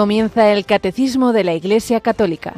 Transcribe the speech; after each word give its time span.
Comienza 0.00 0.50
el 0.50 0.64
Catecismo 0.64 1.34
de 1.34 1.44
la 1.44 1.52
Iglesia 1.52 2.00
Católica. 2.00 2.54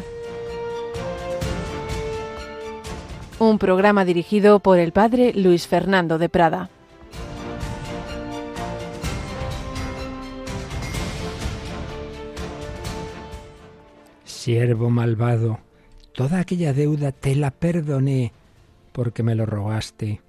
Un 3.41 3.59
programa 3.59 4.05
dirigido 4.05 4.61
por 4.61 4.79
el 4.79 4.93
Padre 4.93 5.33
Luis 5.35 5.67
Fernando 5.67 6.19
de 6.19 6.29
Prada. 6.29 6.71
Siervo 14.25 14.91
malvado, 14.91 15.59
toda 16.15 16.39
aquella 16.39 16.73
deuda 16.73 17.11
te 17.11 17.35
la 17.35 17.51
perdoné 17.51 18.31
porque 18.93 19.25
me 19.25 19.35
lo 19.35 19.47
rogaste. 19.47 20.21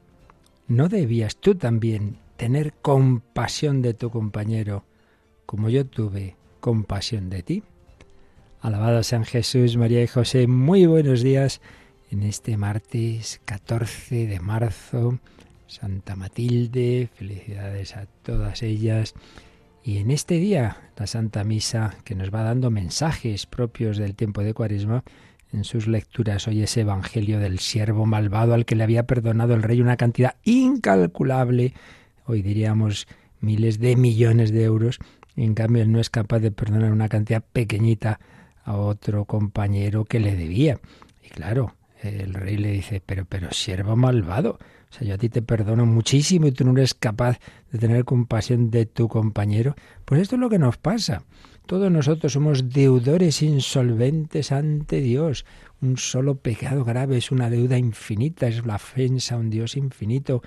¿No 0.67 0.89
debías 0.89 1.35
tú 1.35 1.53
también 1.53 2.17
tener 2.37 2.73
compasión 2.73 3.83
de 3.83 3.93
tu 3.93 4.09
compañero 4.09 4.83
como 5.45 5.69
yo 5.69 5.85
tuve 5.85 6.37
compasión 6.63 7.29
de 7.29 7.43
ti? 7.43 7.63
Alabado 8.61 9.03
San 9.03 9.25
Jesús, 9.25 9.75
María 9.75 10.01
y 10.01 10.07
José, 10.07 10.47
muy 10.47 10.85
buenos 10.85 11.21
días 11.21 11.59
en 12.09 12.23
este 12.23 12.55
martes 12.55 13.41
14 13.43 14.27
de 14.27 14.39
marzo. 14.39 15.19
Santa 15.67 16.15
Matilde, 16.15 17.09
felicidades 17.15 17.97
a 17.97 18.05
todas 18.05 18.63
ellas. 18.63 19.13
Y 19.83 19.97
en 19.97 20.09
este 20.09 20.35
día, 20.35 20.77
la 20.95 21.05
Santa 21.05 21.43
Misa, 21.43 21.97
que 22.05 22.15
nos 22.15 22.33
va 22.33 22.43
dando 22.43 22.71
mensajes 22.71 23.45
propios 23.45 23.97
del 23.97 24.15
tiempo 24.15 24.41
de 24.41 24.53
Cuaresma, 24.53 25.03
en 25.51 25.65
sus 25.65 25.87
lecturas 25.87 26.47
hoy 26.47 26.63
ese 26.63 26.81
Evangelio 26.81 27.39
del 27.39 27.59
siervo 27.59 28.05
malvado 28.05 28.53
al 28.53 28.63
que 28.63 28.75
le 28.75 28.85
había 28.85 29.03
perdonado 29.05 29.53
el 29.53 29.63
rey 29.63 29.81
una 29.81 29.97
cantidad 29.97 30.37
incalculable, 30.45 31.73
hoy 32.25 32.41
diríamos 32.41 33.05
miles 33.41 33.79
de 33.79 33.97
millones 33.97 34.53
de 34.53 34.63
euros, 34.63 35.01
en 35.35 35.53
cambio 35.53 35.83
él 35.83 35.91
no 35.91 35.99
es 35.99 36.09
capaz 36.09 36.39
de 36.39 36.51
perdonar 36.51 36.91
una 36.91 37.09
cantidad 37.09 37.43
pequeñita 37.43 38.19
a 38.63 38.77
otro 38.77 39.25
compañero 39.25 40.05
que 40.05 40.19
le 40.19 40.35
debía. 40.35 40.79
Y 41.23 41.29
claro, 41.29 41.75
el 42.01 42.33
rey 42.33 42.57
le 42.57 42.71
dice, 42.71 43.01
pero, 43.05 43.25
pero 43.25 43.51
siervo 43.51 43.95
malvado, 43.95 44.59
o 44.93 44.95
sea, 44.95 45.07
yo 45.07 45.15
a 45.15 45.17
ti 45.17 45.29
te 45.29 45.41
perdono 45.41 45.85
muchísimo 45.85 46.47
y 46.47 46.51
tú 46.51 46.65
no 46.65 46.71
eres 46.73 46.93
capaz 46.93 47.39
de 47.71 47.79
tener 47.79 48.05
compasión 48.05 48.69
de 48.69 48.85
tu 48.85 49.07
compañero. 49.07 49.75
Pues 50.05 50.21
esto 50.21 50.35
es 50.35 50.41
lo 50.41 50.49
que 50.49 50.59
nos 50.59 50.77
pasa. 50.77 51.23
Todos 51.65 51.89
nosotros 51.91 52.33
somos 52.33 52.69
deudores 52.69 53.41
insolventes 53.41 54.51
ante 54.51 55.01
Dios. 55.01 55.45
Un 55.81 55.97
solo 55.97 56.35
pecado 56.35 56.83
grave 56.83 57.17
es 57.17 57.31
una 57.31 57.49
deuda 57.49 57.77
infinita, 57.77 58.47
es 58.47 58.65
la 58.65 58.75
ofensa 58.75 59.35
a 59.35 59.37
un 59.39 59.49
Dios 59.49 59.77
infinito. 59.77 60.43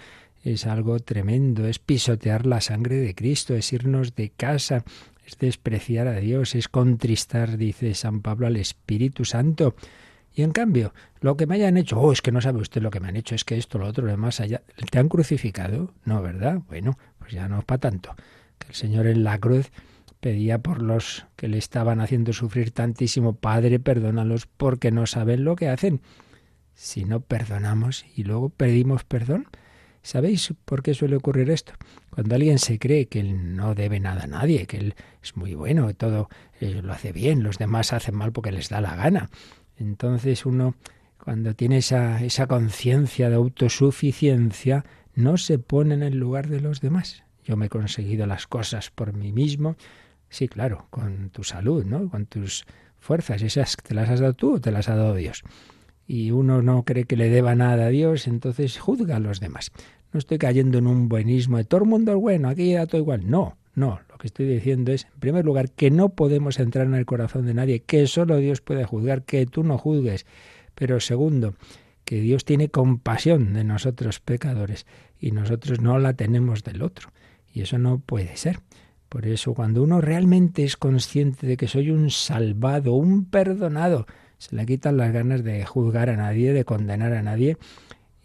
Es 0.47 0.65
algo 0.65 1.01
tremendo, 1.01 1.67
es 1.67 1.81
pisotear 1.81 2.47
la 2.47 2.61
sangre 2.61 2.95
de 3.01 3.17
Cristo, 3.17 3.57
es 3.57 3.73
irnos 3.73 4.15
de 4.15 4.31
casa, 4.31 4.85
es 5.27 5.37
despreciar 5.39 6.07
a 6.07 6.21
Dios, 6.21 6.55
es 6.55 6.69
contristar, 6.69 7.57
dice 7.57 7.93
San 7.95 8.21
Pablo, 8.21 8.47
al 8.47 8.55
Espíritu 8.55 9.25
Santo. 9.25 9.75
Y 10.33 10.43
en 10.43 10.53
cambio, 10.53 10.95
lo 11.21 11.37
que 11.37 11.49
me 11.49 11.57
hayan 11.57 11.77
hecho, 11.77 11.99
oh, 11.99 12.13
es 12.13 12.23
que 12.23 12.31
no 12.31 12.41
sabe 12.41 12.61
usted 12.61 12.81
lo 12.81 12.93
que 12.93 13.01
me 13.01 13.09
han 13.09 13.17
hecho, 13.17 13.35
es 13.35 13.43
que 13.43 13.57
esto, 13.57 13.77
lo 13.79 13.89
otro, 13.89 14.05
lo 14.05 14.13
demás 14.13 14.39
allá. 14.39 14.63
¿Te 14.89 15.01
han 15.01 15.09
crucificado? 15.09 15.93
No, 16.05 16.23
¿verdad? 16.23 16.61
Bueno, 16.69 16.97
pues 17.19 17.33
ya 17.33 17.49
no 17.49 17.59
es 17.59 17.65
para 17.65 17.81
tanto. 17.81 18.15
Que 18.61 18.69
el 18.69 18.75
Señor 18.77 19.09
en 19.09 19.25
la 19.25 19.41
cruz 19.41 19.73
pedía 20.21 20.59
por 20.59 20.81
los 20.81 21.27
que 21.35 21.49
le 21.49 21.59
estaban 21.59 22.01
haciendo 22.01 22.33
sufrir 22.33 22.71
tantísimo, 22.71 23.35
Padre, 23.35 23.81
perdónalos 23.81 24.47
porque 24.47 24.93
no 24.93 25.07
saben 25.07 25.43
lo 25.43 25.57
que 25.57 25.71
hacen. 25.71 26.03
Si 26.73 27.05
no 27.05 27.19
perdonamos 27.19 28.07
y 28.15 28.23
luego 28.23 28.49
pedimos 28.51 29.03
perdón, 29.03 29.49
¿sabéis 30.07 30.55
por 30.65 30.83
qué 30.83 30.95
suele 30.95 31.17
ocurrir 31.17 31.51
esto? 31.51 31.73
Cuando 32.11 32.35
alguien 32.37 32.59
se 32.59 32.79
cree 32.79 33.09
que 33.09 33.21
él 33.21 33.57
no 33.57 33.75
debe 33.75 33.99
nada 33.99 34.23
a 34.23 34.27
nadie, 34.27 34.67
que 34.67 34.79
él 34.79 34.95
es 35.23 35.37
muy 35.37 35.55
bueno, 35.55 35.93
todo 35.95 36.29
eh, 36.61 36.81
lo 36.83 36.93
hace 36.93 37.13
bien, 37.13 37.43
los 37.43 37.59
demás 37.59 37.93
hacen 37.93 38.15
mal 38.15 38.33
porque 38.33 38.53
les 38.53 38.69
da 38.69 38.81
la 38.81 38.95
gana. 38.95 39.31
Entonces 39.77 40.47
uno, 40.47 40.77
cuando 41.23 41.55
tiene 41.55 41.79
esa, 41.79 42.23
esa 42.23 42.47
conciencia 42.47 43.29
de 43.29 43.35
autosuficiencia, 43.35 44.85
no 45.15 45.37
se 45.39 45.59
pone 45.59 45.95
en 45.95 46.03
el 46.03 46.19
lugar 46.19 46.49
de 46.49 46.61
los 46.61 46.81
demás. 46.81 47.25
Yo 47.45 47.57
me 47.57 47.67
he 47.67 47.69
conseguido 47.69 48.27
las 48.27 48.47
cosas 48.47 48.91
por 48.91 49.13
mí 49.13 49.33
mismo. 49.33 49.77
Sí, 50.29 50.47
claro, 50.47 50.87
con 50.91 51.31
tu 51.31 51.43
salud, 51.43 51.85
¿no? 51.85 52.09
Con 52.09 52.27
tus 52.27 52.65
fuerzas. 52.99 53.43
Esas 53.43 53.77
te 53.77 53.95
las 53.95 54.09
has 54.09 54.21
dado 54.21 54.35
tú 54.35 54.55
o 54.55 54.61
te 54.61 54.71
las 54.71 54.89
ha 54.89 54.97
dado 54.97 55.15
Dios. 55.15 55.43
Y 56.07 56.31
uno 56.31 56.63
no 56.63 56.85
cree 56.85 57.05
que 57.05 57.17
le 57.17 57.29
deba 57.29 57.55
nada 57.55 57.87
a 57.87 57.89
Dios, 57.89 58.27
entonces 58.27 58.79
juzga 58.79 59.17
a 59.17 59.21
los 59.21 59.41
demás. 59.41 59.73
No 60.13 60.19
estoy 60.19 60.39
cayendo 60.39 60.79
en 60.79 60.87
un 60.87 61.09
buenismo 61.09 61.57
de 61.59 61.65
todo 61.65 61.83
el 61.83 61.89
mundo 61.89 62.13
es 62.13 62.19
bueno, 62.19 62.49
aquí 62.49 62.73
da 62.73 62.87
todo 62.87 63.01
igual. 63.01 63.29
No, 63.29 63.57
no, 63.75 64.01
lo 64.09 64.17
que 64.17 64.27
estoy 64.27 64.47
diciendo 64.47 64.93
es, 64.93 65.05
en 65.05 65.21
primer 65.21 65.45
lugar, 65.45 65.71
que 65.71 65.91
no 65.91 66.09
podemos 66.09 66.59
entrar 66.59 66.87
en 66.87 66.95
el 66.95 67.05
corazón 67.05 67.45
de 67.47 67.55
nadie, 67.55 67.83
que 67.83 68.07
solo 68.07 68.39
Dios 68.39 68.63
puede 68.63 68.85
juzgar, 68.85 69.23
que 69.23 69.45
tú 69.45 69.65
no 69.65 69.77
juzgues. 69.77 70.25
Pero 70.75 70.99
segundo, 71.01 71.55
que 72.05 72.21
Dios 72.21 72.45
tiene 72.45 72.71
compasión 72.71 73.53
de 73.53 73.65
nosotros 73.65 74.21
pecadores 74.21 74.87
y 75.21 75.33
nosotros 75.33 75.81
no 75.81 75.99
la 75.99 76.15
tenemos 76.15 76.63
del 76.65 76.83
otro. 76.83 77.11
Y 77.53 77.63
eso 77.63 77.79
no 77.79 77.99
puede 77.99 78.37
ser. 78.37 78.61
Por 79.09 79.27
eso 79.27 79.55
cuando 79.55 79.83
uno 79.83 80.01
realmente 80.01 80.65
es 80.65 80.77
consciente 80.77 81.47
de 81.47 81.57
que 81.57 81.69
soy 81.69 81.91
un 81.91 82.11
salvado, 82.11 82.95
un 82.95 83.25
perdonado, 83.25 84.07
se 84.39 84.57
le 84.57 84.67
quitan 84.67 84.97
las 84.97 85.13
ganas 85.13 85.45
de 85.45 85.65
juzgar 85.65 86.11
a 86.11 86.17
nadie, 86.17 86.53
de 86.53 86.65
condenar 86.65 87.13
a 87.13 87.23
nadie, 87.23 87.57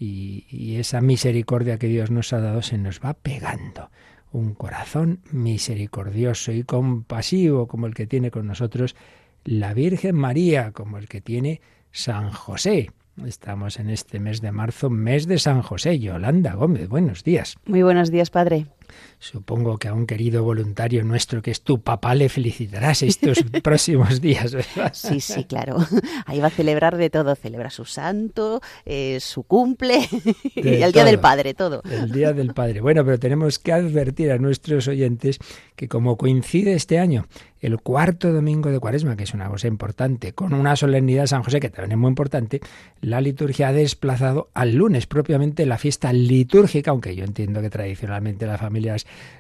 y, 0.01 0.77
esa 0.77 0.99
misericordia 0.99 1.77
que 1.77 1.87
Dios 1.87 2.09
nos 2.09 2.33
ha 2.33 2.39
dado 2.39 2.61
se 2.63 2.77
nos 2.77 2.99
va 2.99 3.13
pegando 3.13 3.91
un 4.31 4.55
corazón 4.55 5.19
misericordioso 5.31 6.51
y 6.51 6.63
compasivo 6.63 7.67
como 7.67 7.85
el 7.85 7.93
que 7.93 8.07
tiene 8.07 8.31
con 8.31 8.47
nosotros 8.47 8.95
la 9.43 9.73
Virgen 9.73 10.15
María, 10.15 10.71
como 10.71 10.97
el 10.97 11.07
que 11.07 11.21
tiene 11.21 11.61
San 11.91 12.31
José. 12.31 12.91
Estamos 13.25 13.79
en 13.79 13.89
este 13.89 14.19
mes 14.19 14.41
de 14.41 14.51
marzo, 14.51 14.89
mes 14.89 15.27
de 15.27 15.37
San 15.37 15.61
José. 15.61 15.99
Yolanda 15.99 16.53
Gómez, 16.53 16.87
buenos 16.87 17.23
días. 17.23 17.57
Muy 17.65 17.83
buenos 17.83 18.09
días, 18.09 18.29
padre. 18.29 18.67
Supongo 19.21 19.77
que 19.77 19.87
a 19.87 19.93
un 19.93 20.07
querido 20.07 20.43
voluntario 20.43 21.03
nuestro 21.03 21.43
que 21.43 21.51
es 21.51 21.61
tu 21.61 21.79
papá 21.79 22.15
le 22.15 22.27
felicitarás 22.27 23.03
estos 23.03 23.43
próximos 23.63 24.19
días, 24.19 24.51
¿verdad? 24.51 24.91
Sí, 24.95 25.21
sí, 25.21 25.43
claro. 25.43 25.77
Ahí 26.25 26.39
va 26.39 26.47
a 26.47 26.49
celebrar 26.49 26.97
de 26.97 27.11
todo. 27.11 27.35
Celebra 27.35 27.69
su 27.69 27.85
santo, 27.85 28.61
eh, 28.83 29.19
su 29.19 29.43
cumple 29.43 29.99
y 30.55 30.81
el 30.81 30.91
Día 30.91 31.05
del 31.05 31.19
Padre, 31.19 31.53
todo. 31.53 31.83
El 31.83 32.11
Día 32.11 32.33
del 32.33 32.55
Padre. 32.55 32.81
Bueno, 32.81 33.05
pero 33.05 33.19
tenemos 33.19 33.59
que 33.59 33.71
advertir 33.71 34.31
a 34.31 34.39
nuestros 34.39 34.87
oyentes 34.87 35.37
que 35.75 35.87
como 35.87 36.17
coincide 36.17 36.73
este 36.73 36.97
año 36.97 37.27
el 37.61 37.79
cuarto 37.79 38.33
domingo 38.33 38.71
de 38.71 38.79
Cuaresma, 38.79 39.15
que 39.15 39.23
es 39.23 39.33
una 39.33 39.47
cosa 39.47 39.67
importante, 39.67 40.33
con 40.33 40.53
una 40.53 40.75
solemnidad 40.75 41.23
de 41.23 41.27
San 41.27 41.43
José, 41.43 41.59
que 41.59 41.69
también 41.69 41.91
es 41.91 41.97
muy 41.97 42.09
importante, 42.09 42.59
la 43.01 43.21
liturgia 43.21 43.67
ha 43.67 43.73
desplazado 43.73 44.49
al 44.55 44.73
lunes 44.73 45.05
propiamente 45.05 45.65
la 45.67 45.77
fiesta 45.77 46.11
litúrgica, 46.11 46.89
aunque 46.91 47.15
yo 47.15 47.23
entiendo 47.23 47.61
que 47.61 47.69
tradicionalmente 47.69 48.47
la 48.47 48.57
familia 48.57 48.95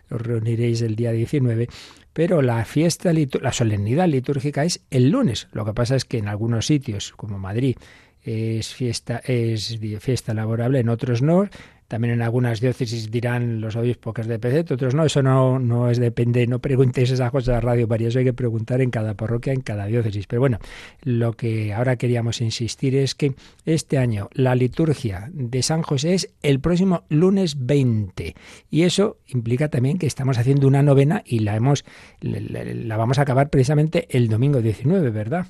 os 0.09 0.21
reuniréis 0.21 0.81
el 0.81 0.95
día 0.95 1.11
19, 1.11 1.67
pero 2.13 2.41
la 2.41 2.63
fiesta, 2.65 3.11
la 3.13 3.53
solemnidad 3.53 4.07
litúrgica 4.07 4.65
es 4.65 4.81
el 4.89 5.09
lunes. 5.09 5.47
Lo 5.53 5.65
que 5.65 5.73
pasa 5.73 5.95
es 5.95 6.05
que 6.05 6.17
en 6.17 6.27
algunos 6.27 6.65
sitios, 6.65 7.13
como 7.15 7.39
Madrid, 7.39 7.77
es 8.23 8.73
fiesta, 8.73 9.21
es 9.25 9.79
fiesta 9.99 10.33
laborable, 10.33 10.79
en 10.79 10.89
otros 10.89 11.21
no. 11.21 11.49
También 11.91 12.13
en 12.13 12.21
algunas 12.21 12.61
diócesis 12.61 13.11
dirán 13.11 13.59
los 13.59 13.75
obispos 13.75 14.13
que 14.13 14.21
es 14.21 14.27
de 14.27 14.39
PC, 14.39 14.73
otros 14.73 14.95
no. 14.95 15.03
Eso 15.03 15.21
no, 15.21 15.59
no 15.59 15.89
es 15.89 15.99
depende, 15.99 16.47
no 16.47 16.59
preguntéis 16.59 17.11
esas 17.11 17.29
cosas 17.31 17.57
a 17.57 17.59
Radio 17.59 17.85
María, 17.85 18.07
eso 18.07 18.19
hay 18.19 18.23
que 18.23 18.31
preguntar 18.31 18.79
en 18.79 18.91
cada 18.91 19.13
parroquia, 19.15 19.51
en 19.51 19.59
cada 19.59 19.87
diócesis. 19.87 20.25
Pero 20.25 20.39
bueno, 20.39 20.59
lo 21.01 21.33
que 21.33 21.73
ahora 21.73 21.97
queríamos 21.97 22.39
insistir 22.39 22.95
es 22.95 23.13
que 23.13 23.33
este 23.65 23.97
año 23.97 24.29
la 24.31 24.55
liturgia 24.55 25.29
de 25.33 25.61
San 25.63 25.81
José 25.81 26.13
es 26.13 26.29
el 26.43 26.61
próximo 26.61 27.03
lunes 27.09 27.57
20. 27.65 28.35
Y 28.69 28.83
eso 28.83 29.17
implica 29.27 29.67
también 29.67 29.97
que 29.97 30.07
estamos 30.07 30.37
haciendo 30.37 30.69
una 30.69 30.83
novena 30.83 31.23
y 31.25 31.39
la 31.39 31.57
hemos 31.57 31.83
la 32.21 32.95
vamos 32.95 33.19
a 33.19 33.23
acabar 33.23 33.49
precisamente 33.49 34.07
el 34.11 34.29
domingo 34.29 34.61
19, 34.61 35.09
¿verdad? 35.09 35.47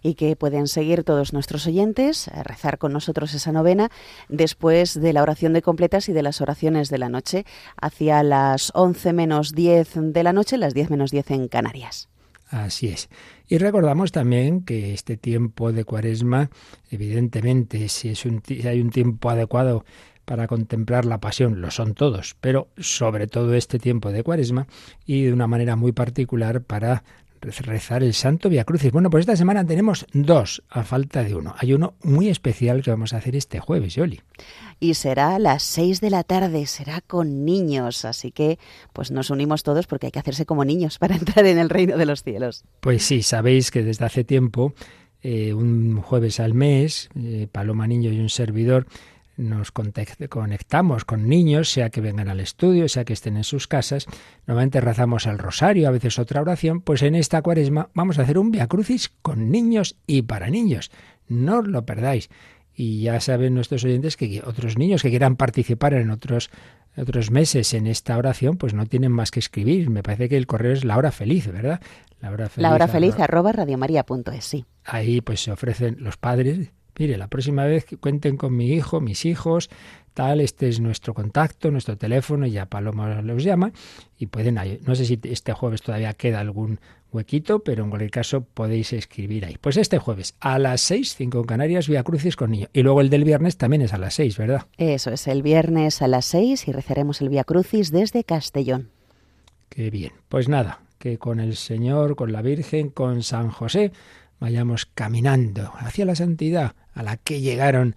Y 0.00 0.14
que 0.14 0.36
pueden 0.36 0.68
seguir 0.68 1.02
todos 1.02 1.32
nuestros 1.32 1.66
oyentes, 1.66 2.28
a 2.28 2.44
rezar 2.44 2.78
con 2.78 2.92
nosotros 2.92 3.34
esa 3.34 3.50
novena 3.50 3.90
después 4.28 4.94
de 4.94 5.12
la 5.12 5.22
oración 5.22 5.55
de 5.55 5.55
completas 5.62 6.08
y 6.08 6.12
de 6.12 6.22
las 6.22 6.40
oraciones 6.40 6.90
de 6.90 6.98
la 6.98 7.08
noche 7.08 7.44
hacia 7.80 8.22
las 8.22 8.72
11 8.74 9.12
menos 9.12 9.52
10 9.52 10.12
de 10.12 10.22
la 10.22 10.32
noche, 10.32 10.58
las 10.58 10.74
10 10.74 10.90
menos 10.90 11.10
10 11.10 11.30
en 11.32 11.48
Canarias. 11.48 12.08
Así 12.48 12.88
es. 12.88 13.08
Y 13.48 13.58
recordamos 13.58 14.12
también 14.12 14.62
que 14.62 14.94
este 14.94 15.16
tiempo 15.16 15.72
de 15.72 15.84
cuaresma, 15.84 16.50
evidentemente, 16.90 17.88
si, 17.88 18.14
si 18.14 18.28
hay 18.66 18.80
un 18.80 18.90
tiempo 18.90 19.30
adecuado 19.30 19.84
para 20.24 20.48
contemplar 20.48 21.04
la 21.04 21.18
pasión, 21.18 21.60
lo 21.60 21.70
son 21.70 21.94
todos, 21.94 22.36
pero 22.40 22.68
sobre 22.78 23.28
todo 23.28 23.54
este 23.54 23.78
tiempo 23.78 24.10
de 24.10 24.22
cuaresma 24.22 24.66
y 25.06 25.24
de 25.24 25.32
una 25.32 25.46
manera 25.46 25.76
muy 25.76 25.92
particular 25.92 26.62
para 26.62 27.04
rezar 27.46 28.02
el 28.02 28.14
Santo 28.14 28.48
Via 28.48 28.64
Crucis. 28.64 28.92
Bueno, 28.92 29.10
pues 29.10 29.22
esta 29.22 29.36
semana 29.36 29.64
tenemos 29.64 30.06
dos, 30.12 30.62
a 30.68 30.82
falta 30.82 31.22
de 31.22 31.34
uno. 31.34 31.54
Hay 31.58 31.72
uno 31.72 31.94
muy 32.02 32.28
especial 32.28 32.82
que 32.82 32.90
vamos 32.90 33.12
a 33.12 33.18
hacer 33.18 33.36
este 33.36 33.60
jueves, 33.60 33.94
Yoli. 33.94 34.20
Y 34.80 34.94
será 34.94 35.36
a 35.36 35.38
las 35.38 35.62
seis 35.62 36.00
de 36.00 36.10
la 36.10 36.24
tarde, 36.24 36.66
será 36.66 37.00
con 37.00 37.44
niños, 37.44 38.04
así 38.04 38.32
que 38.32 38.58
pues 38.92 39.10
nos 39.10 39.30
unimos 39.30 39.62
todos 39.62 39.86
porque 39.86 40.06
hay 40.06 40.12
que 40.12 40.18
hacerse 40.18 40.44
como 40.44 40.64
niños 40.64 40.98
para 40.98 41.16
entrar 41.16 41.46
en 41.46 41.58
el 41.58 41.70
reino 41.70 41.96
de 41.96 42.06
los 42.06 42.22
cielos. 42.22 42.64
Pues 42.80 43.02
sí, 43.02 43.22
sabéis 43.22 43.70
que 43.70 43.82
desde 43.82 44.04
hace 44.04 44.24
tiempo, 44.24 44.74
eh, 45.22 45.54
un 45.54 46.00
jueves 46.02 46.40
al 46.40 46.54
mes, 46.54 47.08
eh, 47.16 47.48
Paloma 47.50 47.86
Niño 47.86 48.12
y 48.12 48.20
un 48.20 48.28
servidor, 48.28 48.86
nos 49.36 49.70
conectamos 49.70 51.04
con 51.04 51.28
niños, 51.28 51.70
sea 51.70 51.90
que 51.90 52.00
vengan 52.00 52.28
al 52.28 52.40
estudio, 52.40 52.88
sea 52.88 53.04
que 53.04 53.12
estén 53.12 53.36
en 53.36 53.44
sus 53.44 53.68
casas. 53.68 54.06
Normalmente 54.46 54.80
rezamos 54.80 55.26
el 55.26 55.38
rosario, 55.38 55.88
a 55.88 55.90
veces 55.90 56.18
otra 56.18 56.40
oración. 56.40 56.80
Pues 56.80 57.02
en 57.02 57.14
esta 57.14 57.42
cuaresma 57.42 57.90
vamos 57.94 58.18
a 58.18 58.22
hacer 58.22 58.38
un 58.38 58.50
Via 58.50 58.66
Crucis 58.66 59.12
con 59.22 59.50
niños 59.50 59.96
y 60.06 60.22
para 60.22 60.48
niños. 60.48 60.90
No 61.28 61.58
os 61.58 61.66
lo 61.66 61.84
perdáis. 61.84 62.30
Y 62.74 63.02
ya 63.02 63.20
saben 63.20 63.54
nuestros 63.54 63.84
oyentes 63.84 64.16
que 64.16 64.42
otros 64.44 64.76
niños 64.76 65.02
que 65.02 65.10
quieran 65.10 65.36
participar 65.36 65.94
en 65.94 66.10
otros 66.10 66.50
otros 66.96 67.30
meses 67.30 67.74
en 67.74 67.86
esta 67.86 68.16
oración, 68.16 68.56
pues 68.56 68.72
no 68.72 68.86
tienen 68.86 69.12
más 69.12 69.30
que 69.30 69.38
escribir. 69.38 69.90
Me 69.90 70.02
parece 70.02 70.30
que 70.30 70.38
el 70.38 70.46
correo 70.46 70.72
es 70.72 70.84
la 70.84 70.96
hora 70.96 71.12
feliz, 71.12 71.46
¿verdad? 71.52 71.80
La 72.20 72.30
hora 72.30 72.48
feliz, 72.48 72.62
la 72.62 72.74
hora 72.74 72.88
feliz 72.88 73.20
arroba, 73.20 73.52
radiomaria.es, 73.52 74.44
sí. 74.44 74.64
Ahí 74.84 75.20
pues 75.20 75.42
se 75.42 75.52
ofrecen 75.52 75.96
los 76.00 76.16
padres 76.16 76.72
Mire, 76.98 77.16
la 77.16 77.28
próxima 77.28 77.64
vez 77.64 77.84
que 77.84 77.96
cuenten 77.96 78.36
con 78.36 78.56
mi 78.56 78.72
hijo, 78.72 79.00
mis 79.00 79.24
hijos, 79.26 79.68
tal, 80.14 80.40
este 80.40 80.68
es 80.68 80.80
nuestro 80.80 81.12
contacto, 81.12 81.70
nuestro 81.70 81.98
teléfono, 81.98 82.46
y 82.46 82.52
ya 82.52 82.66
Paloma 82.66 83.20
los 83.20 83.44
llama 83.44 83.72
y 84.18 84.26
pueden, 84.26 84.58
no 84.86 84.94
sé 84.94 85.04
si 85.04 85.20
este 85.24 85.52
jueves 85.52 85.82
todavía 85.82 86.14
queda 86.14 86.40
algún 86.40 86.80
huequito, 87.12 87.60
pero 87.60 87.84
en 87.84 87.90
cualquier 87.90 88.10
caso 88.10 88.42
podéis 88.42 88.92
escribir 88.92 89.44
ahí. 89.44 89.56
Pues 89.60 89.76
este 89.76 89.98
jueves 89.98 90.34
a 90.40 90.58
las 90.58 90.80
seis, 90.80 91.14
cinco 91.14 91.38
en 91.38 91.44
Canarias, 91.44 91.88
Vía 91.88 92.02
Crucis 92.02 92.36
con 92.36 92.50
niño. 92.50 92.68
Y 92.72 92.82
luego 92.82 93.00
el 93.00 93.10
del 93.10 93.24
viernes 93.24 93.56
también 93.56 93.82
es 93.82 93.92
a 93.92 93.98
las 93.98 94.14
seis, 94.14 94.38
¿verdad? 94.38 94.66
Eso 94.78 95.10
es, 95.10 95.26
el 95.26 95.42
viernes 95.42 96.00
a 96.02 96.08
las 96.08 96.24
seis 96.24 96.66
y 96.66 96.72
rezaremos 96.72 97.20
el 97.20 97.28
Vía 97.28 97.44
Crucis 97.44 97.90
desde 97.90 98.24
Castellón. 98.24 98.90
Qué 99.68 99.90
bien. 99.90 100.12
Pues 100.28 100.48
nada, 100.48 100.80
que 100.98 101.18
con 101.18 101.40
el 101.40 101.56
Señor, 101.56 102.16
con 102.16 102.32
la 102.32 102.42
Virgen, 102.42 102.88
con 102.88 103.22
San 103.22 103.50
José, 103.50 103.92
vayamos 104.40 104.86
caminando 104.86 105.72
hacia 105.78 106.04
la 106.04 106.14
santidad 106.14 106.74
a 106.94 107.02
la 107.02 107.16
que 107.16 107.40
llegaron 107.40 107.96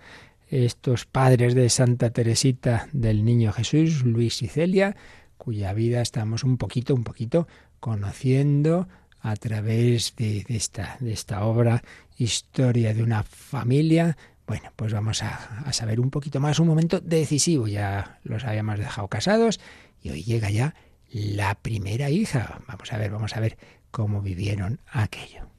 estos 0.49 1.05
padres 1.05 1.53
de 1.53 1.69
Santa 1.69 2.09
Teresita 2.09 2.87
del 2.91 3.23
Niño 3.23 3.51
Jesús, 3.51 4.03
Luis 4.03 4.41
y 4.41 4.47
Celia, 4.47 4.95
cuya 5.37 5.73
vida 5.73 6.01
estamos 6.01 6.43
un 6.43 6.57
poquito, 6.57 6.95
un 6.95 7.03
poquito 7.03 7.47
conociendo 7.79 8.87
a 9.21 9.35
través 9.35 10.15
de, 10.15 10.45
esta, 10.49 10.97
de 10.99 11.13
esta 11.13 11.43
obra, 11.43 11.83
Historia 12.17 12.93
de 12.93 13.01
una 13.01 13.23
familia. 13.23 14.17
Bueno, 14.45 14.73
pues 14.75 14.91
vamos 14.91 15.23
a, 15.23 15.61
a 15.65 15.71
saber 15.71 16.01
un 16.01 16.09
poquito 16.09 16.41
más, 16.41 16.59
un 16.59 16.67
momento 16.67 16.99
decisivo. 16.99 17.67
Ya 17.67 18.19
los 18.23 18.43
habíamos 18.43 18.77
dejado 18.77 19.07
casados 19.07 19.61
y 20.01 20.09
hoy 20.09 20.23
llega 20.23 20.49
ya 20.49 20.75
la 21.09 21.55
primera 21.55 22.09
hija. 22.09 22.61
Vamos 22.67 22.91
a 22.91 22.97
ver, 22.97 23.11
vamos 23.11 23.37
a 23.37 23.39
ver 23.39 23.57
cómo 23.91 24.21
vivieron 24.21 24.81
aquello. 24.91 25.58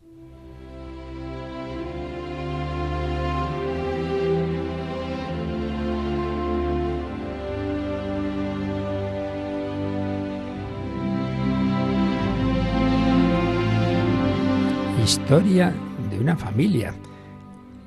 Historia 15.10 15.74
de 16.08 16.20
una 16.20 16.36
familia. 16.36 16.94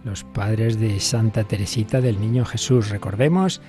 Los 0.04 0.26
padres 0.26 0.78
de 0.78 1.00
Santa 1.00 1.46
Teresita 1.46 2.02
del 2.02 2.20
Niño 2.20 2.44
Jesús. 2.44 2.90
Recordemos 2.90 3.62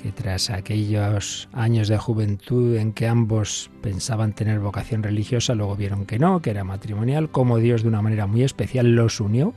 que 0.00 0.12
tras 0.12 0.48
aquellos 0.48 1.48
años 1.52 1.88
de 1.88 1.98
juventud 1.98 2.76
en 2.76 2.92
que 2.92 3.08
ambos 3.08 3.68
pensaban 3.82 4.32
tener 4.32 4.60
vocación 4.60 5.02
religiosa, 5.02 5.56
luego 5.56 5.74
vieron 5.74 6.06
que 6.06 6.20
no, 6.20 6.40
que 6.40 6.50
era 6.50 6.62
matrimonial, 6.62 7.30
como 7.32 7.58
Dios 7.58 7.82
de 7.82 7.88
una 7.88 8.00
manera 8.00 8.28
muy 8.28 8.44
especial 8.44 8.94
los 8.94 9.18
unió, 9.18 9.54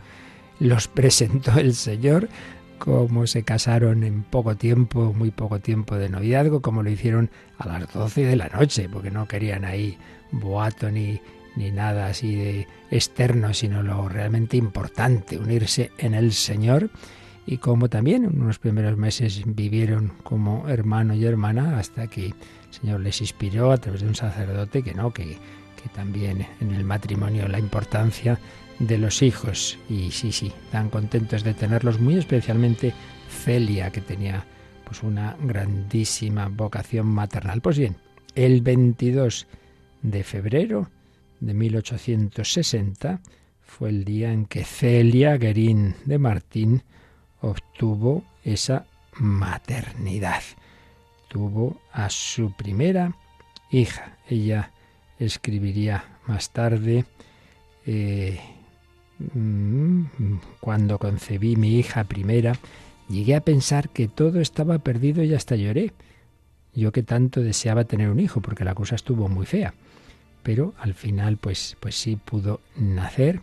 los 0.60 0.88
presentó 0.88 1.60
el 1.60 1.76
Señor, 1.76 2.30
cómo 2.80 3.28
se 3.28 3.44
casaron 3.44 4.04
en 4.04 4.24
poco 4.24 4.56
tiempo, 4.56 5.14
muy 5.14 5.30
poco 5.30 5.60
tiempo 5.60 5.96
de 5.96 6.10
noviazgo, 6.10 6.64
como 6.64 6.82
lo 6.82 6.90
hicieron 6.90 7.30
a 7.60 7.68
las 7.68 7.94
12 7.94 8.26
de 8.26 8.36
la 8.36 8.48
noche, 8.48 8.90
porque 8.92 9.12
no 9.12 9.28
querían 9.28 9.64
ahí 9.64 9.96
boato 10.32 10.90
ni, 10.90 11.22
ni 11.58 11.72
nada 11.72 12.08
así 12.08 12.36
de 12.36 12.68
externo, 12.92 13.54
sino 13.54 13.84
lo 13.84 14.08
realmente 14.08 14.56
importante, 14.56 15.38
unirse 15.38 15.92
en 15.98 16.14
el 16.14 16.32
Señor 16.32 16.90
y 17.46 17.58
como 17.58 17.90
también 17.90 18.26
en 18.26 18.42
unos 18.42 18.60
primeros 18.60 18.98
meses 18.98 19.42
vivieron 19.46 20.14
como 20.24 20.68
hermano 20.70 21.16
y 21.16 21.26
hermana 21.26 21.80
hasta 21.80 22.08
que 22.08 22.28
el 22.28 22.34
Señor 22.70 23.00
les 23.00 23.22
inspiró 23.22 23.72
a 23.72 23.78
través 23.78 24.02
de 24.02 24.08
un 24.08 24.16
sacerdote 24.16 24.84
que 24.84 24.94
no, 24.94 25.12
que, 25.12 25.24
que 25.82 25.90
también 25.96 26.46
en 26.62 26.72
el 26.72 26.84
matrimonio 26.84 27.48
la 27.48 27.60
importancia 27.60 28.38
de 28.80 28.98
los 28.98 29.24
hijos 29.24 29.80
y 29.90 30.12
sí, 30.12 30.32
sí, 30.32 30.52
tan 30.72 30.90
contentos 30.90 31.44
de 31.44 31.54
tenerlos, 31.54 32.00
muy 32.00 32.18
especialmente 32.18 32.94
Celia 33.30 33.92
que 33.92 34.02
tenía 34.02 34.46
pues 34.84 35.02
una 35.02 35.36
grandísima 35.42 36.50
vocación 36.50 37.08
maternal. 37.08 37.62
Pues 37.62 37.78
bien, 37.78 37.98
el 38.36 38.62
22 38.62 39.48
de 40.02 40.24
febrero 40.24 40.90
de 41.40 41.54
1860 41.54 43.22
fue 43.62 43.90
el 43.90 44.06
día 44.06 44.32
en 44.32 44.46
que 44.46 44.64
Celia 44.64 45.38
Guerín 45.38 45.96
de 46.06 46.18
Martín 46.18 46.84
obtuvo 47.42 48.24
esa 48.44 48.86
maternidad. 49.20 50.42
Tuvo 51.28 51.80
a 51.92 52.10
su 52.10 52.54
primera 52.54 53.16
hija. 53.70 54.18
Ella 54.30 54.72
escribiría 55.20 56.06
más 56.26 56.52
tarde, 56.52 57.06
eh, 57.86 58.40
mm, 59.34 60.06
cuando 60.60 60.98
concebí 60.98 61.56
mi 61.56 61.78
hija 61.78 62.06
primera, 62.06 62.54
llegué 63.10 63.36
a 63.36 63.42
pensar 63.42 63.90
que 63.90 64.08
todo 64.08 64.40
estaba 64.40 64.80
perdido 64.80 65.24
y 65.24 65.34
hasta 65.34 65.56
lloré. 65.56 65.94
Yo 66.74 66.92
que 66.92 67.04
tanto 67.04 67.42
deseaba 67.42 67.84
tener 67.84 68.10
un 68.10 68.20
hijo, 68.20 68.42
porque 68.42 68.64
la 68.64 68.76
cosa 68.76 68.96
estuvo 68.96 69.28
muy 69.28 69.46
fea 69.46 69.74
pero 70.48 70.74
al 70.80 70.94
final 70.94 71.36
pues, 71.36 71.76
pues 71.82 71.96
sí 71.96 72.16
pudo 72.16 72.62
nacer 72.78 73.42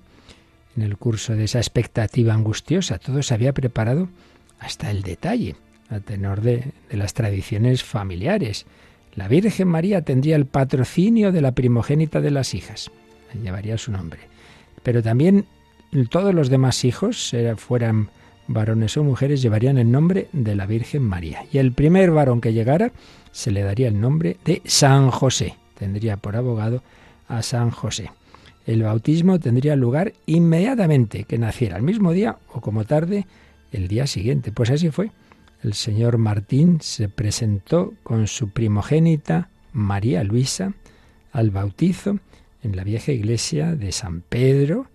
en 0.75 0.85
el 0.85 0.97
curso 0.97 1.35
de 1.35 1.45
esa 1.45 1.59
expectativa 1.59 2.33
angustiosa. 2.33 2.97
Todo 2.99 3.23
se 3.23 3.35
había 3.35 3.53
preparado 3.53 4.09
hasta 4.59 4.91
el 4.91 5.03
detalle, 5.03 5.55
a 5.91 6.01
tenor 6.01 6.41
de, 6.41 6.73
las 6.89 7.13
tradiciones 7.13 7.85
familiares. 7.85 8.65
La 9.17 9.29
Virgen 9.29 9.69
María 9.69 10.01
tendría 10.01 10.37
el 10.37 10.47
patrocinio 10.47 11.31
de 11.31 11.43
la 11.43 11.53
primogénita 11.53 12.23
de 12.23 12.31
las 12.31 12.55
hijas, 12.55 12.91
llevaría 13.35 13.77
su 13.77 13.93
nombre. 13.93 14.21
Pero 14.83 15.03
también 15.03 15.45
todos 16.09 16.35
los 16.35 16.49
demás 16.49 16.87
hijos, 16.87 17.35
fueran 17.59 18.09
varones 18.47 18.97
o 18.97 19.05
mujeres, 19.05 19.43
llevarían 19.43 19.77
el 19.77 19.93
nombre 19.93 20.29
de 20.33 20.57
la 20.57 20.65
Virgen 20.65 21.03
María. 21.03 21.45
Y 21.53 21.59
el 21.59 21.73
primer 21.73 22.13
varón 22.13 22.41
que 22.41 22.55
llegara 22.55 22.93
se 23.31 23.51
le 23.51 23.61
daría 23.61 23.89
el 23.89 24.01
nombre 24.01 24.39
de 24.47 24.63
San 24.65 25.11
José 25.11 25.59
tendría 25.75 26.17
por 26.17 26.37
abogado 26.37 26.83
a 27.29 27.43
San 27.43 27.71
José. 27.71 28.11
El 28.67 28.83
bautismo 28.83 29.39
tendría 29.39 29.77
lugar 29.77 30.15
inmediatamente 30.27 31.25
que 31.25 31.39
naciera, 31.39 31.77
el 31.77 31.83
mismo 31.83 32.13
día 32.13 32.39
o 32.53 32.61
como 32.61 32.85
tarde 32.85 33.27
el 33.73 33.89
día 33.89 34.07
siguiente. 34.07 34.53
Pues 34.53 34.71
así 34.71 34.91
fue. 34.91 35.11
El 35.63 35.75
señor 35.75 36.19
Martín 36.19 36.79
se 36.81 37.09
presentó 37.09 37.95
con 38.03 38.27
su 38.27 38.51
primogénita 38.51 39.51
María 39.73 40.25
Luisa 40.25 40.75
al 41.33 41.51
bautizo 41.51 42.19
en 42.63 42.77
la 42.77 42.85
vieja 42.85 43.13
iglesia 43.13 43.75
de 43.75 43.93
San 43.93 44.23
Pedro. 44.23 44.87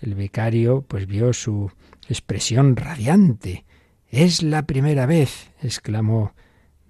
El 0.00 0.14
vicario 0.14 0.84
pues 0.86 1.06
vio 1.06 1.32
su 1.32 1.70
expresión 2.08 2.76
radiante. 2.76 3.64
Es 4.10 4.42
la 4.42 4.62
primera 4.62 5.06
vez, 5.06 5.50
exclamó 5.62 6.34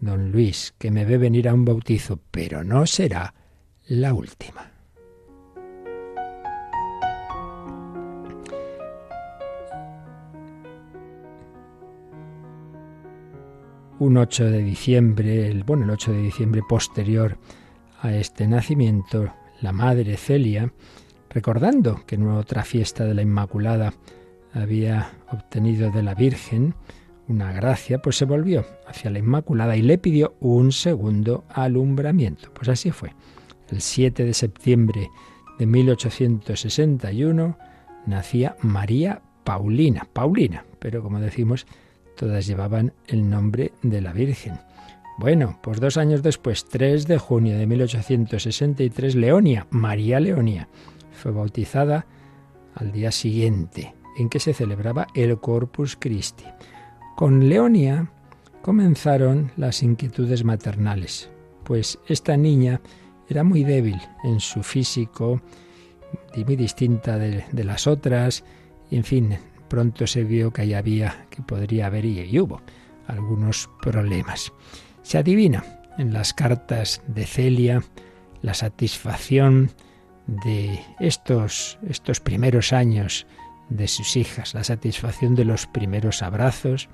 don 0.01 0.31
Luis, 0.31 0.75
que 0.79 0.91
me 0.91 1.05
ve 1.05 1.19
venir 1.19 1.49
a 1.49 1.55
un 1.55 1.65
bautizo, 1.65 2.21
pero 2.31 2.65
no 2.65 2.87
será 2.87 3.35
la 3.87 4.15
última. 4.15 4.78
Un 14.01 14.17
8 14.17 14.45
de 14.45 14.63
diciembre, 14.63 15.49
el, 15.49 15.65
bueno, 15.65 15.85
el 15.85 15.91
8 15.91 16.13
de 16.13 16.23
diciembre 16.23 16.63
posterior 16.69 17.37
a 18.01 18.15
este 18.15 18.47
nacimiento, 18.47 19.33
la 19.61 19.73
madre 19.73 20.17
Celia, 20.17 20.73
recordando 21.31 22.07
que 22.07 22.15
en 22.15 22.29
otra 22.29 22.65
fiesta 22.65 23.05
de 23.05 23.15
la 23.15 23.23
Inmaculada 23.23 23.93
había 24.53 25.11
obtenido 25.33 25.91
de 25.91 26.05
la 26.05 26.15
Virgen 26.15 26.75
una 27.27 27.53
gracia, 27.53 27.99
pues 27.99 28.17
se 28.17 28.25
volvió 28.25 28.65
hacia 28.87 29.11
la 29.11 29.19
Inmaculada 29.19 29.77
y 29.77 29.83
le 29.83 29.99
pidió 29.99 30.37
un 30.39 30.71
segundo 30.71 31.45
alumbramiento. 31.49 32.55
Pues 32.55 32.69
así 32.69 32.93
fue 32.93 33.13
el 33.69 33.81
7 33.81 34.25
de 34.25 34.33
septiembre 34.33 35.11
de 35.59 35.67
1861 35.67 37.59
nacía 38.07 38.57
María 38.63 39.23
Paulina, 39.43 40.07
Paulina, 40.13 40.65
pero 40.79 41.03
como 41.03 41.21
decimos, 41.21 41.67
todas 42.19 42.47
llevaban 42.47 42.93
el 43.07 43.31
nombre 43.31 43.73
de 43.83 44.01
la 44.01 44.13
Virgen. 44.13 44.59
Bueno, 45.19 45.59
pues 45.63 45.81
dos 45.81 45.97
años 45.97 46.23
después, 46.23 46.67
3 46.69 47.07
de 47.07 47.19
junio 47.19 47.57
de 47.57 47.67
1863, 47.67 49.15
Leonia, 49.15 49.67
María 49.71 50.21
Leonia, 50.21 50.69
fue 51.13 51.33
bautizada 51.33 52.07
al 52.75 52.93
día 52.93 53.13
siguiente, 53.13 53.95
en 54.19 54.29
que 54.29 54.41
se 54.41 54.53
celebraba 54.53 55.07
el 55.15 55.39
Corpus 55.39 55.97
Christi. 55.97 56.45
Con 57.17 57.49
Leonia 57.49 58.11
comenzaron 58.63 59.53
las 59.57 59.83
inquietudes 59.83 60.45
maternales, 60.45 61.31
pues 61.65 61.99
esta 62.07 62.37
niña 62.37 62.81
era 63.29 63.45
muy 63.45 63.63
débil 63.63 64.01
en 64.25 64.41
su 64.41 64.63
físico 64.63 65.41
y 66.35 66.45
muy 66.45 66.57
distinta 66.57 67.19
de, 67.19 67.45
las 67.65 67.87
otras, 67.87 68.45
en 68.91 69.05
fin, 69.05 69.39
pronto 69.69 70.07
se 70.07 70.25
vio 70.25 70.53
que 70.53 70.63
ahí 70.63 70.75
había, 70.75 71.27
que 71.31 71.43
podría 71.43 71.87
haber 71.87 72.05
y, 72.05 72.39
hubo 72.39 72.61
algunos 73.07 73.71
problemas. 73.83 74.53
Se 75.03 75.19
adivina 75.19 75.65
en 75.99 76.13
las 76.13 76.35
cartas 76.35 77.03
de 77.07 77.27
Celia 77.27 77.83
la 78.43 78.55
satisfacción 78.55 79.71
de 80.27 80.81
estos, 81.01 81.79
estos 81.89 82.21
primeros 82.21 82.73
años 82.73 83.27
de 83.71 83.89
sus 83.89 84.17
hijas, 84.17 84.55
la 84.55 84.65
satisfacción 84.65 85.35
de 85.35 85.45
los 85.45 85.67
primeros 85.67 86.23
abrazos, 86.23 86.89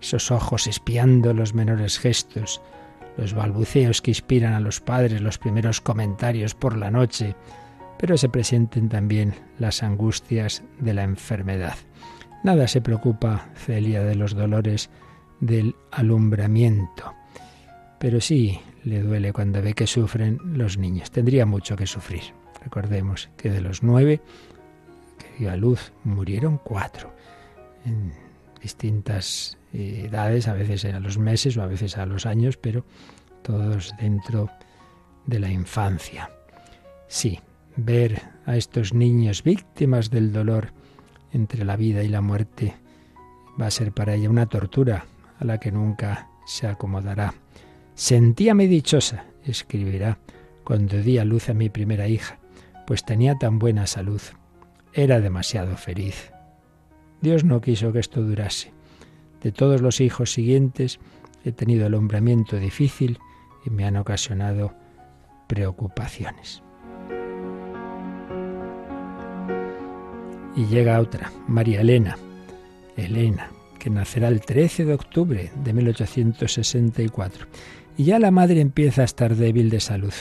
esos 0.00 0.30
ojos 0.30 0.66
espiando 0.66 1.32
los 1.32 1.54
menores 1.54 1.98
gestos, 1.98 2.60
los 3.16 3.32
balbuceos 3.32 4.02
que 4.02 4.10
inspiran 4.10 4.52
a 4.52 4.60
los 4.60 4.80
padres, 4.80 5.20
los 5.20 5.38
primeros 5.38 5.80
comentarios 5.80 6.54
por 6.54 6.76
la 6.76 6.90
noche, 6.90 7.36
pero 8.04 8.18
se 8.18 8.28
presenten 8.28 8.90
también 8.90 9.32
las 9.58 9.82
angustias 9.82 10.62
de 10.78 10.92
la 10.92 11.04
enfermedad. 11.04 11.74
Nada 12.42 12.68
se 12.68 12.82
preocupa 12.82 13.48
Celia 13.54 14.02
de 14.02 14.14
los 14.14 14.34
dolores 14.34 14.90
del 15.40 15.74
alumbramiento, 15.90 17.14
pero 17.98 18.20
sí 18.20 18.60
le 18.82 19.00
duele 19.00 19.32
cuando 19.32 19.62
ve 19.62 19.72
que 19.72 19.86
sufren 19.86 20.38
los 20.44 20.76
niños. 20.76 21.10
Tendría 21.10 21.46
mucho 21.46 21.76
que 21.76 21.86
sufrir. 21.86 22.24
Recordemos 22.62 23.30
que 23.38 23.48
de 23.48 23.62
los 23.62 23.82
nueve 23.82 24.20
que 25.16 25.38
dio 25.38 25.50
a 25.50 25.56
luz 25.56 25.90
murieron 26.04 26.58
cuatro 26.58 27.10
en 27.86 28.12
distintas 28.60 29.56
eh, 29.72 30.08
edades, 30.10 30.46
a 30.46 30.52
veces 30.52 30.84
a 30.84 31.00
los 31.00 31.16
meses 31.16 31.56
o 31.56 31.62
a 31.62 31.66
veces 31.68 31.96
a 31.96 32.04
los 32.04 32.26
años, 32.26 32.58
pero 32.58 32.84
todos 33.40 33.94
dentro 33.98 34.50
de 35.24 35.40
la 35.40 35.50
infancia. 35.50 36.28
Sí, 37.08 37.40
ver 37.76 38.22
a 38.46 38.56
estos 38.56 38.94
niños 38.94 39.42
víctimas 39.42 40.10
del 40.10 40.32
dolor 40.32 40.72
entre 41.32 41.64
la 41.64 41.76
vida 41.76 42.02
y 42.02 42.08
la 42.08 42.20
muerte 42.20 42.74
va 43.60 43.66
a 43.66 43.70
ser 43.70 43.92
para 43.92 44.14
ella 44.14 44.30
una 44.30 44.46
tortura 44.46 45.06
a 45.38 45.44
la 45.44 45.58
que 45.58 45.72
nunca 45.72 46.28
se 46.46 46.66
acomodará. 46.66 47.34
Sentíame 47.94 48.66
dichosa, 48.66 49.26
escribirá, 49.44 50.18
cuando 50.64 50.96
di 50.98 51.18
a 51.18 51.24
luz 51.24 51.48
a 51.48 51.54
mi 51.54 51.68
primera 51.68 52.08
hija, 52.08 52.38
pues 52.86 53.04
tenía 53.04 53.36
tan 53.36 53.58
buena 53.58 53.86
salud. 53.86 54.20
Era 54.92 55.20
demasiado 55.20 55.76
feliz. 55.76 56.32
Dios 57.20 57.44
no 57.44 57.60
quiso 57.60 57.92
que 57.92 58.00
esto 58.00 58.22
durase. 58.22 58.72
De 59.42 59.52
todos 59.52 59.80
los 59.80 60.00
hijos 60.00 60.32
siguientes 60.32 61.00
he 61.44 61.52
tenido 61.52 61.86
el 61.86 61.94
difícil 62.58 63.18
y 63.64 63.70
me 63.70 63.84
han 63.84 63.96
ocasionado 63.96 64.74
preocupaciones. 65.46 66.63
Y 70.56 70.66
llega 70.66 71.00
otra, 71.00 71.32
María 71.48 71.80
Elena, 71.80 72.16
Elena, 72.96 73.50
que 73.78 73.90
nacerá 73.90 74.28
el 74.28 74.40
13 74.40 74.84
de 74.84 74.94
octubre 74.94 75.50
de 75.64 75.72
1864. 75.72 77.46
Y 77.96 78.04
ya 78.04 78.18
la 78.18 78.30
madre 78.30 78.60
empieza 78.60 79.02
a 79.02 79.04
estar 79.04 79.34
débil 79.36 79.70
de 79.70 79.80
salud, 79.80 80.14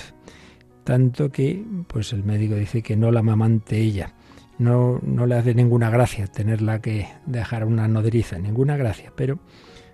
tanto 0.83 1.31
que 1.31 1.63
pues 1.87 2.13
el 2.13 2.23
médico 2.23 2.55
dice 2.55 2.81
que 2.81 2.95
no 2.95 3.11
la 3.11 3.21
mamante 3.21 3.77
ella 3.77 4.13
no, 4.57 4.99
no 5.03 5.25
le 5.25 5.35
hace 5.35 5.53
ninguna 5.53 5.89
gracia 5.89 6.27
tenerla 6.27 6.79
que 6.79 7.07
dejar 7.25 7.65
una 7.65 7.87
nodriza, 7.87 8.37
ninguna 8.37 8.77
gracia, 8.77 9.11
pero 9.15 9.39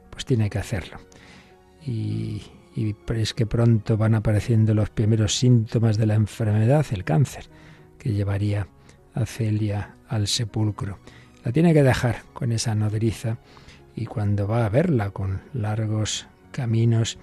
pues 0.09 0.25
tiene 0.25 0.49
que 0.49 0.57
hacerlo. 0.57 0.97
Y, 1.85 2.43
y 2.75 2.95
es 3.15 3.33
que 3.33 3.45
pronto 3.45 3.97
van 3.97 4.15
apareciendo 4.15 4.73
los 4.73 4.89
primeros 4.89 5.37
síntomas 5.37 5.97
de 5.97 6.05
la 6.05 6.15
enfermedad, 6.15 6.85
el 6.91 7.03
cáncer, 7.03 7.45
que 7.97 8.13
llevaría 8.13 8.67
a 9.19 9.25
Celia 9.25 9.95
al 10.07 10.27
sepulcro. 10.27 10.99
La 11.43 11.51
tiene 11.51 11.73
que 11.73 11.83
dejar 11.83 12.23
con 12.33 12.51
esa 12.51 12.75
nodriza 12.75 13.37
y 13.95 14.05
cuando 14.05 14.47
va 14.47 14.65
a 14.65 14.69
verla 14.69 15.11
con 15.11 15.41
largos 15.53 16.27
caminos, 16.51 17.17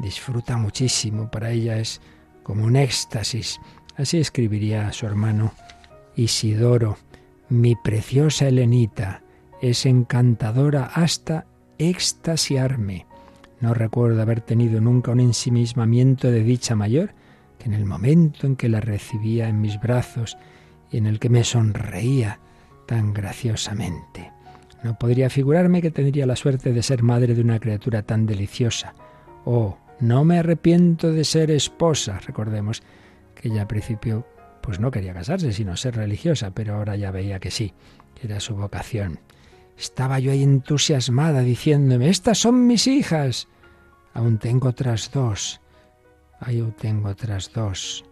disfruta 0.00 0.56
muchísimo. 0.56 1.30
Para 1.30 1.50
ella 1.50 1.78
es 1.78 2.00
como 2.42 2.64
un 2.64 2.76
éxtasis. 2.76 3.60
Así 3.96 4.18
escribiría 4.18 4.88
a 4.88 4.92
su 4.92 5.06
hermano 5.06 5.52
Isidoro, 6.16 6.96
mi 7.48 7.76
preciosa 7.76 8.48
Helenita, 8.48 9.22
es 9.60 9.86
encantadora 9.86 10.86
hasta 10.94 11.46
extasiarme. 11.78 13.06
No 13.60 13.74
recuerdo 13.74 14.20
haber 14.20 14.40
tenido 14.40 14.80
nunca 14.80 15.12
un 15.12 15.20
ensimismamiento 15.20 16.30
de 16.30 16.42
dicha 16.42 16.74
mayor 16.74 17.14
que 17.58 17.66
en 17.66 17.74
el 17.74 17.84
momento 17.84 18.46
en 18.46 18.56
que 18.56 18.68
la 18.68 18.80
recibía 18.80 19.48
en 19.48 19.60
mis 19.60 19.80
brazos 19.80 20.36
y 20.94 20.98
en 20.98 21.06
el 21.06 21.18
que 21.18 21.28
me 21.28 21.42
sonreía 21.42 22.38
tan 22.86 23.12
graciosamente. 23.12 24.30
No 24.84 24.96
podría 24.96 25.28
figurarme 25.28 25.82
que 25.82 25.90
tendría 25.90 26.24
la 26.24 26.36
suerte 26.36 26.72
de 26.72 26.84
ser 26.84 27.02
madre 27.02 27.34
de 27.34 27.40
una 27.40 27.58
criatura 27.58 28.02
tan 28.02 28.26
deliciosa. 28.26 28.94
Oh, 29.44 29.76
no 29.98 30.24
me 30.24 30.38
arrepiento 30.38 31.10
de 31.10 31.24
ser 31.24 31.50
esposa. 31.50 32.20
Recordemos 32.24 32.84
que 33.34 33.50
ya 33.50 33.62
al 33.62 33.66
principio 33.66 34.24
pues 34.62 34.78
no 34.78 34.92
quería 34.92 35.12
casarse, 35.12 35.52
sino 35.52 35.76
ser 35.76 35.96
religiosa, 35.96 36.52
pero 36.52 36.76
ahora 36.76 36.94
ya 36.94 37.10
veía 37.10 37.40
que 37.40 37.50
sí, 37.50 37.74
que 38.14 38.28
era 38.28 38.38
su 38.38 38.54
vocación. 38.54 39.18
Estaba 39.76 40.20
yo 40.20 40.30
ahí 40.30 40.44
entusiasmada 40.44 41.40
diciéndome, 41.40 42.08
estas 42.08 42.38
son 42.38 42.68
mis 42.68 42.86
hijas. 42.86 43.48
Aún 44.12 44.38
tengo 44.38 44.68
otras 44.68 45.10
dos. 45.12 45.60
Aún 46.38 46.72
tengo 46.78 47.08
otras 47.08 47.52
dos. 47.52 48.04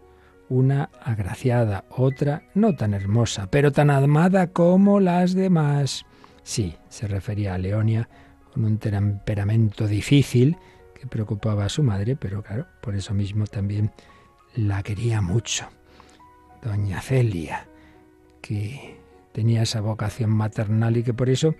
Una 0.52 0.90
agraciada, 1.02 1.86
otra 1.88 2.42
no 2.52 2.76
tan 2.76 2.92
hermosa, 2.92 3.46
pero 3.50 3.72
tan 3.72 3.88
amada 3.88 4.48
como 4.48 5.00
las 5.00 5.32
demás. 5.32 6.04
Sí, 6.42 6.76
se 6.90 7.06
refería 7.06 7.54
a 7.54 7.58
Leonia 7.58 8.06
con 8.52 8.66
un 8.66 8.76
temperamento 8.76 9.88
difícil 9.88 10.58
que 10.94 11.06
preocupaba 11.06 11.64
a 11.64 11.70
su 11.70 11.82
madre, 11.82 12.16
pero 12.16 12.42
claro, 12.42 12.66
por 12.82 12.94
eso 12.94 13.14
mismo 13.14 13.46
también 13.46 13.92
la 14.54 14.82
quería 14.82 15.22
mucho 15.22 15.70
doña 16.62 17.00
Celia, 17.00 17.66
que 18.42 19.00
tenía 19.32 19.62
esa 19.62 19.80
vocación 19.80 20.28
maternal 20.28 20.98
y 20.98 21.02
que 21.02 21.14
por 21.14 21.30
eso 21.30 21.54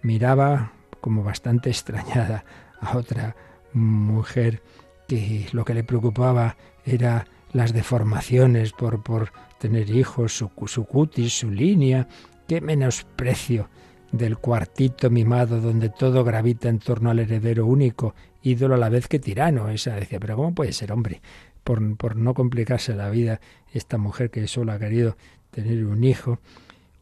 miraba 0.00 0.72
como 1.02 1.22
bastante 1.22 1.68
extrañada 1.68 2.46
a 2.80 2.96
otra 2.96 3.36
mujer 3.74 4.62
que 5.06 5.46
lo 5.52 5.62
que 5.66 5.74
le 5.74 5.84
preocupaba 5.84 6.56
era 6.86 7.26
las 7.52 7.72
deformaciones 7.72 8.72
por, 8.72 9.02
por 9.02 9.32
tener 9.58 9.90
hijos, 9.90 10.32
su, 10.36 10.48
cutis, 10.48 11.38
su 11.38 11.50
línea, 11.50 12.08
qué 12.46 12.60
menosprecio 12.60 13.68
del 14.12 14.38
cuartito 14.38 15.10
mimado 15.10 15.60
donde 15.60 15.88
todo 15.88 16.24
gravita 16.24 16.68
en 16.68 16.78
torno 16.78 17.10
al 17.10 17.20
heredero 17.20 17.66
único, 17.66 18.14
ídolo 18.42 18.74
a 18.74 18.78
la 18.78 18.88
vez 18.88 19.06
que 19.08 19.18
tirano. 19.18 19.68
Esa 19.68 19.94
decía, 19.94 20.18
pero 20.18 20.36
¿cómo 20.36 20.54
puede 20.54 20.72
ser 20.72 20.92
hombre? 20.92 21.20
por, 21.62 22.16
no 22.16 22.34
complicarse 22.34 22.94
la 22.94 23.10
vida, 23.10 23.40
esta 23.72 23.98
mujer 23.98 24.30
que 24.30 24.46
solo 24.46 24.72
ha 24.72 24.78
querido 24.78 25.16
tener 25.50 25.84
un 25.84 26.04
hijo, 26.04 26.40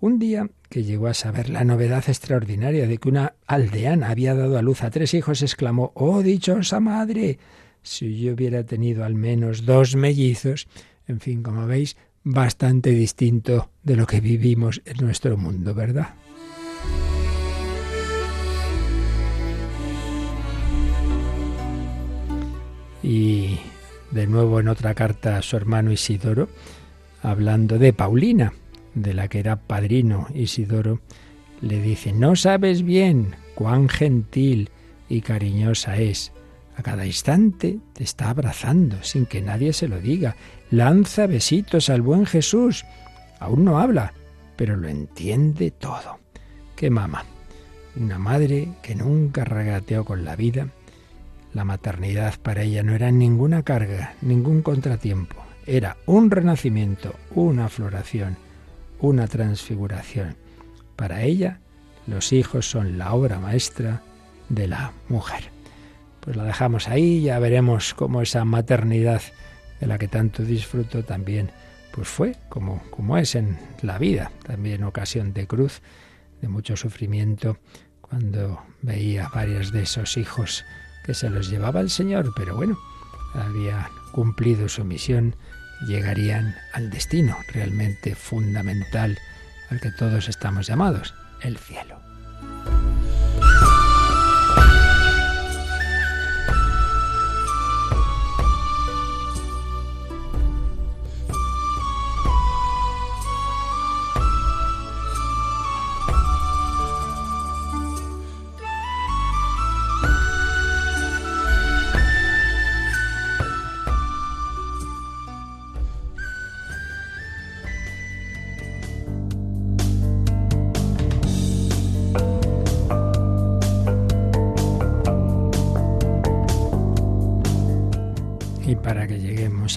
un 0.01 0.19
día 0.19 0.49
que 0.69 0.85
llegó 0.85 1.09
a 1.09 1.15
saber 1.15 1.49
la 1.51 1.65
novedad 1.65 2.05
extraordinaria 2.07 2.87
de 2.87 2.99
que 2.99 3.09
una 3.09 3.35
aldeana 3.47 4.11
había 4.11 4.35
dado 4.35 4.59
a 4.59 4.63
luz 4.63 4.83
a 4.83 4.91
tres 4.91 5.15
hijos, 5.15 5.43
exclamó 5.43 5.93
Oh 5.95 6.23
dichosa 6.23 6.81
madre. 6.81 7.39
Si 7.83 8.19
yo 8.21 8.35
hubiera 8.35 8.65
tenido 8.65 9.05
al 9.05 9.15
menos 9.15 9.65
dos 9.65 9.97
mellizos, 9.97 10.69
en 11.07 11.21
fin, 11.21 11.43
como 11.43 11.67
veis, 11.67 11.97
bastante 12.23 12.91
distinto 12.91 13.71
de 13.83 13.97
lo 13.97 14.07
que 14.07 14.21
vivimos 14.21 14.83
en 14.85 14.99
nuestro 14.99 15.37
mundo, 15.37 15.75
¿verdad? 15.75 16.15
Y 23.03 23.59
de 24.11 24.27
nuevo 24.27 24.61
en 24.61 24.69
otra 24.69 24.95
carta 24.95 25.39
a 25.39 25.43
su 25.43 25.57
hermano 25.57 25.93
Isidoro, 25.93 26.49
hablando 27.23 27.79
de 27.79 27.93
Paulina, 27.93 28.53
de 28.95 29.15
la 29.15 29.29
que 29.29 29.39
era 29.39 29.57
padrino 29.57 30.27
Isidoro, 30.35 31.01
le 31.61 31.81
dice, 31.81 32.13
no 32.13 32.37
sabes 32.37 32.83
bien 32.83 33.35
cuán 33.55 33.89
gentil 33.89 34.71
y 35.09 35.23
cariñosa 35.23 35.97
es. 35.97 36.33
A 36.79 36.83
cada 36.83 37.05
instante 37.05 37.81
te 37.93 38.05
está 38.05 38.31
abrazando 38.31 39.03
sin 39.03 39.27
que 39.27 39.43
nadie 39.43 39.73
se 39.73 39.89
lo 39.89 40.01
diga. 40.01 40.37
Lanza 40.71 41.27
besitos 41.27 41.91
al 41.91 42.03
buen 42.03 42.25
Jesús. 42.25 42.87
Aún 43.41 43.65
no 43.65 43.81
habla, 43.81 44.15
pero 44.55 44.77
lo 44.77 44.87
entiende 44.87 45.73
todo. 45.73 46.21
¡Qué 46.77 46.89
mamá! 46.89 47.25
Una 47.97 48.21
madre 48.21 48.69
que 48.81 48.95
nunca 48.95 49.45
regateó 49.45 50.05
con 50.05 50.25
la 50.25 50.37
vida. 50.37 50.69
La 51.53 51.65
maternidad 51.65 52.39
para 52.41 52.63
ella 52.63 52.85
no 52.85 52.95
era 52.95 53.11
ninguna 53.11 53.65
carga, 53.65 54.15
ningún 54.21 54.63
contratiempo. 54.63 55.35
Era 55.67 55.97
un 56.07 56.31
renacimiento, 56.31 57.17
una 57.35 57.69
floración, 57.69 58.37
una 59.01 59.27
transfiguración. 59.27 60.37
Para 60.95 61.23
ella, 61.23 61.59
los 62.07 62.33
hijos 62.33 62.71
son 62.71 62.99
la 62.99 63.15
obra 63.15 63.41
maestra 63.41 64.01
de 64.49 64.69
la 64.69 64.93
mujer. 65.09 65.58
Pues 66.21 66.37
la 66.37 66.45
dejamos 66.45 66.89
ahí, 66.89 67.23
ya 67.23 67.39
veremos 67.39 67.95
cómo 67.95 68.23
esa 68.23 68.45
maternidad 68.45 69.23
de 69.81 69.87
la 69.87 69.99
que 69.99 70.09
tanto 70.09 70.43
disfruto 70.43 71.05
también 71.05 71.51
pues 71.93 72.09
fue 72.09 72.37
como, 72.49 72.83
como 72.91 73.19
es 73.19 73.35
en 73.35 73.59
la 73.83 73.99
vida, 73.99 74.31
también 74.45 74.85
ocasión 74.85 75.33
de 75.33 75.47
cruz, 75.47 75.81
de 76.41 76.49
mucho 76.49 76.77
sufrimiento 76.77 77.59
cuando 78.01 78.63
veía 78.83 79.29
varios 79.35 79.73
de 79.73 79.83
esos 79.83 80.17
hijos 80.17 80.65
que 81.05 81.15
se 81.15 81.31
los 81.31 81.51
llevaba 81.51 81.81
el 81.81 81.91
Señor, 81.91 82.33
pero 82.37 82.57
bueno, 82.57 82.79
habían 83.35 83.87
cumplido 84.13 84.69
su 84.69 84.85
misión, 84.85 85.37
llegarían 85.87 86.55
al 86.73 86.91
destino 86.91 87.37
realmente 87.53 88.15
fundamental 88.15 89.19
al 89.71 89.81
que 89.81 89.91
todos 89.93 90.29
estamos 90.29 90.67
llamados, 90.67 91.15
el 91.43 91.59
cielo. 91.59 92.01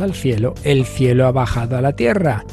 Al 0.01 0.13
cielo, 0.13 0.53
el 0.63 0.85
cielo 0.85 1.25
ha 1.25 1.31
bajado 1.31 1.77
a 1.77 1.81
la 1.81 1.95
tierra, 1.95 2.43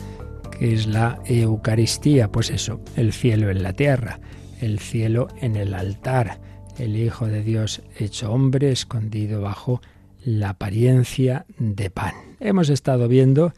que 0.57 0.73
es 0.73 0.87
la 0.87 1.19
Eucaristía, 1.27 2.31
pues 2.31 2.51
eso, 2.51 2.81
el 2.95 3.13
cielo 3.13 3.51
en 3.51 3.63
la 3.63 3.73
tierra, 3.73 4.21
el 4.61 4.79
cielo 4.79 5.29
en 5.41 5.57
el 5.57 5.75
altar, 5.75 6.41
el 6.79 6.97
Hijo 6.97 7.27
de 7.27 7.43
Dios 7.43 7.83
hecho 7.99 8.33
hombre, 8.33 8.71
escondido 8.71 9.41
bajo 9.41 9.81
la 10.25 10.51
apariencia 10.51 11.45
de 11.59 11.91
pan. 11.91 12.15
Hemos 12.39 12.69
estado 12.69 13.09
viendo 13.09 13.53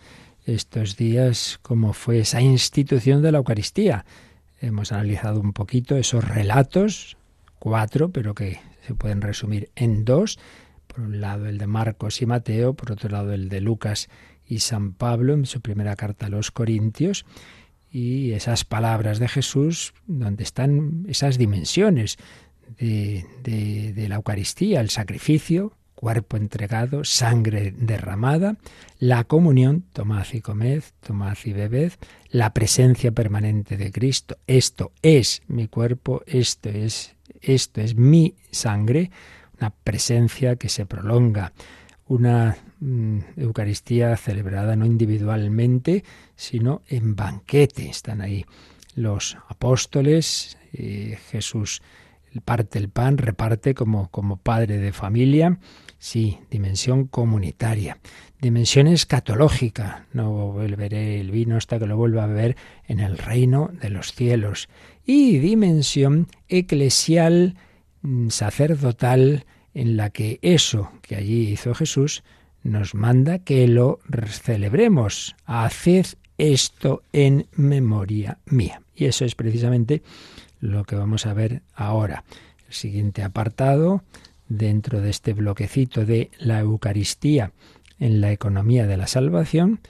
estos 0.47 0.97
días 0.97 1.59
cómo 1.61 1.93
fue 1.93 2.21
esa 2.21 2.41
institución 2.41 3.21
de 3.21 3.33
la 3.33 3.39
Eucaristía. 3.39 4.07
Hemos 4.61 4.93
analizado 4.93 5.41
un 5.41 5.53
poquito 5.53 5.97
esos 5.97 6.27
relatos, 6.27 7.19
cuatro, 7.59 8.11
pero 8.11 8.35
que 8.35 8.59
se 8.87 8.95
pueden 8.95 9.21
resumir 9.21 9.71
en 9.77 10.07
dos, 10.07 10.39
por 10.93 11.05
un 11.05 11.21
lado 11.21 11.47
el 11.47 11.59
de 11.59 11.67
Marcos 11.67 12.21
y 12.21 12.27
Mateo, 12.27 12.75
por 12.75 12.93
otro 12.93 13.09
lado 13.09 13.33
el 13.33 13.49
de 13.49 13.61
Lucas 13.61 14.09
y 14.47 14.59
San 14.61 14.93
Pablo 14.93 15.35
en 15.35 15.47
su 15.47 15.61
primera 15.61 15.97
carta 15.97 16.27
a 16.27 16.31
los 16.31 16.51
Corintios, 16.51 17.25
y 17.91 18.33
esas 18.33 18.65
palabras 18.65 19.19
de 19.19 19.29
Jesús, 19.29 19.95
donde 20.07 20.45
están 20.45 21.05
esas 21.09 21.39
dimensiones 21.39 22.19
de, 22.79 24.07
la 24.09 24.17
Eucaristía, 24.17 24.81
el 24.81 24.91
sacrificio, 24.91 25.73
cuerpo 25.95 26.37
entregado, 26.37 27.05
sangre 27.05 27.75
derramada, 27.77 28.57
la 28.99 29.25
comunión, 29.25 29.85
tomad 29.93 30.27
y 30.33 30.41
comed, 30.41 30.83
tomad 31.01 31.37
y 31.45 31.53
bebed, 31.53 31.93
la 32.31 32.55
presencia 32.55 33.13
permanente 33.13 33.77
de 33.77 33.91
Cristo, 33.93 34.39
esto 34.47 34.93
es 35.03 35.43
mi 35.47 35.69
cuerpo, 35.69 36.23
esto 36.27 36.69
es, 36.69 37.17
esto 37.43 37.81
es 37.81 37.97
mi 37.97 38.35
sangre, 38.51 39.11
una 39.61 39.71
presencia 39.71 40.57
que 40.57 40.69
se 40.69 40.87
prolonga, 40.87 41.53
una 42.07 42.57
mm, 42.81 43.19
Eucaristía 43.37 44.17
celebrada 44.17 44.75
no 44.75 44.87
individualmente, 44.87 46.05
sino 46.35 46.83
en 46.89 47.15
banquete. 47.15 47.89
Están 47.89 48.21
ahí 48.21 48.45
los 48.95 49.37
apóstoles, 49.49 50.59
eh, 50.73 51.19
Jesús 51.31 51.83
parte 52.45 52.79
el 52.79 52.89
pan, 52.89 53.19
reparte 53.19 53.75
como, 53.75 54.09
como 54.09 54.37
padre 54.37 54.79
de 54.79 54.93
familia, 54.93 55.59
sí, 55.99 56.39
dimensión 56.49 57.07
comunitaria, 57.09 57.99
dimensión 58.41 58.87
escatológica, 58.87 60.07
no 60.13 60.53
beberé 60.55 61.21
el 61.21 61.33
vino 61.33 61.57
hasta 61.57 61.81
que 61.81 61.87
lo 61.87 61.97
vuelva 61.97 62.25
a 62.25 62.29
beber 62.29 62.57
en 62.87 63.01
el 63.01 63.19
reino 63.19 63.71
de 63.83 63.91
los 63.91 64.13
cielos, 64.13 64.69
y 65.05 65.39
dimensión 65.39 66.29
eclesial 66.49 67.57
sacerdotal 68.29 69.45
en 69.75 69.97
la 69.97 70.11
que 70.11 70.39
eso 70.43 70.91
que 71.03 71.17
allí 71.17 71.49
hizo 71.49 71.75
Jesús 71.75 72.23
nos 72.63 72.95
manda 72.95 73.39
que 73.39 73.67
lo 73.69 74.01
celebremos. 74.29 75.37
Haced 75.47 76.07
esto 76.39 77.03
en 77.13 77.47
memoria 77.53 78.39
mía. 78.47 78.83
Y 78.95 79.07
eso 79.07 79.25
es 79.25 79.35
precisamente 79.35 80.03
lo 80.61 80.85
que 80.85 80.97
vamos 80.97 81.27
a 81.27 81.35
ver 81.35 81.63
ahora. 81.75 82.25
El 82.67 82.75
siguiente 82.75 83.23
apartado, 83.23 84.03
dentro 84.49 85.01
de 85.01 85.11
este 85.11 85.33
bloquecito 85.33 86.05
de 86.05 86.31
la 86.39 86.61
Eucaristía 86.61 87.53
en 87.99 88.21
la 88.21 88.33
economía 88.33 88.87
de 88.87 88.97
la 88.97 89.07
salvación, 89.07 89.81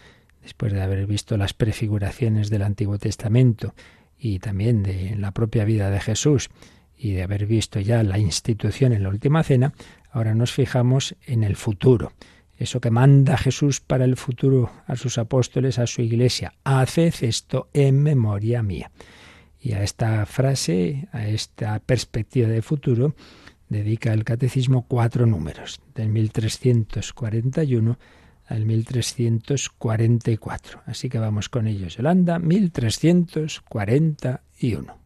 después 0.42 0.72
de 0.72 0.82
haber 0.82 1.06
visto 1.06 1.36
las 1.36 1.54
prefiguraciones 1.54 2.50
del 2.50 2.62
Antiguo 2.62 2.98
Testamento 2.98 3.74
y 4.18 4.38
también 4.40 4.82
de 4.82 5.16
la 5.16 5.32
propia 5.32 5.64
vida 5.64 5.90
de 5.90 6.00
Jesús, 6.00 6.50
y 7.00 7.12
de 7.12 7.22
haber 7.22 7.46
visto 7.46 7.80
ya 7.80 8.02
la 8.02 8.18
institución 8.18 8.92
en 8.92 9.04
la 9.04 9.08
última 9.08 9.42
cena, 9.42 9.72
ahora 10.10 10.34
nos 10.34 10.52
fijamos 10.52 11.16
en 11.26 11.44
el 11.44 11.56
futuro. 11.56 12.12
Eso 12.58 12.78
que 12.78 12.90
manda 12.90 13.38
Jesús 13.38 13.80
para 13.80 14.04
el 14.04 14.16
futuro 14.16 14.70
a 14.86 14.96
sus 14.96 15.16
apóstoles, 15.16 15.78
a 15.78 15.86
su 15.86 16.02
iglesia. 16.02 16.52
Haced 16.62 17.14
esto 17.22 17.70
en 17.72 18.02
memoria 18.02 18.62
mía. 18.62 18.90
Y 19.58 19.72
a 19.72 19.82
esta 19.82 20.26
frase, 20.26 21.08
a 21.12 21.26
esta 21.26 21.78
perspectiva 21.78 22.48
de 22.48 22.60
futuro, 22.60 23.14
dedica 23.70 24.12
el 24.12 24.24
catecismo 24.24 24.84
cuatro 24.86 25.24
números, 25.24 25.80
del 25.94 26.10
1341 26.10 27.98
al 28.46 28.66
1344. 28.66 30.82
Así 30.84 31.08
que 31.08 31.18
vamos 31.18 31.48
con 31.48 31.66
ellos. 31.66 31.96
Yolanda, 31.96 32.38
1341. 32.38 35.00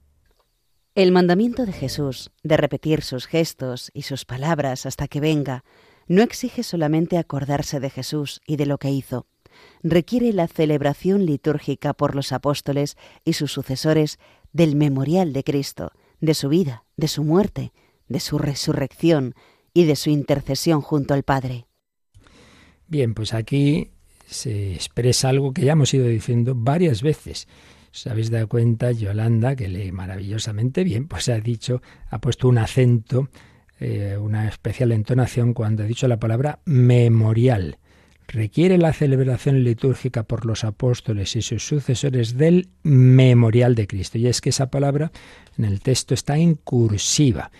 El 0.94 1.10
mandamiento 1.10 1.66
de 1.66 1.72
Jesús 1.72 2.30
de 2.44 2.56
repetir 2.56 3.02
sus 3.02 3.26
gestos 3.26 3.90
y 3.94 4.02
sus 4.02 4.24
palabras 4.24 4.86
hasta 4.86 5.08
que 5.08 5.18
venga 5.18 5.64
no 6.06 6.22
exige 6.22 6.62
solamente 6.62 7.18
acordarse 7.18 7.80
de 7.80 7.90
Jesús 7.90 8.40
y 8.46 8.54
de 8.54 8.66
lo 8.66 8.78
que 8.78 8.92
hizo, 8.92 9.26
requiere 9.82 10.32
la 10.32 10.46
celebración 10.46 11.26
litúrgica 11.26 11.94
por 11.94 12.14
los 12.14 12.30
apóstoles 12.30 12.96
y 13.24 13.32
sus 13.32 13.50
sucesores 13.50 14.20
del 14.52 14.76
memorial 14.76 15.32
de 15.32 15.42
Cristo, 15.42 15.90
de 16.20 16.34
su 16.34 16.48
vida, 16.48 16.84
de 16.96 17.08
su 17.08 17.24
muerte, 17.24 17.72
de 18.06 18.20
su 18.20 18.38
resurrección 18.38 19.34
y 19.72 19.86
de 19.86 19.96
su 19.96 20.10
intercesión 20.10 20.80
junto 20.80 21.12
al 21.12 21.24
Padre. 21.24 21.66
Bien, 22.86 23.14
pues 23.14 23.34
aquí 23.34 23.90
se 24.26 24.74
expresa 24.74 25.30
algo 25.30 25.52
que 25.52 25.64
ya 25.64 25.72
hemos 25.72 25.92
ido 25.92 26.06
diciendo 26.06 26.54
varias 26.54 27.02
veces 27.02 27.48
os 27.94 28.08
habéis 28.08 28.30
dado 28.30 28.48
cuenta, 28.48 28.90
Yolanda, 28.90 29.54
que 29.54 29.68
lee 29.68 29.92
maravillosamente 29.92 30.82
bien, 30.82 31.06
pues 31.06 31.28
ha 31.28 31.38
dicho, 31.38 31.80
ha 32.10 32.18
puesto 32.18 32.48
un 32.48 32.58
acento, 32.58 33.28
eh, 33.78 34.16
una 34.20 34.48
especial 34.48 34.90
entonación 34.90 35.54
cuando 35.54 35.84
ha 35.84 35.86
dicho 35.86 36.08
la 36.08 36.18
palabra 36.18 36.58
memorial. 36.64 37.78
Requiere 38.26 38.78
la 38.78 38.92
celebración 38.92 39.62
litúrgica 39.62 40.24
por 40.24 40.44
los 40.44 40.64
apóstoles 40.64 41.36
y 41.36 41.42
sus 41.42 41.64
sucesores 41.64 42.36
del 42.36 42.68
memorial 42.82 43.76
de 43.76 43.86
Cristo. 43.86 44.18
Y 44.18 44.26
es 44.26 44.40
que 44.40 44.48
esa 44.48 44.70
palabra 44.70 45.12
en 45.56 45.64
el 45.64 45.80
texto 45.80 46.14
está 46.14 46.36
en 46.36 46.54
cursiva. 46.56 47.52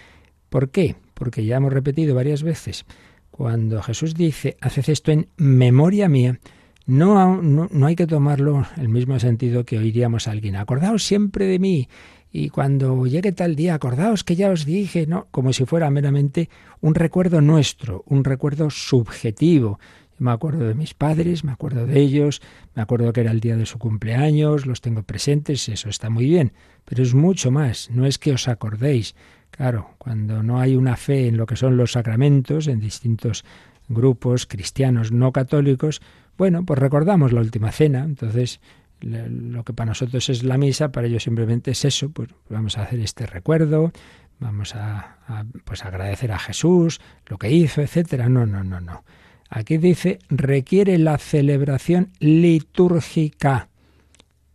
¿Por 0.49 0.71
qué? 0.71 0.97
Porque 1.15 1.45
ya 1.45 1.59
hemos 1.59 1.73
repetido 1.73 2.17
varias 2.17 2.43
veces. 2.43 2.87
Cuando 3.31 3.81
Jesús 3.83 4.15
dice, 4.15 4.57
haced 4.61 4.89
esto 4.89 5.13
en 5.13 5.29
memoria 5.37 6.09
mía, 6.09 6.41
no, 6.87 7.41
no, 7.41 7.87
hay 7.87 7.97
que 7.97 8.07
tomarlo 8.07 8.67
el 8.77 8.89
mismo 8.89 9.19
sentido 9.19 9.65
que 9.65 9.79
oiríamos 9.79 10.29
a 10.29 10.33
alguien. 10.33 10.57
Acordaos 10.57 11.03
siempre 11.03 11.47
de 11.47 11.59
mí 11.59 11.89
y 12.31 12.51
cuando 12.51 13.07
llegue 13.07 13.33
tal 13.33 13.57
día, 13.57 13.75
acordaos 13.75 14.25
que 14.25 14.37
ya 14.37 14.51
os 14.51 14.67
dije, 14.67 15.07
no, 15.07 15.29
como 15.31 15.53
si 15.53 15.65
fuera 15.65 15.89
meramente 15.91 16.51
un 16.81 16.95
recuerdo 16.95 17.41
nuestro, 17.41 18.03
un 18.07 18.25
recuerdo 18.25 18.69
subjetivo. 18.71 19.79
me 20.19 20.31
acuerdo 20.31 20.67
de 20.67 20.75
mis 20.75 20.95
padres, 20.95 21.43
me 21.43 21.53
acuerdo 21.53 21.87
de 21.87 22.01
ellos, 22.01 22.43
me 22.75 22.83
acuerdo 22.83 23.13
que 23.13 23.23
era 23.23 23.31
el 23.31 23.41
día 23.41 23.57
de 23.57 23.67
su 23.67 23.79
cumpleaños, 23.79 24.67
los 24.67 24.81
tengo 24.81 25.03
presentes, 25.05 25.69
eso 25.69 25.89
está 25.89 26.11
muy 26.11 26.27
bien, 26.27 26.53
pero 26.85 27.03
es 27.03 27.15
mucho 27.15 27.51
más, 27.51 27.89
no 27.91 28.05
es 28.05 28.19
que 28.19 28.33
os 28.33 28.47
acordéis. 28.47 29.15
Claro, 29.51 29.91
cuando 29.99 30.43
no 30.43 30.61
hay 30.61 30.77
una 30.77 30.97
fe 30.97 31.29
en 31.29 31.37
lo 31.37 31.47
que 31.47 31.57
son 31.57 31.77
los 31.77 31.93
sacramentos, 31.93 32.67
en 32.67 32.81
distintos 32.81 33.45
grupos 33.89 34.47
cristianos 34.47 35.13
no 35.13 35.33
católicos, 35.33 36.01
bueno, 36.37 36.65
pues 36.65 36.79
recordamos 36.79 37.33
la 37.33 37.41
última 37.41 37.73
cena, 37.73 38.05
entonces 38.05 38.61
lo 39.01 39.65
que 39.65 39.73
para 39.73 39.91
nosotros 39.91 40.29
es 40.29 40.45
la 40.45 40.57
misa, 40.57 40.91
para 40.91 41.07
ellos 41.07 41.25
simplemente 41.25 41.73
es 41.73 41.85
eso, 41.85 42.11
pues 42.11 42.31
vamos 42.49 42.79
a 42.79 42.83
hacer 42.83 43.01
este 43.01 43.27
recuerdo, 43.27 43.93
vamos 44.39 44.75
a, 44.75 45.19
pues 45.65 45.85
agradecer 45.85 46.33
a 46.33 46.39
Jesús 46.39 47.01
lo 47.27 47.39
que 47.39 47.51
hizo, 47.51 47.83
etcétera. 47.83 48.29
No, 48.29 48.47
no, 48.47 48.65
no, 48.65 48.81
no. 48.81 49.05
Aquí 49.51 49.79
dice 49.79 50.19
requiere 50.29 50.99
la 50.99 51.19
celebración 51.19 52.11
litúrgica 52.19 53.69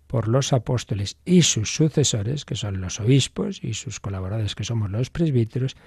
por 0.08 0.28
los 0.28 0.54
apóstoles 0.54 1.18
y 1.24 1.44
sus 1.44 1.74
sucesores, 1.74 2.44
que 2.44 2.56
son 2.56 2.82
los 2.82 3.00
obispos, 3.00 3.64
y 3.64 3.76
sus 3.76 4.00
colaboradores, 4.00 4.56
que 4.56 4.64
somos 4.64 4.90
los 4.90 5.12
presbíteros, 5.12 5.78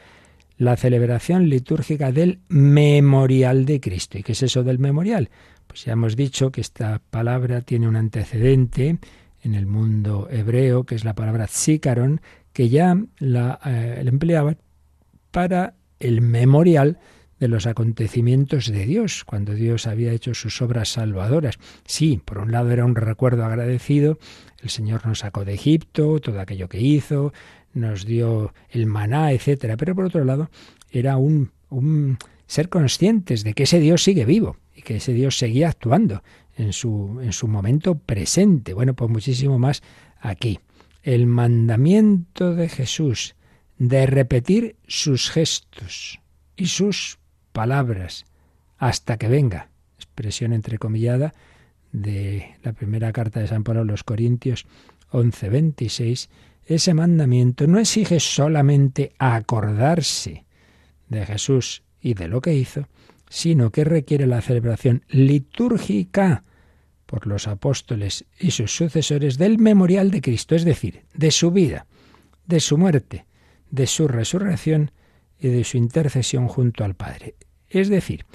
la 0.57 0.77
celebración 0.77 1.49
litúrgica 1.49 2.13
del 2.13 2.39
memorial 2.49 3.65
de 3.65 3.81
Cristo. 3.81 4.19
¿Y 4.19 4.23
qué 4.23 4.33
es 4.33 4.43
eso 4.45 4.63
del 4.63 4.79
memorial? 4.79 5.29
Pues 5.73 5.87
ya 5.87 5.95
hemos 5.95 6.17
dicho 6.17 6.53
que 6.53 6.61
esta 6.61 7.01
palabra 7.09 7.63
tiene 7.63 7.89
un 7.89 7.97
antecedente 7.97 8.99
en 9.41 9.55
el 9.55 9.65
mundo 9.65 10.29
hebreo, 10.31 10.85
que 10.85 10.95
es 10.95 11.03
la 11.03 11.15
palabra 11.15 11.47
tzikaron, 11.47 12.21
que 12.53 12.69
ya 12.69 12.95
la, 13.19 13.59
eh, 13.65 14.03
empleaba 14.05 14.57
para 15.31 15.73
el 15.99 16.21
memorial 16.21 16.99
de 17.41 17.49
los 17.49 17.67
acontecimientos 17.67 18.67
de 18.67 18.85
Dios, 18.85 19.25
cuando 19.25 19.55
Dios 19.55 19.87
había 19.87 20.13
hecho 20.13 20.35
sus 20.35 20.61
obras 20.61 20.91
salvadoras. 20.91 21.59
Sí, 21.87 22.21
por 22.23 22.37
un 22.37 22.53
lado 22.53 22.71
era 22.71 22.85
un 22.85 22.95
recuerdo 22.95 23.47
agradecido, 23.47 24.19
el 24.63 24.69
Señor 24.69 25.07
nos 25.07 25.21
sacó 25.21 25.47
de 25.47 25.55
Egipto, 25.55 26.21
todo 26.21 26.39
aquello 26.39 26.69
que 26.69 26.83
hizo, 26.83 27.33
nos 27.73 28.05
dio 28.05 28.53
el 28.69 28.85
maná, 28.85 29.33
etcétera, 29.33 29.79
pero 29.79 29.95
por 29.95 30.05
otro 30.05 30.23
lado 30.23 30.51
era 30.91 31.17
un, 31.17 31.51
un 31.71 32.19
ser 32.47 32.69
conscientes 32.69 33.43
de 33.43 33.55
que 33.55 33.63
ese 33.63 33.81
Dios 33.81 34.03
sigue 34.05 34.27
vivo 34.27 34.59
que 34.83 34.97
ese 34.97 35.13
Dios 35.13 35.39
seguía 35.39 35.69
actuando 35.69 36.23
en 36.57 36.73
su, 36.73 37.21
en 37.23 37.33
su 37.33 37.49
momento 37.49 37.97
presente. 37.97 38.75
Bueno, 38.75 38.95
pues 38.95 39.11
muchísimo 39.11 39.59
más 39.59 39.83
aquí. 40.21 40.61
El 41.03 41.27
mandamiento 41.27 42.55
de 42.55 42.69
Jesús 42.69 43.35
de 43.79 44.07
repetir 44.07 44.77
sus 44.87 45.31
gestos 45.31 46.21
y 46.57 46.67
sus 46.67 47.19
palabras 47.53 48.25
hasta 48.79 49.17
que 49.17 49.29
venga, 49.29 49.71
expresión 49.97 50.53
entrecomillada 50.53 51.35
de 51.93 52.57
la 52.63 52.73
primera 52.73 53.13
carta 53.13 53.41
de 53.41 53.49
San 53.49 53.65
Pablo 53.65 53.83
a 53.83 53.85
los 53.85 54.05
Corintios 54.05 54.67
11:26, 55.11 56.29
ese 56.67 56.95
mandamiento 56.95 57.67
no 57.67 57.79
exige 57.79 58.21
solamente 58.21 59.13
acordarse 59.19 60.45
de 61.09 61.27
Jesús 61.27 61.83
y 62.01 62.15
de 62.15 62.29
lo 62.29 62.41
que 62.41 62.55
hizo, 62.55 62.89
sino 63.33 63.71
que 63.71 63.85
requiere 63.85 64.27
la 64.27 64.43
celebración 64.43 65.05
litúrgica 65.09 66.45
por 67.07 67.27
los 67.27 67.49
apóstoles 67.49 68.27
y 68.39 68.51
sus 68.51 68.77
sucesores 68.77 69.39
del 69.39 69.59
memorial 69.59 70.11
de 70.11 70.21
Cristo, 70.21 70.55
es 70.55 70.67
decir, 70.67 71.05
de 71.15 71.31
su 71.31 71.51
vida, 71.51 71.87
de 72.47 72.61
su 72.61 72.77
muerte, 72.77 73.25
de 73.71 73.87
su 73.87 74.07
resurrección 74.07 74.91
y 75.41 75.49
de 75.49 75.65
su 75.65 75.79
intercesión 75.79 76.47
junto 76.47 76.85
al 76.85 76.95
Padre. 76.95 77.35
Es 77.71 77.89
decir, 77.89 78.27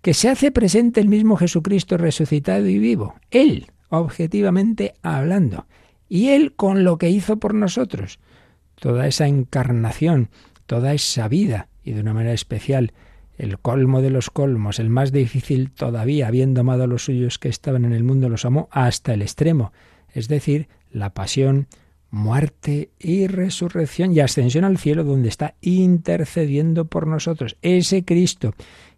que 0.00 0.14
se 0.14 0.30
hace 0.30 0.50
presente 0.50 1.02
el 1.02 1.08
mismo 1.08 1.36
Jesucristo 1.36 1.98
resucitado 1.98 2.66
y 2.68 2.78
vivo, 2.78 3.16
Él, 3.30 3.66
objetivamente 3.90 4.94
hablando, 5.02 5.66
y 6.08 6.28
Él 6.28 6.54
con 6.54 6.84
lo 6.84 6.96
que 6.96 7.10
hizo 7.10 7.36
por 7.36 7.52
nosotros. 7.52 8.18
Toda 8.76 9.08
esa 9.08 9.26
encarnación, 9.26 10.30
toda 10.64 10.94
esa 10.94 11.28
vida, 11.28 11.68
y 11.84 11.92
de 11.92 12.00
una 12.00 12.14
manera 12.14 12.32
especial 12.32 12.94
el 13.38 13.58
colmo 13.58 14.02
de 14.02 14.10
los 14.10 14.30
colmos, 14.30 14.80
el 14.80 14.90
más 14.90 15.12
difícil 15.12 15.70
todavía, 15.70 16.26
habiendo 16.26 16.60
amado 16.60 16.84
a 16.84 16.86
los 16.88 17.04
suyos 17.04 17.38
que 17.38 17.48
estaban 17.48 17.84
en 17.84 17.92
el 17.92 18.02
mundo, 18.02 18.28
los 18.28 18.44
amó 18.44 18.68
hasta 18.72 19.14
el 19.14 19.22
extremo, 19.22 19.72
es 20.12 20.28
decir, 20.28 20.68
la 20.90 21.14
pasión, 21.14 21.68
muerte 22.10 22.90
y 22.98 23.26
resurrección 23.28 24.12
y 24.12 24.20
ascensión 24.20 24.64
al 24.64 24.78
cielo 24.78 25.04
donde 25.04 25.28
está 25.28 25.54
intercediendo 25.60 26.86
por 26.86 27.06
nosotros. 27.06 27.56
Ese 27.62 28.04
Cristo 28.04 28.54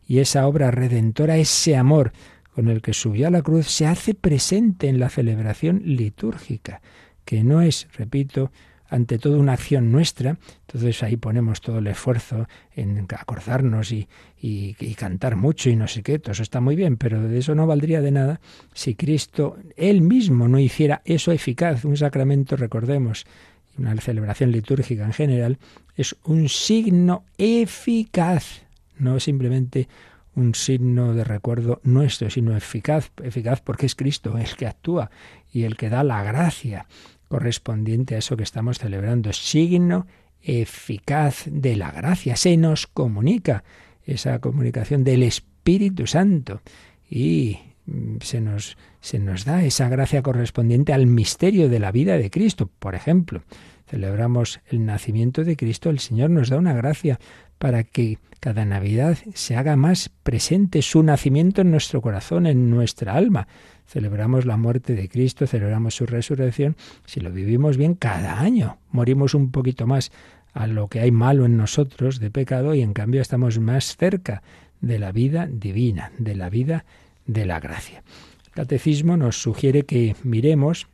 y 0.07 0.21
esa 0.21 0.47
obra 0.47 0.71
redentora, 0.71 1.37
ese 1.37 1.77
amor 1.77 2.13
con 2.55 2.69
el 2.69 2.81
que 2.83 2.95
subió 2.95 3.29
a 3.29 3.31
la 3.31 3.43
cruz, 3.43 3.67
se 3.67 3.87
hace 3.87 4.15
presente 4.15 4.89
en 4.89 4.99
la 4.99 5.11
celebración 5.11 5.83
litúrgica, 5.85 6.81
que 7.25 7.45
no 7.45 7.61
es, 7.61 7.89
repito, 7.97 8.51
ante 8.91 9.19
todo 9.19 9.39
una 9.39 9.53
acción 9.53 9.93
nuestra, 9.93 10.37
entonces 10.67 11.03
ahí 11.03 11.17
ponemos 11.17 11.61
todo 11.61 11.79
el 11.79 11.87
esfuerzo 11.87 12.47
en 12.75 13.07
acordarnos 13.17 13.93
y, 13.93 14.09
y, 14.41 14.75
cantar 14.95 15.37
mucho 15.37 15.71
y 15.71 15.77
no 15.77 15.87
sé 15.87 16.03
qué, 16.03 16.19
todo 16.19 16.33
eso 16.33 16.43
está 16.43 16.61
muy 16.61 16.75
bien, 16.75 16.97
pero 16.97 17.23
de 17.23 17.39
eso 17.39 17.55
no 17.55 17.67
valdría 17.67 18.01
de 18.01 18.11
nada 18.11 18.41
si 18.75 18.97
Cristo 18.97 19.57
él 19.77 20.03
mismo 20.03 20.49
no 20.49 20.59
hiciera 20.59 21.03
eso 21.05 21.31
eficaz. 21.31 21.85
Un 21.85 21.97
sacramento, 21.97 22.57
recordemos, 22.57 23.27
una 23.79 23.97
celebración 24.01 24.51
litúrgica 24.51 25.05
en 25.05 25.13
general, 25.13 25.59
es 25.97 26.17
un 26.25 26.49
signo 26.49 27.25
eficaz, 27.39 28.63
no 28.99 29.21
simplemente 29.21 29.89
un 30.35 30.55
signo 30.55 31.15
de 31.15 31.25
recuerdo 31.25 31.81
nuestro, 31.85 32.29
sino 32.29 32.57
eficaz, 32.57 33.11
eficaz 33.23 33.61
porque 33.61 33.87
es 33.87 33.95
Cristo 33.95 34.37
el 34.37 34.57
que 34.57 34.67
actúa 34.67 35.11
y 35.53 35.63
el 35.63 35.77
que 35.77 35.91
da 35.91 36.03
la 36.03 36.23
gracia 36.23 36.87
correspondiente 37.31 38.17
a 38.17 38.19
eso 38.19 38.37
que 38.37 38.43
estamos 38.43 38.81
celebrando. 38.81 39.33
Signo 39.33 40.09
eficaz 40.43 41.45
de 41.47 41.77
la 41.77 41.93
gracia. 41.93 42.35
Se 42.35 42.57
nos 42.57 42.89
comunica 42.89 43.63
esa 44.05 44.41
comunicación 44.41 45.05
del 45.05 45.23
Espíritu 45.23 46.09
Santo 46.09 46.61
y 47.09 47.61
mm, 47.87 48.17
se 48.21 48.41
nos, 48.41 48.77
se 49.01 49.21
nos 49.21 49.45
da 49.45 49.63
esa 49.63 49.89
gracia 49.89 50.23
correspondiente 50.23 50.93
al 50.93 51.07
misterio 51.07 51.69
de 51.69 51.79
la 51.79 51.93
vida 51.93 52.19
de 52.19 52.31
Cristo. 52.31 52.69
Por 52.81 52.97
ejemplo, 52.97 53.45
celebramos 53.87 54.61
el 54.69 54.85
nacimiento 54.85 55.45
de 55.45 55.57
Cristo, 55.57 55.89
el 55.89 56.01
Señor 56.01 56.31
nos 56.31 56.49
da 56.49 56.57
una 56.57 56.75
gracia 56.75 57.21
para 57.59 57.85
que 57.85 58.19
cada 58.41 58.65
Navidad 58.65 59.19
se 59.35 59.55
haga 59.55 59.77
más 59.77 60.09
presente 60.09 60.83
su 60.83 61.05
nacimiento 61.05 61.61
en 61.61 61.71
nuestro 61.71 62.03
corazón, 62.03 62.47
en 62.47 62.71
nuestra 62.71 63.15
alma 63.15 63.47
celebramos 63.91 64.47
la 64.47 64.57
muerte 64.57 64.95
de 64.95 65.09
Cristo, 65.09 65.49
celebramos 65.49 65.97
su 65.97 66.07
resurrección, 66.07 66.77
si 67.07 67.19
lo 67.19 67.33
vivimos 67.33 67.77
bien 67.77 67.95
cada 67.95 68.41
año, 68.41 68.79
morimos 68.93 69.35
un 69.35 69.51
poquito 69.51 69.89
más 69.89 70.13
a 70.53 70.69
lo 70.69 70.87
que 70.87 71.01
hay 71.01 71.11
malo 71.11 71.45
en 71.45 71.57
nosotros 71.57 72.21
de 72.21 72.31
pecado 72.31 72.75
y 72.75 72.83
en 72.83 72.93
cambio 72.93 73.21
estamos 73.21 73.59
más 73.59 73.97
cerca 73.97 74.45
de 74.81 75.01
la 75.01 75.11
vida 75.11 75.49
divina, 75.51 76.13
de 76.19 76.37
la 76.37 76.49
vida 76.51 76.85
de 77.27 77.47
la 77.47 77.59
gracia. 77.59 78.05
El 78.47 78.53
catecismo 78.53 79.17
nos 79.17 79.43
sugiere 79.43 79.85
que 79.85 80.15
miremos 80.23 80.87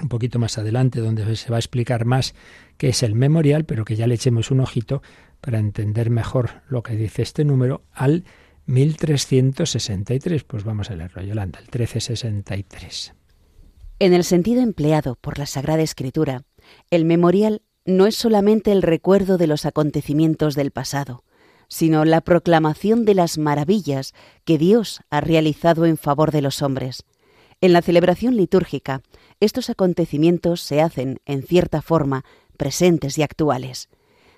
un 0.00 0.08
poquito 0.08 0.38
más 0.38 0.56
adelante 0.56 1.00
donde 1.00 1.36
se 1.36 1.50
va 1.50 1.56
a 1.56 1.60
explicar 1.60 2.06
más 2.06 2.34
qué 2.78 2.88
es 2.88 3.02
el 3.02 3.14
memorial, 3.14 3.66
pero 3.66 3.84
que 3.84 3.96
ya 3.96 4.06
le 4.06 4.14
echemos 4.14 4.50
un 4.50 4.60
ojito 4.60 5.02
para 5.42 5.58
entender 5.58 6.08
mejor 6.08 6.62
lo 6.68 6.82
que 6.82 6.96
dice 6.96 7.20
este 7.20 7.44
número 7.44 7.82
al 7.92 8.24
1363. 8.66 10.44
Pues 10.44 10.64
vamos 10.64 10.90
a 10.90 10.96
leerlo, 10.96 11.22
Yolanda, 11.22 11.58
el 11.58 11.66
1363. 11.66 13.14
En 13.98 14.12
el 14.12 14.24
sentido 14.24 14.60
empleado 14.60 15.16
por 15.16 15.38
la 15.38 15.46
Sagrada 15.46 15.82
Escritura, 15.82 16.44
el 16.90 17.04
memorial 17.04 17.62
no 17.84 18.06
es 18.06 18.16
solamente 18.16 18.72
el 18.72 18.82
recuerdo 18.82 19.38
de 19.38 19.46
los 19.46 19.64
acontecimientos 19.64 20.54
del 20.54 20.72
pasado, 20.72 21.24
sino 21.68 22.04
la 22.04 22.20
proclamación 22.20 23.04
de 23.04 23.14
las 23.14 23.38
maravillas 23.38 24.12
que 24.44 24.58
Dios 24.58 25.00
ha 25.10 25.20
realizado 25.20 25.86
en 25.86 25.96
favor 25.96 26.30
de 26.30 26.42
los 26.42 26.62
hombres. 26.62 27.04
En 27.60 27.72
la 27.72 27.82
celebración 27.82 28.36
litúrgica, 28.36 29.02
estos 29.40 29.70
acontecimientos 29.70 30.60
se 30.60 30.80
hacen, 30.82 31.20
en 31.24 31.42
cierta 31.42 31.80
forma, 31.80 32.24
presentes 32.56 33.16
y 33.18 33.22
actuales. 33.22 33.88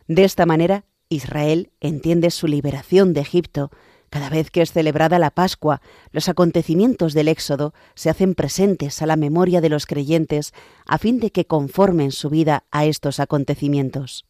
De 0.07 0.25
esta 0.25 0.47
manera, 0.47 0.85
Israel 1.09 1.73
entiende 1.81 2.31
su 2.31 2.47
liberación 2.47 3.13
de 3.13 3.21
Egipto 3.23 3.71
cada 4.11 4.31
vez 4.31 4.51
que 4.51 4.63
es 4.63 4.73
celebrada 4.73 5.19
la 5.19 5.31
Pascua, 5.31 5.81
los 6.13 6.29
acontecimientos 6.29 7.15
del 7.15 7.29
Éxodo 7.29 7.75
se 7.95 8.11
hacen 8.11 8.35
presentes 8.35 9.03
a 9.03 9.07
la 9.07 9.17
memoria 9.17 9.61
de 9.61 9.69
los 9.69 9.87
creyentes 9.87 10.53
a 10.87 10.99
fin 10.99 11.21
de 11.21 11.31
que 11.31 11.47
conformen 11.47 12.13
su 12.13 12.31
vida 12.31 12.65
a 12.71 12.85
estos 12.85 13.21
acontecimientos. 13.21 14.25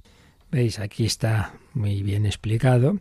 Veis, 0.50 0.78
aquí 0.78 1.04
está 1.04 1.54
muy 1.74 2.02
bien 2.02 2.24
explicado. 2.24 2.98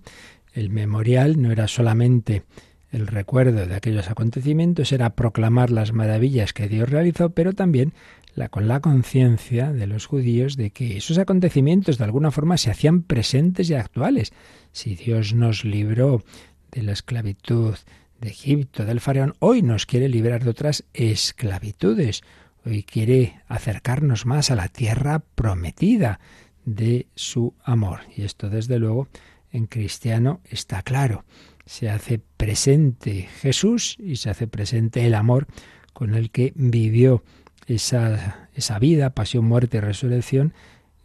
El 0.53 0.69
memorial 0.69 1.41
no 1.41 1.51
era 1.51 1.67
solamente 1.67 2.43
el 2.91 3.07
recuerdo 3.07 3.65
de 3.65 3.75
aquellos 3.75 4.09
acontecimientos, 4.09 4.91
era 4.91 5.11
proclamar 5.11 5.71
las 5.71 5.93
maravillas 5.93 6.53
que 6.53 6.67
Dios 6.67 6.89
realizó, 6.89 7.31
pero 7.31 7.53
también 7.53 7.93
la, 8.33 8.49
con 8.49 8.67
la 8.67 8.79
conciencia 8.79 9.73
de 9.73 9.87
los 9.87 10.05
judíos 10.05 10.55
de 10.55 10.71
que 10.71 10.97
esos 10.97 11.17
acontecimientos 11.17 11.97
de 11.97 12.05
alguna 12.05 12.31
forma 12.31 12.57
se 12.57 12.71
hacían 12.71 13.01
presentes 13.01 13.69
y 13.69 13.73
actuales. 13.73 14.31
Si 14.71 14.95
Dios 14.95 15.33
nos 15.33 15.65
libró 15.65 16.23
de 16.71 16.83
la 16.83 16.91
esclavitud 16.91 17.75
de 18.19 18.29
Egipto, 18.29 18.85
del 18.85 18.99
faraón, 18.99 19.35
hoy 19.39 19.61
nos 19.61 19.85
quiere 19.85 20.09
librar 20.09 20.43
de 20.43 20.49
otras 20.49 20.83
esclavitudes. 20.93 22.21
Hoy 22.65 22.83
quiere 22.83 23.41
acercarnos 23.47 24.25
más 24.25 24.51
a 24.51 24.55
la 24.55 24.67
tierra 24.67 25.19
prometida 25.35 26.19
de 26.65 27.07
su 27.15 27.53
amor. 27.63 28.01
Y 28.15 28.23
esto, 28.23 28.49
desde 28.49 28.79
luego, 28.79 29.07
en 29.51 29.67
cristiano 29.67 30.41
está 30.49 30.81
claro. 30.81 31.23
Se 31.65 31.89
hace 31.89 32.19
presente 32.37 33.29
Jesús 33.41 33.95
y 33.99 34.17
se 34.17 34.29
hace 34.29 34.47
presente 34.47 35.05
el 35.05 35.15
amor 35.15 35.47
con 35.93 36.15
el 36.15 36.31
que 36.31 36.53
vivió 36.55 37.23
esa, 37.67 38.49
esa 38.53 38.79
vida, 38.79 39.11
pasión, 39.11 39.45
muerte 39.45 39.77
y 39.77 39.81
resurrección, 39.81 40.53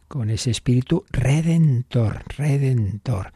con 0.09 0.31
ese 0.31 0.51
espíritu 0.51 1.05
redentor, 1.11 2.23
redentor. 2.37 3.33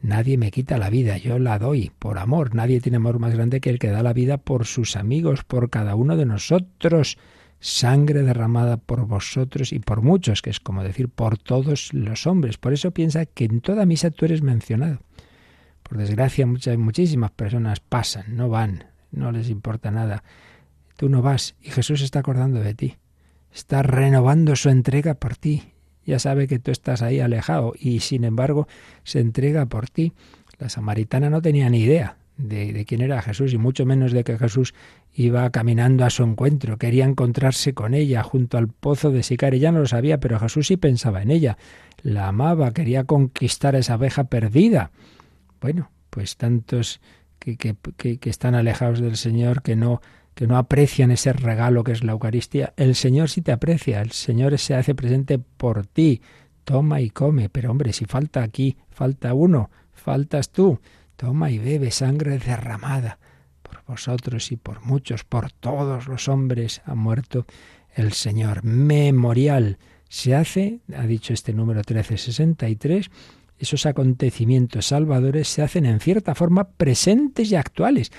Nadie 0.00 0.38
me 0.38 0.52
quita 0.52 0.78
la 0.78 0.90
vida, 0.90 1.16
yo 1.16 1.38
la 1.38 1.58
doy 1.58 1.90
por 1.98 2.18
amor. 2.18 2.54
Nadie 2.54 2.80
tiene 2.80 2.96
amor 2.96 3.18
más 3.18 3.34
grande 3.34 3.60
que 3.60 3.70
el 3.70 3.78
que 3.78 3.90
da 3.90 4.02
la 4.02 4.12
vida 4.12 4.38
por 4.38 4.64
sus 4.64 4.96
amigos, 4.96 5.42
por 5.42 5.70
cada 5.70 5.96
uno 5.96 6.16
de 6.16 6.24
nosotros. 6.24 7.18
Sangre 7.60 8.22
derramada 8.22 8.76
por 8.76 9.06
vosotros 9.06 9.72
y 9.72 9.80
por 9.80 10.02
muchos, 10.02 10.40
que 10.40 10.50
es 10.50 10.60
como 10.60 10.84
decir 10.84 11.08
por 11.08 11.36
todos 11.36 11.92
los 11.92 12.28
hombres. 12.28 12.58
Por 12.58 12.72
eso 12.72 12.92
piensa 12.92 13.26
que 13.26 13.46
en 13.46 13.60
toda 13.60 13.86
misa 13.86 14.10
tú 14.10 14.24
eres 14.24 14.42
mencionado. 14.42 15.00
Por 15.82 15.98
desgracia, 15.98 16.46
muchas, 16.46 16.78
muchísimas 16.78 17.32
personas 17.32 17.80
pasan, 17.80 18.36
no 18.36 18.48
van, 18.48 18.84
no 19.10 19.32
les 19.32 19.48
importa 19.50 19.90
nada. 19.90 20.22
Tú 20.96 21.08
no 21.08 21.22
vas 21.22 21.56
y 21.60 21.70
Jesús 21.70 22.02
está 22.02 22.20
acordando 22.20 22.60
de 22.60 22.74
ti. 22.74 22.96
Está 23.52 23.82
renovando 23.82 24.54
su 24.54 24.68
entrega 24.68 25.14
por 25.14 25.36
ti 25.36 25.72
ya 26.08 26.18
sabe 26.18 26.46
que 26.48 26.58
tú 26.58 26.70
estás 26.70 27.02
ahí 27.02 27.20
alejado 27.20 27.74
y 27.78 28.00
sin 28.00 28.24
embargo 28.24 28.66
se 29.04 29.20
entrega 29.20 29.66
por 29.66 29.90
ti. 29.90 30.14
La 30.58 30.70
samaritana 30.70 31.28
no 31.28 31.42
tenía 31.42 31.68
ni 31.68 31.80
idea 31.80 32.16
de, 32.38 32.86
quién 32.86 33.02
era 33.02 33.20
Jesús 33.20 33.52
y 33.52 33.58
mucho 33.58 33.84
menos 33.84 34.12
de 34.12 34.24
que 34.24 34.38
Jesús 34.38 34.72
iba 35.12 35.50
caminando 35.50 36.06
a 36.06 36.10
su 36.10 36.22
encuentro. 36.22 36.78
Quería 36.78 37.04
encontrarse 37.04 37.74
con 37.74 37.92
ella 37.92 38.22
junto 38.22 38.56
al 38.56 38.68
pozo 38.68 39.10
de 39.10 39.22
Sicar. 39.22 39.52
Ella 39.52 39.70
no 39.70 39.80
lo 39.80 39.86
sabía, 39.86 40.18
pero 40.18 40.40
Jesús 40.40 40.68
sí 40.68 40.78
pensaba 40.78 41.20
en 41.20 41.30
ella. 41.30 41.58
La 42.02 42.28
amaba, 42.28 42.72
quería 42.72 43.04
conquistar 43.04 43.76
a 43.76 43.80
esa 43.80 43.94
abeja 43.94 44.24
perdida. 44.24 44.90
Bueno, 45.60 45.90
pues 46.08 46.38
tantos 46.38 47.02
que, 47.38 47.58
que, 47.58 47.76
que 48.16 48.30
están 48.30 48.54
alejados 48.54 49.00
del 49.00 49.18
Señor 49.18 49.60
que 49.60 49.76
no 49.76 50.00
que 50.38 50.46
no 50.46 50.56
aprecian 50.56 51.10
ese 51.10 51.32
regalo 51.32 51.82
que 51.82 51.90
es 51.90 52.04
la 52.04 52.12
Eucaristía, 52.12 52.72
el 52.76 52.94
Señor 52.94 53.28
sí 53.28 53.42
te 53.42 53.50
aprecia, 53.50 54.00
el 54.00 54.12
Señor 54.12 54.56
se 54.56 54.76
hace 54.76 54.94
presente 54.94 55.40
por 55.40 55.84
ti. 55.84 56.22
Toma 56.62 57.00
y 57.00 57.10
come, 57.10 57.48
pero 57.48 57.72
hombre, 57.72 57.92
si 57.92 58.04
falta 58.04 58.44
aquí, 58.44 58.76
falta 58.88 59.34
uno, 59.34 59.68
faltas 59.92 60.50
tú. 60.50 60.78
Toma 61.16 61.50
y 61.50 61.58
bebe 61.58 61.90
sangre 61.90 62.38
derramada 62.38 63.18
por 63.64 63.82
vosotros 63.84 64.52
y 64.52 64.56
por 64.56 64.80
muchos, 64.84 65.24
por 65.24 65.50
todos 65.50 66.06
los 66.06 66.28
hombres 66.28 66.82
ha 66.84 66.94
muerto 66.94 67.44
el 67.96 68.12
Señor. 68.12 68.62
Memorial 68.62 69.78
se 70.08 70.36
hace, 70.36 70.78
ha 70.96 71.04
dicho 71.08 71.32
este 71.32 71.52
número 71.52 71.78
1363, 71.78 73.10
esos 73.58 73.86
acontecimientos 73.86 74.86
salvadores 74.86 75.48
se 75.48 75.62
hacen 75.62 75.84
en 75.84 75.98
cierta 75.98 76.36
forma 76.36 76.68
presentes 76.68 77.50
y 77.50 77.56
actuales. 77.56 78.12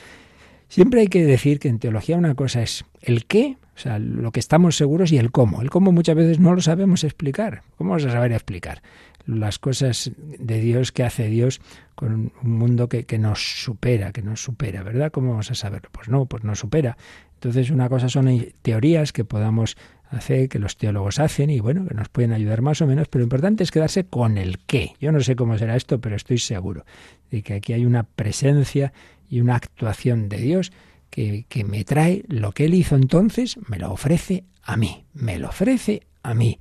Siempre 0.69 1.01
hay 1.01 1.07
que 1.07 1.25
decir 1.25 1.59
que 1.59 1.67
en 1.67 1.79
teología 1.79 2.15
una 2.15 2.35
cosa 2.35 2.61
es 2.61 2.85
el 3.01 3.25
qué, 3.25 3.57
o 3.75 3.79
sea, 3.79 3.97
lo 3.97 4.31
que 4.31 4.39
estamos 4.39 4.75
seguros 4.75 5.11
y 5.11 5.17
el 5.17 5.31
cómo. 5.31 5.61
El 5.61 5.69
cómo 5.69 5.91
muchas 5.91 6.15
veces 6.15 6.39
no 6.39 6.53
lo 6.53 6.61
sabemos 6.61 7.03
explicar. 7.03 7.63
¿Cómo 7.77 7.91
vamos 7.91 8.05
a 8.05 8.11
saber 8.11 8.31
explicar? 8.31 8.81
Las 9.25 9.57
cosas 9.57 10.11
de 10.17 10.59
Dios 10.59 10.91
que 10.91 11.03
hace 11.03 11.27
Dios 11.27 11.59
con 11.95 12.31
un 12.41 12.51
mundo 12.51 12.87
que, 12.87 13.05
que 13.05 13.17
nos 13.17 13.63
supera, 13.63 14.11
que 14.11 14.21
nos 14.21 14.43
supera, 14.43 14.83
¿verdad? 14.83 15.11
¿Cómo 15.11 15.31
vamos 15.31 15.49
a 15.49 15.55
saberlo? 15.55 15.89
Pues 15.91 16.07
no, 16.07 16.25
pues 16.25 16.43
nos 16.43 16.59
supera. 16.59 16.97
Entonces 17.35 17.71
una 17.71 17.89
cosa 17.89 18.09
son 18.09 18.27
teorías 18.61 19.11
que 19.11 19.23
podamos 19.23 19.77
hacer, 20.09 20.49
que 20.49 20.59
los 20.59 20.77
teólogos 20.77 21.19
hacen 21.19 21.49
y 21.49 21.59
bueno, 21.59 21.87
que 21.87 21.93
nos 21.93 22.09
pueden 22.09 22.33
ayudar 22.33 22.61
más 22.61 22.81
o 22.81 22.87
menos, 22.87 23.07
pero 23.07 23.21
lo 23.21 23.25
importante 23.25 23.63
es 23.63 23.71
quedarse 23.71 24.03
con 24.03 24.37
el 24.37 24.59
qué. 24.59 24.93
Yo 24.99 25.11
no 25.11 25.21
sé 25.21 25.35
cómo 25.35 25.57
será 25.57 25.75
esto, 25.75 25.99
pero 25.99 26.15
estoy 26.15 26.37
seguro 26.37 26.85
de 27.31 27.41
que 27.41 27.53
aquí 27.53 27.73
hay 27.73 27.85
una 27.85 28.03
presencia 28.03 28.91
y 29.29 29.41
una 29.41 29.55
actuación 29.55 30.27
de 30.29 30.37
Dios 30.37 30.71
que, 31.09 31.45
que 31.47 31.63
me 31.63 31.83
trae 31.83 32.23
lo 32.27 32.51
que 32.51 32.65
Él 32.65 32.73
hizo 32.73 32.95
entonces, 32.95 33.57
me 33.67 33.77
lo 33.77 33.91
ofrece 33.91 34.45
a 34.63 34.77
mí, 34.77 35.05
me 35.13 35.39
lo 35.39 35.49
ofrece 35.49 36.01
a 36.23 36.33
mí. 36.33 36.59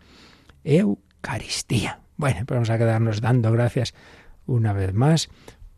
Eucaristía. 0.65 2.01
Bueno, 2.17 2.45
pues 2.47 2.57
vamos 2.57 2.71
a 2.71 2.79
quedarnos 2.79 3.21
dando 3.21 3.53
gracias 3.53 3.95
una 4.47 4.73
vez 4.73 4.93
más 4.93 5.29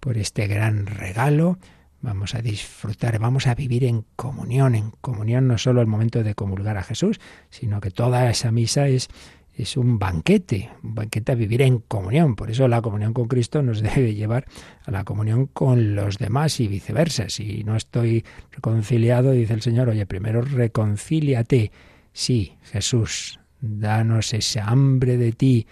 por 0.01 0.17
este 0.17 0.47
gran 0.47 0.87
regalo. 0.87 1.59
Vamos 2.01 2.35
a 2.35 2.41
disfrutar, 2.41 3.19
vamos 3.19 3.47
a 3.47 3.55
vivir 3.55 3.85
en 3.85 4.07
comunión, 4.17 4.75
en 4.75 4.91
comunión 5.03 5.47
no 5.47 5.59
solo 5.59 5.83
el 5.83 5.87
momento 5.87 6.23
de 6.23 6.35
comulgar 6.35 6.79
a 6.79 6.83
Jesús, 6.83 7.21
sino 7.51 7.81
que 7.81 7.91
toda 7.91 8.31
esa 8.31 8.51
misa 8.51 8.89
es 8.89 9.09
es 9.55 9.77
un 9.77 9.99
banquete, 9.99 10.71
un 10.83 10.95
banquete 10.95 11.33
a 11.33 11.35
vivir 11.35 11.63
en 11.63 11.79
comunión. 11.79 12.37
Por 12.37 12.51
eso 12.51 12.69
la 12.69 12.81
comunión 12.81 13.13
con 13.13 13.29
Cristo 13.29 13.63
nos 13.63 13.83
debe 13.83 14.15
llevar 14.15 14.47
a 14.85 14.91
la 14.91 15.05
comunión 15.05 15.47
con 15.47 15.95
los 15.95 16.19
demás 16.19 16.61
y 16.61 16.69
viceversa. 16.69 17.29
Si 17.29 17.65
no 17.65 17.77
estoy 17.77 18.25
reconciliado, 18.53 19.33
dice 19.33 19.55
el 19.55 19.63
Señor, 19.63 19.89
oye, 19.89 20.07
primero 20.07 20.43
reconcíliate. 20.43 21.73
Sí, 22.13 22.57
Jesús, 22.65 23.41
danos 23.61 24.33
ese 24.35 24.61
hambre 24.61 25.17
de 25.17 25.33
ti, 25.33 25.67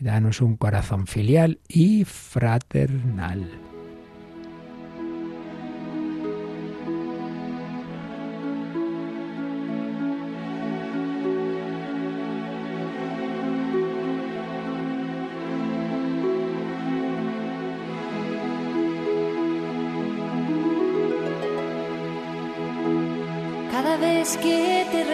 danos 0.00 0.40
un 0.40 0.56
corazón 0.56 1.06
filial 1.06 1.58
y 1.68 2.04
fraternal. 2.04 3.71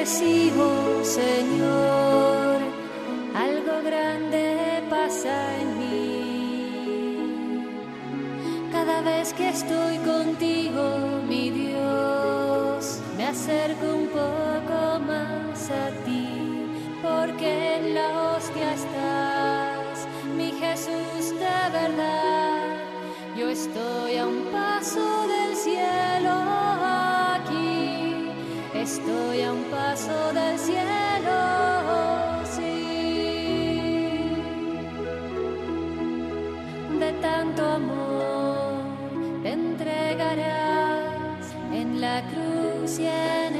Recibo, 0.09 1.05
Señor, 1.05 2.61
algo 3.35 3.83
grande 3.85 4.83
pasa 4.89 5.37
en 5.61 5.69
mí. 5.79 7.59
Cada 8.73 9.03
vez 9.03 9.35
que 9.35 9.51
estoy 9.51 9.99
contigo, 9.99 10.83
mi 11.29 11.51
Dios, 11.51 13.03
me 13.19 13.27
acerco 13.27 13.87
un 14.03 14.07
poco 14.07 14.99
más 15.07 15.71
a 15.71 15.91
ti, 16.05 16.08
estoy 28.93 29.43
a 29.43 29.53
un 29.53 29.65
paso 29.65 30.33
del 30.33 30.59
cielo, 30.59 31.39
sí, 32.55 32.81
de 36.99 37.13
tanto 37.21 37.63
amor 37.81 38.85
te 39.43 39.51
entregarás 39.53 41.45
en 41.71 42.01
la 42.01 42.23
cruz 42.31 42.99
y 42.99 43.07
en 43.07 43.58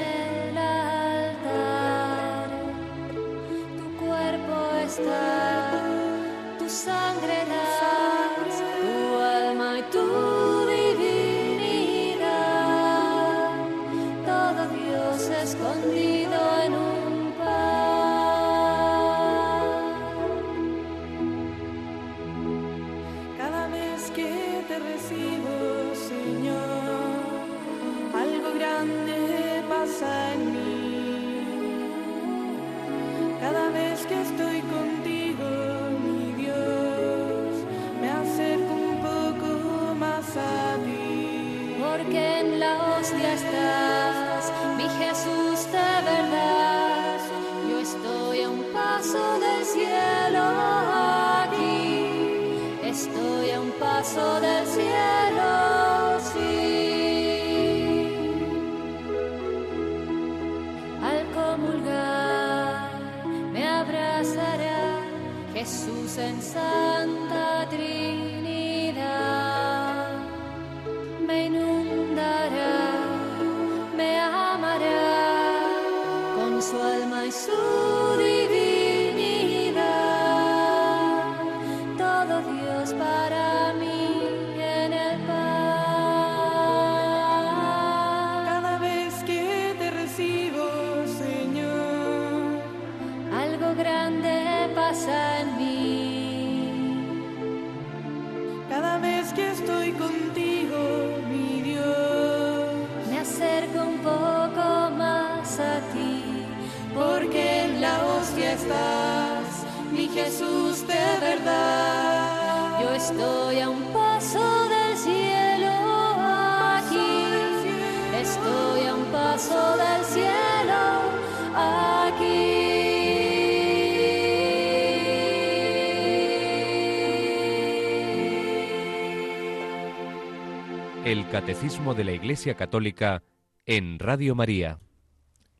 El 131.09 131.27
Catecismo 131.31 131.95
de 131.95 132.05
la 132.05 132.13
Iglesia 132.13 132.53
Católica 132.53 133.23
en 133.65 133.99
Radio 133.99 134.35
María. 134.35 134.79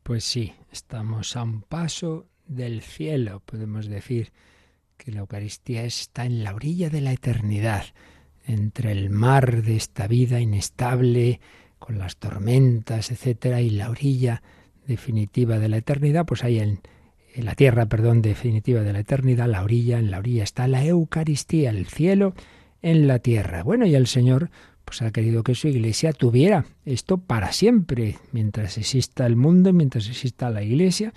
Pues 0.03 0.23
sí, 0.23 0.53
estamos 0.71 1.35
a 1.35 1.41
un 1.41 1.63
paso 1.63 2.27
del 2.45 2.83
cielo, 2.83 3.41
podemos 3.43 3.87
decir 3.87 4.31
que 4.95 5.11
la 5.11 5.21
Eucaristía 5.21 5.85
está 5.85 6.25
en 6.25 6.43
la 6.43 6.53
orilla 6.53 6.91
de 6.91 7.01
la 7.01 7.13
eternidad, 7.13 7.85
entre 8.45 8.91
el 8.91 9.09
mar 9.09 9.63
de 9.63 9.75
esta 9.75 10.05
vida 10.05 10.39
inestable, 10.39 11.39
con 11.79 11.97
las 11.97 12.17
tormentas, 12.17 13.09
etcétera, 13.09 13.59
y 13.59 13.71
la 13.71 13.89
orilla 13.89 14.43
definitiva 14.85 15.57
de 15.57 15.67
la 15.67 15.77
eternidad, 15.77 16.27
pues 16.27 16.43
ahí 16.43 16.59
en, 16.59 16.81
en 17.33 17.45
la 17.45 17.55
tierra, 17.55 17.87
perdón, 17.87 18.21
definitiva 18.21 18.81
de 18.81 18.93
la 18.93 18.99
eternidad, 18.99 19.47
la 19.47 19.63
orilla, 19.63 19.97
en 19.97 20.11
la 20.11 20.19
orilla 20.19 20.43
está 20.43 20.67
la 20.67 20.85
Eucaristía, 20.85 21.71
el 21.71 21.87
cielo 21.87 22.35
en 22.83 23.07
la 23.07 23.17
tierra. 23.17 23.63
Bueno, 23.63 23.87
y 23.87 23.95
el 23.95 24.05
Señor 24.05 24.51
pues 24.89 25.03
ha 25.03 25.11
querido 25.11 25.43
que 25.43 25.53
su 25.53 25.67
iglesia 25.67 26.13
tuviera 26.13 26.65
esto 26.83 27.19
para 27.19 27.51
siempre, 27.51 28.17
mientras 28.31 28.79
exista 28.79 29.27
el 29.27 29.35
mundo, 29.35 29.71
mientras 29.71 30.09
exista 30.09 30.49
la 30.49 30.63
iglesia, 30.63 31.13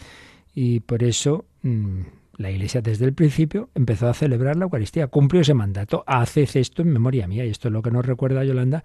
y 0.55 0.81
por 0.81 1.03
eso 1.03 1.47
mmm, 1.63 2.03
la 2.37 2.51
iglesia 2.51 2.83
desde 2.83 3.07
el 3.07 3.15
principio 3.15 3.71
empezó 3.75 4.09
a 4.09 4.15
celebrar 4.15 4.57
la 4.57 4.65
Eucaristía, 4.65 5.07
cumplió 5.07 5.41
ese 5.41 5.55
mandato, 5.55 6.05
haced 6.07 6.51
esto 6.55 6.83
en 6.83 6.93
memoria 6.93 7.27
mía, 7.27 7.47
y 7.47 7.49
esto 7.49 7.69
es 7.69 7.73
lo 7.73 7.81
que 7.81 7.91
nos 7.91 8.05
recuerda 8.05 8.45
Yolanda 8.45 8.85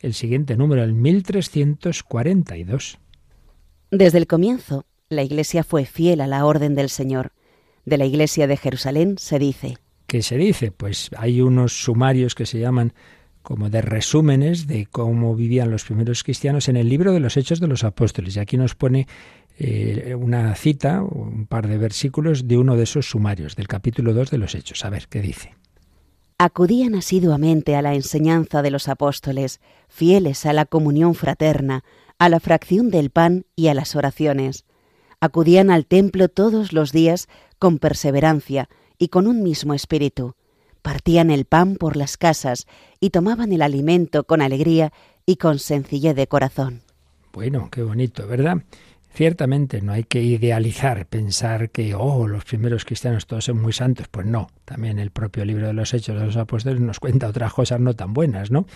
el 0.00 0.12
siguiente 0.12 0.54
número, 0.54 0.84
el 0.84 0.92
1342. 0.92 2.98
Desde 3.90 4.18
el 4.18 4.26
comienzo, 4.26 4.84
la 5.08 5.22
Iglesia 5.22 5.64
fue 5.64 5.86
fiel 5.86 6.20
a 6.20 6.26
la 6.26 6.44
orden 6.44 6.74
del 6.74 6.90
Señor. 6.90 7.32
De 7.86 7.96
la 7.96 8.04
Iglesia 8.04 8.46
de 8.46 8.58
Jerusalén 8.58 9.16
se 9.16 9.38
dice. 9.38 9.78
¿Qué 10.06 10.20
se 10.20 10.36
dice? 10.36 10.72
Pues 10.72 11.08
hay 11.16 11.40
unos 11.40 11.72
sumarios 11.72 12.34
que 12.34 12.44
se 12.44 12.58
llaman 12.58 12.92
como 13.46 13.70
de 13.70 13.80
resúmenes 13.80 14.66
de 14.66 14.86
cómo 14.86 15.36
vivían 15.36 15.70
los 15.70 15.84
primeros 15.84 16.24
cristianos 16.24 16.68
en 16.68 16.76
el 16.76 16.88
libro 16.88 17.12
de 17.12 17.20
los 17.20 17.36
Hechos 17.36 17.60
de 17.60 17.68
los 17.68 17.84
Apóstoles. 17.84 18.34
Y 18.34 18.40
aquí 18.40 18.56
nos 18.56 18.74
pone 18.74 19.06
eh, 19.56 20.16
una 20.18 20.52
cita, 20.56 21.00
un 21.00 21.46
par 21.46 21.68
de 21.68 21.78
versículos 21.78 22.48
de 22.48 22.58
uno 22.58 22.76
de 22.76 22.82
esos 22.82 23.08
sumarios, 23.08 23.54
del 23.54 23.68
capítulo 23.68 24.14
2 24.14 24.32
de 24.32 24.38
los 24.38 24.56
Hechos. 24.56 24.84
A 24.84 24.90
ver, 24.90 25.06
¿qué 25.08 25.20
dice? 25.20 25.54
Acudían 26.38 26.96
asiduamente 26.96 27.76
a 27.76 27.82
la 27.82 27.94
enseñanza 27.94 28.62
de 28.62 28.72
los 28.72 28.88
apóstoles, 28.88 29.60
fieles 29.88 30.44
a 30.44 30.52
la 30.52 30.64
comunión 30.64 31.14
fraterna, 31.14 31.84
a 32.18 32.28
la 32.28 32.40
fracción 32.40 32.90
del 32.90 33.10
pan 33.10 33.46
y 33.54 33.68
a 33.68 33.74
las 33.74 33.94
oraciones. 33.94 34.64
Acudían 35.20 35.70
al 35.70 35.86
templo 35.86 36.28
todos 36.28 36.72
los 36.72 36.90
días 36.90 37.28
con 37.60 37.78
perseverancia 37.78 38.68
y 38.98 39.06
con 39.06 39.28
un 39.28 39.44
mismo 39.44 39.72
espíritu. 39.72 40.34
Partían 40.86 41.32
el 41.32 41.46
pan 41.46 41.74
por 41.74 41.96
las 41.96 42.16
casas 42.16 42.68
y 43.00 43.10
tomaban 43.10 43.52
el 43.52 43.62
alimento 43.62 44.22
con 44.22 44.40
alegría 44.40 44.92
y 45.26 45.34
con 45.34 45.58
sencillez 45.58 46.14
de 46.14 46.28
corazón. 46.28 46.82
Bueno, 47.32 47.70
qué 47.72 47.82
bonito, 47.82 48.24
¿verdad? 48.28 48.58
Ciertamente 49.12 49.82
no 49.82 49.90
hay 49.90 50.04
que 50.04 50.22
idealizar, 50.22 51.06
pensar 51.06 51.70
que, 51.70 51.96
oh, 51.96 52.28
los 52.28 52.44
primeros 52.44 52.84
cristianos 52.84 53.26
todos 53.26 53.46
son 53.46 53.60
muy 53.60 53.72
santos. 53.72 54.06
Pues 54.08 54.26
no, 54.26 54.46
también 54.64 55.00
el 55.00 55.10
propio 55.10 55.44
libro 55.44 55.66
de 55.66 55.72
los 55.72 55.92
Hechos 55.92 56.20
de 56.20 56.24
los 56.24 56.36
Apóstoles 56.36 56.80
nos 56.80 57.00
cuenta 57.00 57.26
otras 57.26 57.52
cosas 57.52 57.80
no 57.80 57.94
tan 57.94 58.14
buenas, 58.14 58.52
¿no? 58.52 58.68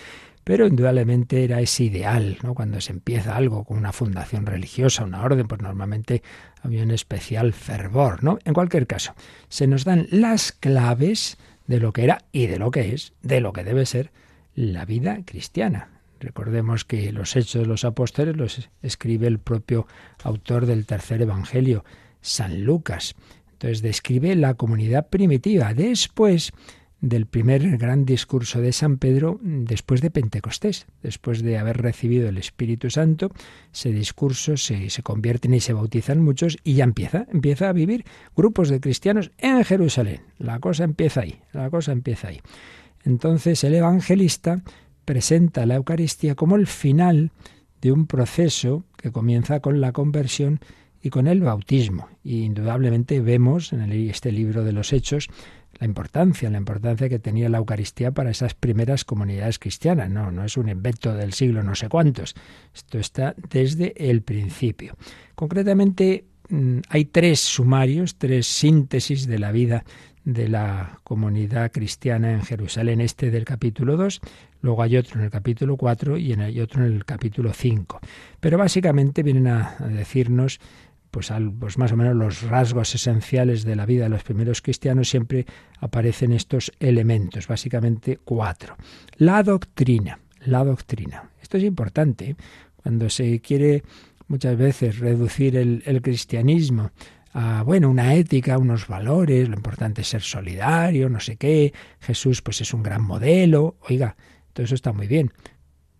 Pero 0.43 0.67
indudablemente 0.67 1.45
era 1.45 1.61
ese 1.61 1.85
ideal, 1.85 2.39
¿no? 2.43 2.55
Cuando 2.55 2.81
se 2.81 2.91
empieza 2.91 3.37
algo 3.37 3.63
con 3.63 3.77
una 3.77 3.93
fundación 3.93 4.45
religiosa, 4.45 5.05
una 5.05 5.23
orden, 5.23 5.47
pues 5.47 5.61
normalmente 5.61 6.23
había 6.61 6.83
un 6.83 6.91
especial 6.91 7.53
fervor, 7.53 8.21
¿no? 8.21 8.37
En 8.43 8.53
cualquier 8.53 8.85
caso, 8.85 9.13
se 9.47 9.65
nos 9.65 9.85
dan 9.85 10.07
las 10.11 10.51
claves 10.51 11.37
de 11.67 11.79
lo 11.79 11.93
que 11.93 12.03
era 12.03 12.25
y 12.31 12.47
de 12.47 12.59
lo 12.59 12.71
que 12.71 12.93
es, 12.93 13.13
de 13.21 13.41
lo 13.41 13.53
que 13.53 13.63
debe 13.63 13.85
ser 13.85 14.11
la 14.55 14.85
vida 14.85 15.19
cristiana. 15.25 15.89
Recordemos 16.19 16.85
que 16.85 17.11
los 17.11 17.35
hechos 17.35 17.63
de 17.63 17.67
los 17.67 17.83
apóstoles 17.83 18.37
los 18.37 18.69
escribe 18.83 19.27
el 19.27 19.39
propio 19.39 19.87
autor 20.23 20.67
del 20.67 20.85
tercer 20.85 21.21
evangelio, 21.21 21.83
San 22.21 22.63
Lucas. 22.63 23.15
Entonces 23.53 23.81
describe 23.81 24.35
la 24.35 24.53
comunidad 24.53 25.09
primitiva 25.09 25.73
después 25.73 26.51
del 27.01 27.25
primer 27.25 27.77
gran 27.77 28.05
discurso 28.05 28.61
de 28.61 28.71
San 28.71 28.97
Pedro 28.97 29.39
después 29.41 30.01
de 30.01 30.11
Pentecostés, 30.11 30.85
después 31.01 31.41
de 31.41 31.57
haber 31.57 31.81
recibido 31.81 32.29
el 32.29 32.37
Espíritu 32.37 32.91
Santo, 32.91 33.31
ese 33.73 33.91
discurso 33.91 34.55
se, 34.55 34.89
se 34.91 35.01
convierten 35.01 35.55
y 35.55 35.59
se 35.59 35.73
bautizan 35.73 36.23
muchos 36.23 36.57
y 36.63 36.75
ya 36.75 36.83
empieza, 36.83 37.25
empieza 37.31 37.69
a 37.69 37.73
vivir 37.73 38.05
grupos 38.35 38.69
de 38.69 38.79
cristianos 38.79 39.31
en 39.39 39.63
Jerusalén. 39.63 40.21
La 40.37 40.59
cosa 40.59 40.83
empieza 40.83 41.21
ahí, 41.21 41.39
la 41.53 41.69
cosa 41.71 41.91
empieza 41.91 42.27
ahí. 42.27 42.39
Entonces 43.03 43.63
el 43.63 43.73
evangelista 43.73 44.61
presenta 45.03 45.65
la 45.65 45.75
Eucaristía 45.75 46.35
como 46.35 46.55
el 46.55 46.67
final 46.67 47.31
de 47.81 47.91
un 47.91 48.05
proceso 48.05 48.85
que 48.95 49.11
comienza 49.11 49.59
con 49.59 49.81
la 49.81 49.91
conversión 49.91 50.59
y 51.01 51.09
con 51.09 51.27
el 51.27 51.41
bautismo. 51.41 52.09
Y 52.23 52.43
indudablemente 52.43 53.19
vemos 53.21 53.73
en 53.73 53.91
este 53.91 54.31
libro 54.31 54.63
de 54.63 54.71
los 54.71 54.93
Hechos 54.93 55.29
la 55.79 55.85
importancia, 55.85 56.49
la 56.49 56.57
importancia 56.57 57.09
que 57.09 57.19
tenía 57.19 57.49
la 57.49 57.57
Eucaristía 57.57 58.11
para 58.11 58.29
esas 58.29 58.53
primeras 58.53 59.05
comunidades 59.05 59.59
cristianas. 59.59 60.09
No, 60.09 60.31
no 60.31 60.43
es 60.43 60.57
un 60.57 60.69
invento 60.69 61.13
del 61.13 61.33
siglo 61.33 61.63
no 61.63 61.75
sé 61.75 61.89
cuántos. 61.89 62.35
Esto 62.73 62.99
está 62.99 63.35
desde 63.49 63.93
el 64.09 64.21
principio. 64.21 64.95
Concretamente 65.35 66.25
hay 66.89 67.05
tres 67.05 67.39
sumarios, 67.39 68.15
tres 68.17 68.45
síntesis 68.47 69.25
de 69.25 69.39
la 69.39 69.51
vida 69.51 69.85
de 70.23 70.47
la 70.47 70.99
comunidad 71.03 71.71
cristiana 71.71 72.31
en 72.31 72.43
Jerusalén, 72.43 73.01
este 73.01 73.31
del 73.31 73.45
capítulo 73.45 73.97
2, 73.97 74.21
luego 74.61 74.83
hay 74.83 74.97
otro 74.97 75.19
en 75.19 75.25
el 75.25 75.31
capítulo 75.31 75.77
4 75.77 76.17
y 76.17 76.33
hay 76.33 76.59
otro 76.59 76.85
en 76.85 76.93
el 76.93 77.05
capítulo 77.05 77.53
5. 77.53 77.99
Pero 78.39 78.57
básicamente 78.57 79.23
vienen 79.23 79.47
a, 79.47 79.77
decirnos 79.89 80.59
pues, 81.11 81.29
al, 81.29 81.51
pues 81.51 81.77
más 81.77 81.91
o 81.91 81.97
menos 81.97 82.15
los 82.15 82.41
rasgos 82.43 82.95
esenciales 82.95 83.63
de 83.63 83.75
la 83.75 83.85
vida 83.85 84.03
de 84.03 84.09
los 84.09 84.23
primeros 84.23 84.61
cristianos 84.61 85.09
siempre 85.09 85.45
aparecen 85.79 86.31
estos 86.31 86.71
elementos, 86.79 87.47
básicamente 87.47 88.19
cuatro. 88.23 88.75
La 89.17 89.43
doctrina, 89.43 90.19
la 90.45 90.63
doctrina. 90.63 91.29
Esto 91.41 91.57
es 91.57 91.63
importante 91.63 92.35
cuando 92.77 93.09
se 93.09 93.39
quiere 93.41 93.83
muchas 94.27 94.57
veces 94.57 94.99
reducir 94.99 95.57
el, 95.57 95.83
el 95.85 96.01
cristianismo 96.01 96.91
a, 97.33 97.63
bueno, 97.63 97.89
una 97.89 98.13
ética, 98.15 98.57
unos 98.57 98.87
valores, 98.87 99.47
lo 99.47 99.55
importante 99.55 100.01
es 100.01 100.07
ser 100.07 100.21
solidario, 100.21 101.09
no 101.09 101.19
sé 101.19 101.37
qué, 101.37 101.73
Jesús 101.99 102.41
pues 102.41 102.61
es 102.61 102.73
un 102.73 102.83
gran 102.83 103.03
modelo, 103.03 103.77
oiga, 103.81 104.15
todo 104.53 104.65
eso 104.65 104.75
está 104.75 104.91
muy 104.91 105.07
bien, 105.07 105.31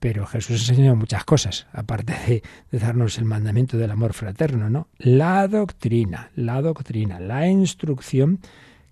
pero 0.02 0.26
Jesús 0.26 0.68
enseñó 0.68 0.96
muchas 0.96 1.24
cosas, 1.26 1.68
aparte 1.74 2.14
de, 2.26 2.44
de, 2.72 2.80
darnos 2.80 3.20
el 3.20 3.26
mandamiento 3.26 3.78
del 3.78 3.92
amor 3.92 4.14
fraterno, 4.14 4.68
¿no? 4.68 4.88
La 4.98 5.48
doctrina, 5.48 6.32
la 6.36 6.60
doctrina, 6.64 7.20
la 7.20 7.48
instrucción 7.48 8.40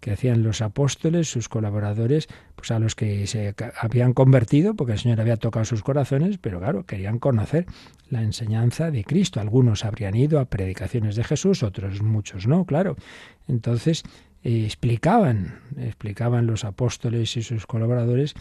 que 0.01 0.11
hacían 0.11 0.43
los 0.43 0.61
apóstoles, 0.61 1.27
sus 1.27 1.49
colaboradores, 1.49 2.27
pues 2.55 2.69
a 2.69 2.77
los 2.77 2.93
que 2.93 3.25
se 3.25 3.55
habían 3.81 4.13
convertido, 4.13 4.75
porque 4.75 4.93
el 4.93 4.99
Señor 4.99 5.19
había 5.19 5.37
tocado 5.37 5.65
sus 5.65 5.81
corazones, 5.81 6.37
pero 6.37 6.59
claro, 6.59 6.85
querían 6.85 7.17
conocer 7.17 7.65
la 8.11 8.21
enseñanza 8.21 8.91
de 8.91 9.03
Cristo. 9.03 9.41
Algunos 9.41 9.85
habrían 9.85 10.15
ido 10.15 10.39
a 10.39 10.45
predicaciones 10.45 11.15
de 11.15 11.23
Jesús, 11.23 11.63
otros 11.63 12.03
muchos 12.03 12.45
no, 12.45 12.65
claro. 12.65 12.97
Entonces 13.47 14.03
eh, 14.43 14.63
explicaban, 14.63 15.59
explicaban 15.75 16.45
los 16.45 16.65
apóstoles 16.65 17.35
y 17.35 17.41
sus 17.41 17.65
colaboradores 17.65 18.35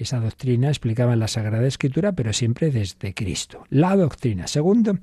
esa 0.00 0.20
doctrina, 0.20 0.68
explicaban 0.68 1.18
la 1.18 1.28
Sagrada 1.28 1.66
Escritura, 1.66 2.12
pero 2.12 2.32
siempre 2.32 2.70
desde 2.70 3.14
Cristo. 3.14 3.64
La 3.70 3.96
doctrina. 3.96 4.46
Segundo, 4.46 4.98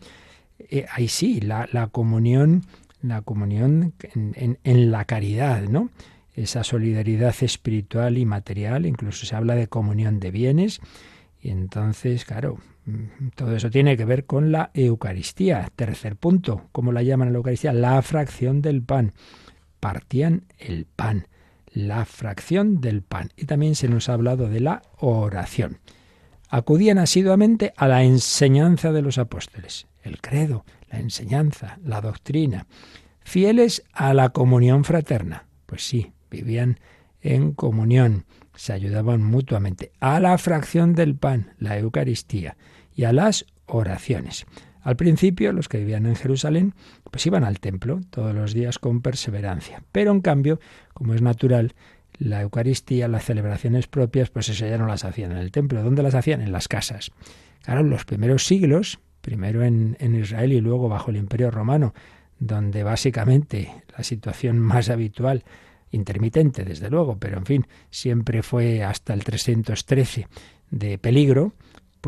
eh, 0.59 0.85
ahí 0.91 1.07
sí, 1.07 1.41
la, 1.41 1.67
la 1.71 1.87
comunión 1.87 2.63
la 3.01 3.21
comunión 3.21 3.93
en, 4.13 4.57
en, 4.63 4.91
la 4.91 5.05
caridad, 5.05 5.63
¿no? 5.63 5.89
Esa 6.33 6.63
solidaridad 6.63 7.35
espiritual 7.41 8.17
y 8.17 8.25
material, 8.25 8.85
incluso 8.85 9.25
se 9.25 9.35
habla 9.35 9.55
de 9.55 9.67
comunión 9.67 10.19
de 10.19 10.31
bienes, 10.31 10.81
y 11.41 11.49
entonces, 11.49 12.25
claro, 12.25 12.57
mm, 12.85 13.29
todo 13.35 13.55
eso 13.55 13.69
tiene 13.69 13.97
que 13.97 14.05
ver 14.05 14.25
con 14.25 14.51
la 14.51 14.71
Eucaristía. 14.73 15.69
Tercer 15.75 16.15
punto, 16.15 16.67
¿cómo 16.71 16.91
la 16.91 17.03
llaman 17.03 17.31
la 17.31 17.37
Eucaristía? 17.37 17.73
La 17.73 18.01
fracción 18.01 18.61
del 18.61 18.81
pan. 18.81 19.13
Partían 19.79 20.45
el 20.57 20.85
pan, 20.85 21.27
la 21.77 22.05
fracción 22.05 22.81
del 22.81 23.03
pan. 23.03 23.29
Y 23.37 23.45
también 23.45 23.75
se 23.75 23.87
nos 23.87 24.09
ha 24.09 24.13
hablado 24.13 24.49
de 24.49 24.59
la 24.59 24.81
oración. 24.97 25.79
Acudían 26.49 26.97
asiduamente 26.97 27.73
a 27.77 27.87
la 27.87 28.03
enseñanza 28.03 28.91
de 28.91 29.01
los 29.01 29.17
apóstoles, 29.17 29.87
el 30.01 30.19
credo, 30.19 30.65
la 30.89 30.99
enseñanza, 30.99 31.77
la 31.83 32.01
doctrina, 32.01 32.65
fieles 33.21 33.83
a 33.93 34.13
la 34.13 34.29
comunión 34.29 34.85
fraterna. 34.85 35.45
Pues 35.65 35.85
sí, 35.85 36.13
vivían 36.31 36.79
en 37.21 37.51
comunión, 37.51 38.25
se 38.55 38.73
ayudaban 38.73 39.21
mutuamente, 39.21 39.91
a 39.99 40.19
la 40.19 40.37
fracción 40.37 40.95
del 40.95 41.15
pan, 41.15 41.53
la 41.59 41.77
Eucaristía, 41.77 42.57
y 42.95 43.03
a 43.03 43.13
las 43.13 43.45
oraciones. 43.65 44.45
Al 44.81 44.95
principio, 44.95 45.53
los 45.53 45.67
que 45.67 45.79
vivían 45.79 46.05
en 46.05 46.15
Jerusalén, 46.15 46.73
pues 47.11 47.25
iban 47.25 47.43
al 47.43 47.59
templo 47.59 48.01
todos 48.09 48.33
los 48.33 48.53
días 48.53 48.79
con 48.79 49.01
perseverancia. 49.01 49.83
Pero 49.91 50.11
en 50.11 50.21
cambio, 50.21 50.59
como 50.93 51.13
es 51.13 51.21
natural, 51.21 51.73
la 52.19 52.41
Eucaristía, 52.41 53.07
las 53.07 53.25
celebraciones 53.25 53.87
propias, 53.87 54.29
pues 54.29 54.49
eso 54.49 54.65
ya 54.65 54.77
no 54.77 54.87
las 54.87 55.05
hacían 55.05 55.31
en 55.31 55.37
el 55.37 55.51
templo. 55.51 55.83
¿Dónde 55.83 56.03
las 56.03 56.15
hacían? 56.15 56.41
En 56.41 56.51
las 56.51 56.67
casas. 56.67 57.11
Claro, 57.63 57.81
en 57.81 57.89
los 57.89 58.05
primeros 58.05 58.45
siglos, 58.45 58.99
primero 59.21 59.63
en, 59.63 59.97
Israel 60.15 60.53
y 60.53 60.61
luego 60.61 60.89
bajo 60.89 61.11
el 61.11 61.17
Imperio 61.17 61.51
Romano, 61.51 61.93
donde 62.39 62.83
básicamente 62.83 63.73
la 63.97 64.03
situación 64.03 64.59
más 64.59 64.89
habitual, 64.89 65.43
intermitente 65.91 66.65
desde 66.65 66.89
luego, 66.89 67.17
pero 67.17 67.37
en 67.37 67.45
fin, 67.45 67.67
siempre 67.89 68.43
fue 68.43 68.83
hasta 68.83 69.13
el 69.13 69.23
313 69.23 70.27
de 70.69 70.97
peligro, 70.97 71.53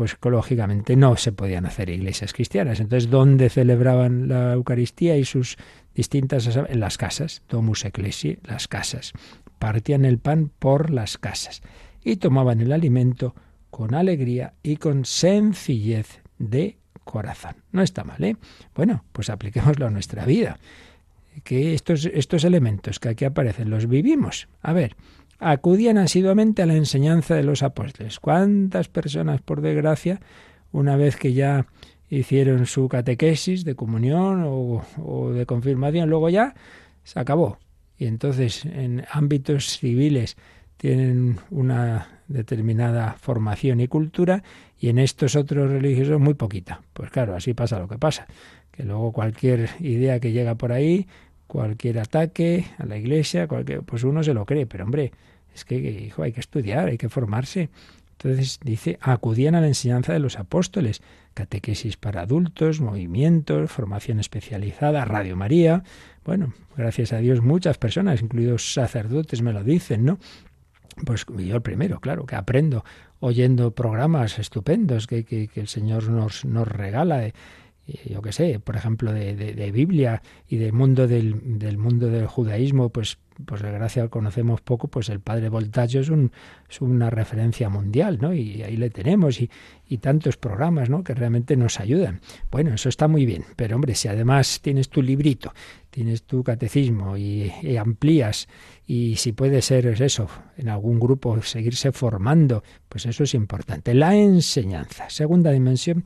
pues 0.00 0.14
ecológicamente 0.14 0.96
no 0.96 1.14
se 1.16 1.30
podían 1.30 1.66
hacer 1.66 1.90
iglesias 1.90 2.32
cristianas. 2.32 2.80
Entonces, 2.80 3.10
¿dónde 3.10 3.50
celebraban 3.50 4.28
la 4.28 4.54
Eucaristía 4.54 5.18
y 5.18 5.26
sus 5.26 5.58
distintas... 5.94 6.46
en 6.56 6.80
las 6.80 6.96
casas, 6.96 7.42
domus 7.50 7.84
ecclesiae, 7.84 8.38
las 8.44 8.66
casas. 8.66 9.12
Partían 9.58 10.06
el 10.06 10.16
pan 10.16 10.50
por 10.58 10.88
las 10.88 11.18
casas 11.18 11.60
y 12.02 12.16
tomaban 12.16 12.62
el 12.62 12.72
alimento 12.72 13.34
con 13.68 13.94
alegría 13.94 14.54
y 14.62 14.78
con 14.78 15.04
sencillez 15.04 16.22
de 16.38 16.78
corazón. 17.04 17.56
No 17.70 17.82
está 17.82 18.02
mal, 18.02 18.24
¿eh? 18.24 18.38
Bueno, 18.74 19.04
pues 19.12 19.28
apliquémoslo 19.28 19.86
a 19.86 19.90
nuestra 19.90 20.24
vida. 20.24 20.58
Que 21.44 21.74
estos, 21.74 22.06
estos 22.06 22.44
elementos 22.44 23.00
que 23.00 23.10
aquí 23.10 23.26
aparecen 23.26 23.68
los 23.68 23.86
vivimos. 23.86 24.48
A 24.62 24.72
ver, 24.72 24.96
acudían 25.40 25.98
asiduamente 25.98 26.62
a 26.62 26.66
la 26.66 26.76
enseñanza 26.76 27.34
de 27.34 27.42
los 27.42 27.62
apóstoles. 27.62 28.20
¿Cuántas 28.20 28.88
personas, 28.88 29.40
por 29.40 29.62
desgracia, 29.62 30.20
una 30.70 30.96
vez 30.96 31.16
que 31.16 31.32
ya 31.32 31.66
hicieron 32.08 32.66
su 32.66 32.88
catequesis 32.88 33.64
de 33.64 33.74
comunión 33.74 34.44
o, 34.46 35.32
de 35.32 35.46
confirmación, 35.46 36.10
luego 36.10 36.28
ya 36.28 36.54
se 37.02 37.18
acabó? 37.18 37.58
Y 37.96 38.06
entonces 38.06 38.64
en 38.64 39.04
ámbitos 39.10 39.78
civiles 39.78 40.36
tienen 40.76 41.38
una 41.50 42.20
determinada 42.28 43.16
formación 43.18 43.80
y 43.80 43.88
cultura 43.88 44.42
y 44.78 44.88
en 44.88 44.98
estos 44.98 45.36
otros 45.36 45.70
religiosos 45.70 46.20
muy 46.20 46.34
poquita. 46.34 46.80
Pues 46.92 47.10
claro, 47.10 47.34
así 47.34 47.52
pasa 47.54 47.78
lo 47.78 47.88
que 47.88 47.98
pasa, 47.98 48.26
que 48.70 48.84
luego 48.84 49.12
cualquier 49.12 49.70
idea 49.80 50.20
que 50.20 50.32
llega 50.32 50.54
por 50.54 50.72
ahí, 50.72 51.06
cualquier 51.50 51.98
ataque 51.98 52.64
a 52.78 52.86
la 52.86 52.96
iglesia, 52.96 53.48
cualquier, 53.48 53.82
pues 53.82 54.04
uno 54.04 54.22
se 54.22 54.32
lo 54.32 54.46
cree, 54.46 54.66
pero 54.66 54.84
hombre, 54.84 55.10
es 55.52 55.64
que 55.64 55.76
hijo, 55.78 56.22
hay 56.22 56.32
que 56.32 56.38
estudiar, 56.38 56.86
hay 56.86 56.96
que 56.96 57.08
formarse. 57.08 57.70
Entonces 58.12 58.60
dice, 58.62 58.98
acudían 59.00 59.56
a 59.56 59.60
la 59.60 59.66
enseñanza 59.66 60.12
de 60.12 60.20
los 60.20 60.38
apóstoles, 60.38 61.02
catequesis 61.34 61.96
para 61.96 62.20
adultos, 62.20 62.80
movimientos, 62.80 63.72
formación 63.72 64.20
especializada, 64.20 65.04
Radio 65.04 65.34
María. 65.34 65.82
Bueno, 66.24 66.52
gracias 66.76 67.12
a 67.12 67.18
Dios 67.18 67.42
muchas 67.42 67.78
personas, 67.78 68.22
incluidos 68.22 68.72
sacerdotes, 68.72 69.42
me 69.42 69.52
lo 69.52 69.64
dicen, 69.64 70.04
¿no? 70.04 70.18
Pues 71.04 71.26
yo 71.26 71.56
el 71.56 71.62
primero, 71.62 71.98
claro, 71.98 72.26
que 72.26 72.36
aprendo 72.36 72.84
oyendo 73.18 73.72
programas 73.72 74.38
estupendos 74.38 75.08
que, 75.08 75.24
que, 75.24 75.48
el 75.56 75.66
Señor 75.66 76.10
nos, 76.10 76.44
nos 76.44 76.68
regala. 76.68 77.24
Yo 78.08 78.22
qué 78.22 78.32
sé, 78.32 78.60
por 78.60 78.76
ejemplo, 78.76 79.12
de, 79.12 79.70
Biblia 79.72 80.22
y 80.48 80.56
del 80.56 80.72
mundo 80.72 81.06
del, 81.06 81.58
del, 81.58 81.78
mundo 81.78 82.08
del 82.08 82.26
judaísmo, 82.26 82.90
pues, 82.90 83.18
pues 83.46 83.62
de 83.62 83.70
gracia 83.70 84.08
conocemos 84.08 84.60
poco, 84.60 84.88
pues 84.88 85.08
el 85.08 85.20
padre 85.20 85.48
Voltaggio 85.48 86.00
es, 86.00 86.08
un, 86.10 86.32
es 86.68 86.80
una 86.80 87.10
referencia 87.10 87.68
mundial, 87.68 88.18
¿no? 88.20 88.34
Y 88.34 88.62
ahí 88.62 88.76
le 88.76 88.90
tenemos, 88.90 89.40
y, 89.40 89.50
y 89.88 89.98
tantos 89.98 90.36
programas, 90.36 90.90
¿no? 90.90 91.02
Que 91.02 91.14
realmente 91.14 91.56
nos 91.56 91.80
ayudan. 91.80 92.20
Bueno, 92.50 92.74
eso 92.74 92.88
está 92.88 93.08
muy 93.08 93.26
bien, 93.26 93.44
pero 93.56 93.76
hombre, 93.76 93.94
si 93.94 94.08
además 94.08 94.60
tienes 94.62 94.88
tu 94.88 95.02
librito, 95.02 95.52
tienes 95.90 96.24
tu 96.24 96.42
catecismo 96.44 97.16
y, 97.16 97.52
y 97.62 97.76
amplías 97.76 98.48
y 98.86 99.14
si 99.16 99.30
puede 99.30 99.62
ser 99.62 99.86
eso, 99.86 100.28
en 100.56 100.68
algún 100.68 100.98
grupo 100.98 101.40
seguirse 101.42 101.92
formando, 101.92 102.64
pues 102.88 103.06
eso 103.06 103.22
es 103.22 103.34
importante. 103.34 103.94
La 103.94 104.16
enseñanza. 104.16 105.08
Segunda 105.08 105.52
dimensión, 105.52 106.02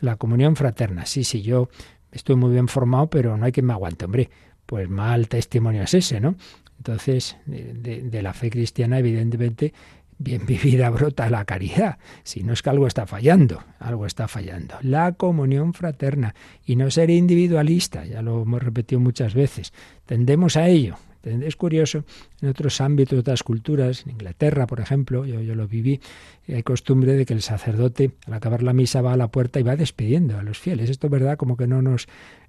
la 0.00 0.16
comunión 0.16 0.56
fraterna. 0.56 1.06
Sí, 1.06 1.24
sí, 1.24 1.42
yo 1.42 1.68
estoy 2.12 2.36
muy 2.36 2.52
bien 2.52 2.68
formado, 2.68 3.08
pero 3.08 3.36
no 3.36 3.44
hay 3.44 3.52
quien 3.52 3.66
me 3.66 3.72
aguante, 3.72 4.04
hombre. 4.04 4.30
Pues 4.66 4.88
mal 4.88 5.28
testimonio 5.28 5.82
es 5.82 5.94
ese, 5.94 6.20
¿no? 6.20 6.36
Entonces, 6.76 7.36
de, 7.46 8.02
de 8.02 8.22
la 8.22 8.34
fe 8.34 8.50
cristiana, 8.50 8.98
evidentemente, 8.98 9.72
bien 10.18 10.44
vivida 10.46 10.90
brota 10.90 11.30
la 11.30 11.44
caridad. 11.44 11.98
Si 12.22 12.42
no 12.42 12.52
es 12.52 12.62
que 12.62 12.70
algo 12.70 12.86
está 12.86 13.06
fallando, 13.06 13.64
algo 13.78 14.06
está 14.06 14.28
fallando. 14.28 14.76
La 14.82 15.12
comunión 15.12 15.72
fraterna 15.72 16.34
y 16.64 16.76
no 16.76 16.90
ser 16.90 17.10
individualista, 17.10 18.04
ya 18.04 18.22
lo 18.22 18.42
hemos 18.42 18.62
repetido 18.62 19.00
muchas 19.00 19.34
veces. 19.34 19.72
Tendemos 20.06 20.56
a 20.56 20.68
ello, 20.68 20.96
es 21.28 21.56
curioso, 21.56 22.04
en 22.40 22.48
otros 22.48 22.80
ámbitos, 22.80 23.18
otras 23.18 23.42
culturas, 23.42 24.04
en 24.04 24.12
Inglaterra, 24.12 24.66
por 24.66 24.80
ejemplo, 24.80 25.24
yo, 25.24 25.40
yo 25.40 25.54
lo 25.54 25.68
viví, 25.68 26.00
hay 26.48 26.62
costumbre 26.62 27.14
de 27.14 27.26
que 27.26 27.34
el 27.34 27.42
sacerdote, 27.42 28.12
al 28.26 28.34
acabar 28.34 28.62
la 28.62 28.72
misa, 28.72 29.02
va 29.02 29.12
a 29.12 29.16
la 29.16 29.28
puerta 29.28 29.60
y 29.60 29.62
va 29.62 29.76
despidiendo 29.76 30.38
a 30.38 30.42
los 30.42 30.58
fieles. 30.58 30.90
Esto 30.90 31.06
es 31.06 31.10
verdad, 31.10 31.36
como 31.36 31.56
que 31.56 31.66
no 31.66 31.82
nos... 31.82 32.08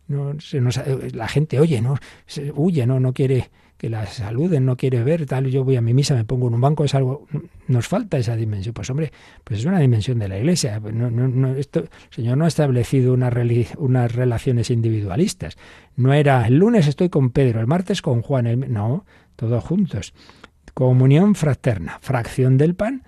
No, 0.10 0.40
se 0.40 0.60
nos 0.60 0.80
la 1.14 1.28
gente 1.28 1.60
oye, 1.60 1.82
no 1.82 1.96
se 2.26 2.52
huye, 2.54 2.86
no, 2.86 3.00
no 3.00 3.14
quiere 3.14 3.50
que 3.80 3.90
la 3.90 4.06
saluden, 4.08 4.66
no 4.66 4.76
quiere 4.76 5.06
ver, 5.06 5.26
tal, 5.26 5.48
yo 5.48 5.64
voy 5.64 5.78
a 5.78 5.82
mi 5.82 5.94
misa, 5.94 6.14
me 6.14 6.26
pongo 6.26 6.50
en 6.50 6.56
un 6.56 6.60
banco, 6.60 6.84
es 6.84 6.94
algo, 6.96 7.28
nos 7.70 7.88
falta 7.88 8.18
esa 8.18 8.36
dimensión. 8.36 8.74
Pues 8.74 8.90
hombre, 8.90 9.14
pues 9.46 9.62
es 9.62 9.66
una 9.66 9.80
dimensión 9.80 10.20
de 10.20 10.28
la 10.28 10.38
Iglesia. 10.38 10.82
No, 10.82 11.10
no, 11.10 11.30
no, 11.30 11.56
esto, 11.56 11.80
el 11.80 11.90
Señor 12.10 12.38
no 12.38 12.44
ha 12.44 12.50
establecido 12.50 13.14
una 13.14 13.32
unas 13.78 14.12
relaciones 14.14 14.70
individualistas. 14.70 15.58
No 15.96 16.12
era, 16.12 16.46
el 16.46 16.58
lunes 16.58 16.88
estoy 16.88 17.08
con 17.08 17.30
Pedro, 17.30 17.62
el 17.62 17.68
martes 17.68 18.02
con 18.02 18.22
Juan, 18.22 18.48
el, 18.48 18.74
no, 18.74 19.06
todos 19.38 19.64
juntos. 19.64 20.14
Comunión 20.74 21.36
fraterna, 21.36 22.00
fracción 22.02 22.58
del 22.58 22.76
pan, 22.76 23.04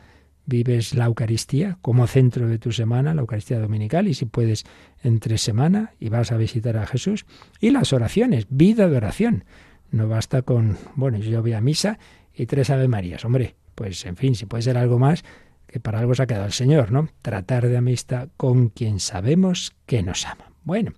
vives 0.45 0.93
la 0.93 1.05
Eucaristía 1.05 1.77
como 1.81 2.07
centro 2.07 2.47
de 2.47 2.57
tu 2.57 2.71
semana, 2.71 3.13
la 3.13 3.21
Eucaristía 3.21 3.59
dominical, 3.59 4.07
y 4.07 4.13
si 4.13 4.25
puedes 4.25 4.65
entre 5.03 5.37
semana 5.37 5.93
y 5.99 6.09
vas 6.09 6.31
a 6.31 6.37
visitar 6.37 6.77
a 6.77 6.85
Jesús, 6.85 7.25
y 7.59 7.69
las 7.69 7.93
oraciones, 7.93 8.47
vida 8.49 8.89
de 8.89 8.97
oración. 8.97 9.45
No 9.91 10.07
basta 10.07 10.41
con, 10.41 10.77
bueno, 10.95 11.17
yo 11.17 11.41
voy 11.41 11.53
a 11.53 11.61
misa 11.61 11.99
y 12.33 12.45
tres 12.45 12.69
Ave 12.69 12.87
Marías. 12.87 13.25
Hombre, 13.25 13.55
pues 13.75 14.05
en 14.05 14.15
fin, 14.15 14.35
si 14.35 14.45
puede 14.45 14.63
ser 14.63 14.77
algo 14.77 14.99
más, 14.99 15.23
que 15.67 15.79
para 15.79 15.99
algo 15.99 16.13
se 16.15 16.23
ha 16.23 16.27
quedado 16.27 16.45
el 16.45 16.51
Señor, 16.51 16.91
¿no? 16.91 17.09
Tratar 17.21 17.67
de 17.67 17.77
amistad 17.77 18.29
con 18.37 18.69
quien 18.69 18.99
sabemos 18.99 19.73
que 19.85 20.03
nos 20.03 20.25
ama. 20.25 20.51
Bueno, 20.63 20.93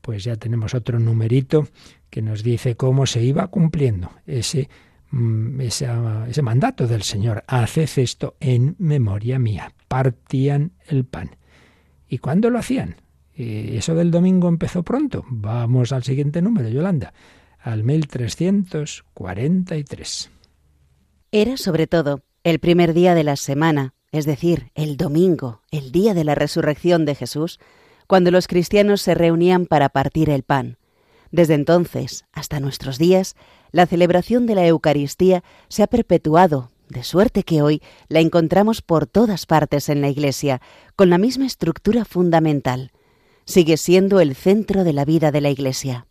pues 0.00 0.24
ya 0.24 0.36
tenemos 0.36 0.74
otro 0.74 0.98
numerito 0.98 1.68
que 2.10 2.20
nos 2.20 2.42
dice 2.42 2.76
cómo 2.76 3.06
se 3.06 3.22
iba 3.22 3.46
cumpliendo 3.46 4.10
ese, 4.26 4.68
mm, 5.12 5.60
ese, 5.60 5.86
mandato 6.42 6.88
del 6.88 7.02
Señor. 7.02 7.44
Haced 7.46 7.98
esto 7.98 8.34
en 8.40 8.74
memoria 8.78 9.38
mía. 9.38 9.72
partían 9.88 10.72
el 10.88 11.04
pan. 11.04 11.36
¿Y 12.08 12.18
cuándo 12.18 12.50
lo 12.50 12.58
hacían? 12.58 12.96
¿Y 13.34 13.76
eso 13.76 13.94
del 13.94 14.10
domingo 14.10 14.48
empezó 14.48 14.82
pronto. 14.82 15.24
Vamos 15.28 15.92
al 15.92 16.02
siguiente 16.02 16.42
número, 16.42 16.68
Yolanda, 16.68 17.14
al 17.58 17.84
1343. 17.84 20.30
Era 21.30 21.56
sobre 21.56 21.86
todo 21.86 22.24
el 22.44 22.58
primer 22.58 22.92
día 22.92 23.14
de 23.14 23.24
la 23.24 23.36
semana, 23.36 23.94
es 24.10 24.26
decir, 24.26 24.70
el 24.74 24.98
domingo, 24.98 25.62
el 25.70 25.92
día 25.92 26.12
de 26.12 26.24
la 26.24 26.34
resurrección 26.34 27.06
de 27.06 27.14
Jesús, 27.14 27.58
cuando 28.06 28.30
los 28.30 28.48
cristianos 28.48 29.00
se 29.00 29.14
reunían 29.14 29.64
para 29.66 29.88
partir 29.88 30.28
el 30.28 30.42
pan. 30.42 30.76
Desde 31.30 31.54
entonces 31.54 32.26
hasta 32.32 32.60
nuestros 32.60 32.98
días, 32.98 33.34
la 33.72 33.86
celebración 33.86 34.46
de 34.46 34.54
la 34.54 34.66
Eucaristía 34.66 35.42
se 35.68 35.82
ha 35.82 35.86
perpetuado, 35.86 36.70
de 36.88 37.02
suerte 37.02 37.42
que 37.42 37.62
hoy 37.62 37.82
la 38.08 38.20
encontramos 38.20 38.82
por 38.82 39.06
todas 39.06 39.46
partes 39.46 39.88
en 39.88 40.00
la 40.00 40.08
Iglesia, 40.08 40.60
con 40.94 41.10
la 41.10 41.18
misma 41.18 41.46
estructura 41.46 42.04
fundamental. 42.04 42.92
Sigue 43.44 43.76
siendo 43.76 44.20
el 44.20 44.36
centro 44.36 44.84
de 44.84 44.92
la 44.92 45.04
vida 45.04 45.32
de 45.32 45.40
la 45.40 45.50
Iglesia. 45.50 46.06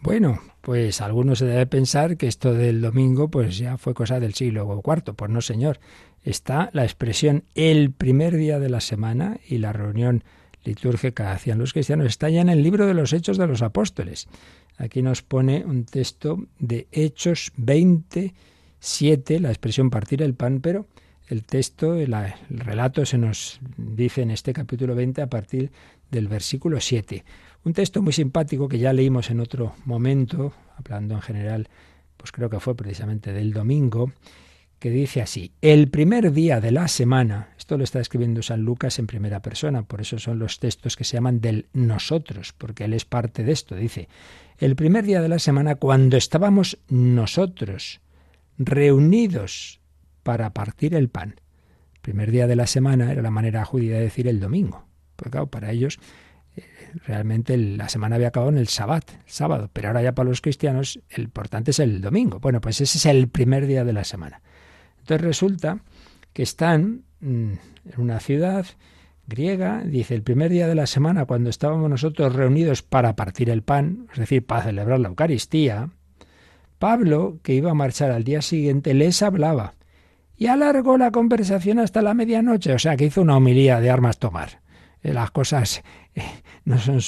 Bueno, 0.00 0.40
pues 0.62 1.00
algunos 1.00 1.40
se 1.40 1.46
debe 1.46 1.66
pensar 1.66 2.16
que 2.16 2.26
esto 2.26 2.54
del 2.54 2.80
domingo 2.80 3.28
pues 3.28 3.58
ya 3.58 3.76
fue 3.76 3.94
cosa 3.94 4.20
del 4.20 4.34
siglo 4.34 4.82
IV. 4.84 5.14
Pues 5.14 5.30
no, 5.30 5.40
señor. 5.40 5.78
Está 6.22 6.70
la 6.72 6.84
expresión 6.84 7.44
el 7.54 7.92
primer 7.92 8.36
día 8.36 8.60
de 8.60 8.70
la 8.70 8.80
semana 8.80 9.38
y 9.46 9.58
la 9.58 9.72
reunión 9.72 10.22
litúrgica 10.64 11.32
hacían 11.32 11.58
los 11.58 11.72
cristianos 11.72 12.06
está 12.06 12.28
ya 12.28 12.40
en 12.40 12.48
el 12.48 12.62
libro 12.62 12.86
de 12.86 12.94
los 12.94 13.12
Hechos 13.12 13.38
de 13.38 13.46
los 13.46 13.62
Apóstoles. 13.62 14.28
Aquí 14.76 15.02
nos 15.02 15.22
pone 15.22 15.64
un 15.64 15.84
texto 15.84 16.46
de 16.58 16.86
Hechos 16.92 17.52
27, 17.56 19.40
la 19.40 19.50
expresión 19.50 19.90
partir 19.90 20.22
el 20.22 20.34
pan, 20.34 20.60
pero 20.60 20.86
el 21.28 21.44
texto, 21.44 21.94
el, 21.94 22.12
el 22.14 22.58
relato 22.58 23.06
se 23.06 23.18
nos 23.18 23.60
dice 23.76 24.22
en 24.22 24.30
este 24.30 24.52
capítulo 24.52 24.94
20 24.94 25.22
a 25.22 25.28
partir 25.28 25.70
del 26.10 26.28
versículo 26.28 26.80
7. 26.80 27.24
Un 27.64 27.72
texto 27.72 28.02
muy 28.02 28.12
simpático 28.12 28.68
que 28.68 28.78
ya 28.78 28.92
leímos 28.92 29.30
en 29.30 29.40
otro 29.40 29.74
momento, 29.84 30.52
hablando 30.76 31.14
en 31.14 31.22
general, 31.22 31.68
pues 32.16 32.32
creo 32.32 32.50
que 32.50 32.60
fue 32.60 32.74
precisamente 32.74 33.32
del 33.32 33.52
domingo, 33.52 34.12
que 34.82 34.90
dice 34.90 35.22
así, 35.22 35.52
el 35.60 35.90
primer 35.90 36.32
día 36.32 36.60
de 36.60 36.72
la 36.72 36.88
semana, 36.88 37.50
esto 37.56 37.78
lo 37.78 37.84
está 37.84 38.00
escribiendo 38.00 38.42
San 38.42 38.62
Lucas 38.62 38.98
en 38.98 39.06
primera 39.06 39.40
persona, 39.40 39.84
por 39.84 40.00
eso 40.00 40.18
son 40.18 40.40
los 40.40 40.58
textos 40.58 40.96
que 40.96 41.04
se 41.04 41.16
llaman 41.16 41.40
del 41.40 41.68
nosotros, 41.72 42.52
porque 42.52 42.86
él 42.86 42.92
es 42.92 43.04
parte 43.04 43.44
de 43.44 43.52
esto, 43.52 43.76
dice, 43.76 44.08
el 44.58 44.74
primer 44.74 45.04
día 45.04 45.22
de 45.22 45.28
la 45.28 45.38
semana 45.38 45.76
cuando 45.76 46.16
estábamos 46.16 46.78
nosotros 46.88 48.00
reunidos 48.58 49.78
para 50.24 50.52
partir 50.52 50.96
el 50.96 51.08
pan. 51.08 51.36
El 51.94 52.00
primer 52.00 52.32
día 52.32 52.48
de 52.48 52.56
la 52.56 52.66
semana 52.66 53.12
era 53.12 53.22
la 53.22 53.30
manera 53.30 53.64
judía 53.64 53.98
de 53.98 54.02
decir 54.02 54.26
el 54.26 54.40
domingo, 54.40 54.84
porque 55.14 55.30
claro, 55.30 55.46
para 55.46 55.70
ellos 55.70 56.00
eh, 56.56 56.64
realmente 57.06 57.56
la 57.56 57.88
semana 57.88 58.16
había 58.16 58.28
acabado 58.28 58.50
en 58.50 58.58
el 58.58 58.66
sabbat, 58.66 59.08
sábado, 59.26 59.70
pero 59.72 59.90
ahora 59.90 60.02
ya 60.02 60.16
para 60.16 60.28
los 60.28 60.40
cristianos 60.40 60.98
el 61.08 61.22
importante 61.22 61.70
es 61.70 61.78
el 61.78 62.00
domingo. 62.00 62.40
Bueno, 62.40 62.60
pues 62.60 62.80
ese 62.80 62.98
es 62.98 63.06
el 63.06 63.28
primer 63.28 63.68
día 63.68 63.84
de 63.84 63.92
la 63.92 64.02
semana. 64.02 64.42
Entonces 65.02 65.20
resulta 65.20 65.78
que 66.32 66.42
están 66.42 67.02
mm, 67.20 67.52
en 67.92 68.00
una 68.00 68.20
ciudad 68.20 68.66
griega, 69.26 69.82
dice, 69.84 70.14
el 70.14 70.22
primer 70.22 70.50
día 70.50 70.66
de 70.66 70.74
la 70.74 70.86
semana, 70.86 71.26
cuando 71.26 71.50
estábamos 71.50 71.90
nosotros 71.90 72.34
reunidos 72.34 72.82
para 72.82 73.16
partir 73.16 73.50
el 73.50 73.62
pan, 73.62 74.06
es 74.12 74.18
decir, 74.18 74.44
para 74.46 74.62
celebrar 74.62 75.00
la 75.00 75.08
Eucaristía, 75.08 75.90
Pablo, 76.78 77.38
que 77.42 77.54
iba 77.54 77.70
a 77.70 77.74
marchar 77.74 78.10
al 78.10 78.24
día 78.24 78.42
siguiente, 78.42 78.94
les 78.94 79.22
hablaba 79.22 79.74
y 80.36 80.46
alargó 80.48 80.98
la 80.98 81.10
conversación 81.10 81.78
hasta 81.78 82.02
la 82.02 82.14
medianoche, 82.14 82.72
o 82.72 82.78
sea 82.78 82.96
que 82.96 83.06
hizo 83.06 83.22
una 83.22 83.36
homilía 83.36 83.80
de 83.80 83.90
armas 83.90 84.18
tomar. 84.18 84.60
Eh, 85.02 85.12
las 85.12 85.30
cosas 85.30 85.82
eh, 86.14 86.22
no 86.64 86.78
son 86.78 87.00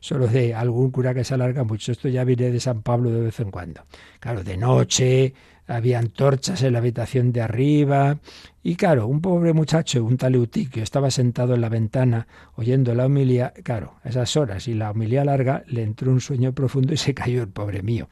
solo 0.00 0.26
de 0.28 0.54
algún 0.54 0.90
cura 0.90 1.14
que 1.14 1.24
se 1.24 1.34
alarga 1.34 1.64
mucho, 1.64 1.92
esto 1.92 2.08
ya 2.08 2.24
viene 2.24 2.50
de 2.50 2.60
San 2.60 2.82
Pablo 2.82 3.10
de 3.10 3.20
vez 3.20 3.40
en 3.40 3.50
cuando. 3.50 3.82
Claro, 4.20 4.44
de 4.44 4.56
noche, 4.56 5.34
había 5.66 5.98
antorchas 5.98 6.62
en 6.62 6.72
la 6.72 6.78
habitación 6.78 7.32
de 7.32 7.42
arriba. 7.42 8.18
Y 8.62 8.76
claro, 8.76 9.06
un 9.06 9.20
pobre 9.20 9.52
muchacho, 9.52 10.04
un 10.04 10.16
tal 10.16 10.48
que 10.48 10.82
estaba 10.82 11.10
sentado 11.10 11.54
en 11.54 11.60
la 11.60 11.68
ventana 11.68 12.26
oyendo 12.54 12.94
la 12.94 13.06
homilía. 13.06 13.52
Claro, 13.62 13.94
a 14.04 14.08
esas 14.08 14.36
horas 14.36 14.68
y 14.68 14.74
la 14.74 14.90
homilía 14.90 15.24
larga 15.24 15.64
le 15.66 15.82
entró 15.82 16.12
un 16.12 16.20
sueño 16.20 16.52
profundo 16.52 16.94
y 16.94 16.96
se 16.96 17.14
cayó 17.14 17.42
el 17.42 17.48
pobre 17.48 17.82
mío. 17.82 18.08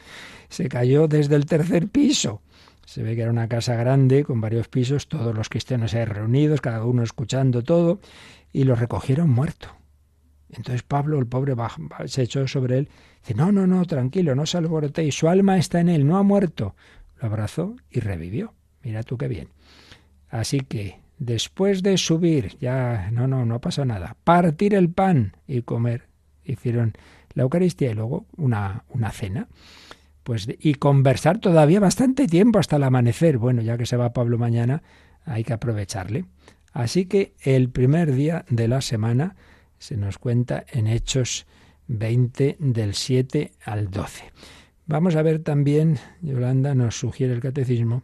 Se 0.49 0.69
cayó 0.69 1.09
desde 1.09 1.37
el 1.37 1.47
tercer 1.47 1.89
piso. 1.89 2.43
Se 2.87 3.03
ve 3.03 3.17
que 3.17 3.23
era 3.23 3.31
una 3.31 3.49
casa 3.49 3.75
grande 3.77 4.25
con 4.25 4.41
varios 4.41 4.69
pisos, 4.69 5.09
todos 5.09 5.35
los 5.35 5.49
cristianos 5.49 5.95
ahí 5.95 6.05
reunidos, 6.05 6.61
cada 6.61 6.85
uno 6.85 7.03
escuchando 7.03 7.63
todo, 7.63 7.99
y 8.53 8.65
lo 8.65 8.75
recogieron 8.75 9.31
muerto. 9.31 9.69
Entonces 10.51 10.83
Pablo, 10.83 11.19
el 11.19 11.27
pobre, 11.27 11.55
se 12.07 12.23
echó 12.23 12.47
sobre 12.47 12.79
él. 12.79 12.89
Dice, 13.23 13.35
no, 13.35 13.51
no, 13.51 13.67
no, 13.67 13.85
tranquilo, 13.87 14.35
no 14.35 14.45
se 14.45 14.59
alborotéis, 14.59 15.15
su 15.15 15.29
alma 15.29 15.57
está 15.57 15.81
en 15.81 15.89
él, 15.89 16.07
no 16.07 16.19
ha 16.19 16.23
muerto 16.23 16.75
abrazó 17.21 17.77
y 17.91 18.01
revivió. 18.01 18.55
Mira 18.83 19.03
tú 19.03 19.17
qué 19.17 19.29
bien. 19.29 19.49
Así 20.29 20.61
que 20.61 21.01
después 21.19 21.83
de 21.83 21.97
subir, 21.97 22.57
ya 22.61 23.11
no, 23.13 23.27
no, 23.27 23.45
no 23.45 23.61
pasó 23.61 23.85
nada, 23.85 24.17
partir 24.25 24.75
el 24.75 24.91
pan 24.91 25.37
y 25.47 25.63
comer, 25.63 26.09
hicieron 26.45 26.95
la 27.35 27.43
Eucaristía 27.45 27.91
y 27.91 27.95
luego 27.95 28.27
una, 28.37 28.85
una 28.89 29.11
cena. 29.11 29.49
Pues, 30.23 30.49
y 30.59 30.75
conversar 30.75 31.39
todavía 31.39 31.81
bastante 31.81 32.27
tiempo 32.27 32.59
hasta 32.59 32.77
el 32.77 32.85
amanecer. 32.85 33.37
Bueno, 33.37 33.61
ya 33.61 33.77
que 33.77 33.85
se 33.85 33.97
va 33.97 34.15
Pablo 34.15 34.39
mañana, 34.39 34.83
hay 35.27 35.45
que 35.45 35.53
aprovecharle. 35.53 36.25
Así 36.73 37.07
que 37.07 37.35
el 37.43 37.69
primer 37.69 38.15
día 38.15 38.45
de 38.49 38.69
la 38.69 38.81
semana 38.81 39.37
se 39.79 39.97
nos 39.97 40.19
cuenta 40.19 40.65
en 40.73 40.87
Hechos 40.87 41.47
20 41.89 42.57
del 42.59 42.95
7 42.95 43.53
al 43.65 43.91
12. 43.91 44.25
Vamos 44.87 45.17
a 45.17 45.23
ver 45.23 45.39
también, 45.39 45.99
Yolanda 46.21 46.75
nos 46.75 46.99
sugiere 46.99 47.33
el 47.33 47.41
catecismo, 47.41 48.03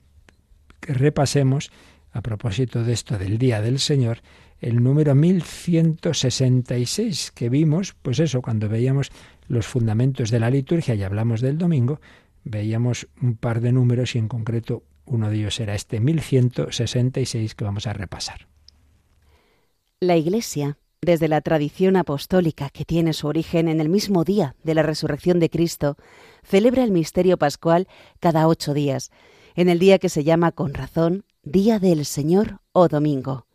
que 0.80 0.94
repasemos, 0.94 1.70
a 2.12 2.22
propósito 2.22 2.82
de 2.82 2.94
esto 2.94 3.18
del 3.18 3.36
Día 3.36 3.60
del 3.60 3.78
Señor, 3.78 4.22
el 4.60 4.82
número 4.82 5.14
1166 5.14 7.32
que 7.32 7.50
vimos, 7.50 7.94
pues 8.00 8.18
eso, 8.18 8.42
cuando 8.42 8.68
veíamos 8.68 9.10
los 9.46 9.66
fundamentos 9.66 10.30
de 10.30 10.40
la 10.40 10.50
liturgia 10.50 10.94
y 10.94 11.02
hablamos 11.02 11.42
del 11.42 11.58
domingo, 11.58 12.00
veíamos 12.44 13.08
un 13.20 13.36
par 13.36 13.60
de 13.60 13.72
números 13.72 14.14
y 14.14 14.18
en 14.18 14.28
concreto 14.28 14.82
uno 15.04 15.28
de 15.28 15.36
ellos 15.36 15.60
era 15.60 15.74
este 15.74 16.00
1166 16.00 17.54
que 17.54 17.64
vamos 17.64 17.86
a 17.86 17.92
repasar. 17.92 18.48
La 20.00 20.16
Iglesia 20.16 20.78
desde 21.02 21.28
la 21.28 21.40
tradición 21.40 21.96
apostólica 21.96 22.68
que 22.68 22.84
tiene 22.84 23.14
su 23.14 23.26
origen 23.26 23.68
en 23.68 23.80
el 23.80 23.88
mismo 23.88 24.22
día 24.22 24.54
de 24.62 24.74
la 24.74 24.82
resurrección 24.82 25.40
de 25.40 25.48
Cristo, 25.48 25.96
celebra 26.42 26.84
el 26.84 26.90
misterio 26.90 27.38
pascual 27.38 27.88
cada 28.18 28.46
ocho 28.46 28.74
días, 28.74 29.10
en 29.54 29.70
el 29.70 29.78
día 29.78 29.98
que 29.98 30.10
se 30.10 30.24
llama 30.24 30.52
con 30.52 30.74
razón 30.74 31.24
Día 31.42 31.78
del 31.78 32.04
Señor 32.04 32.60
o 32.72 32.88
Domingo. 32.88 33.46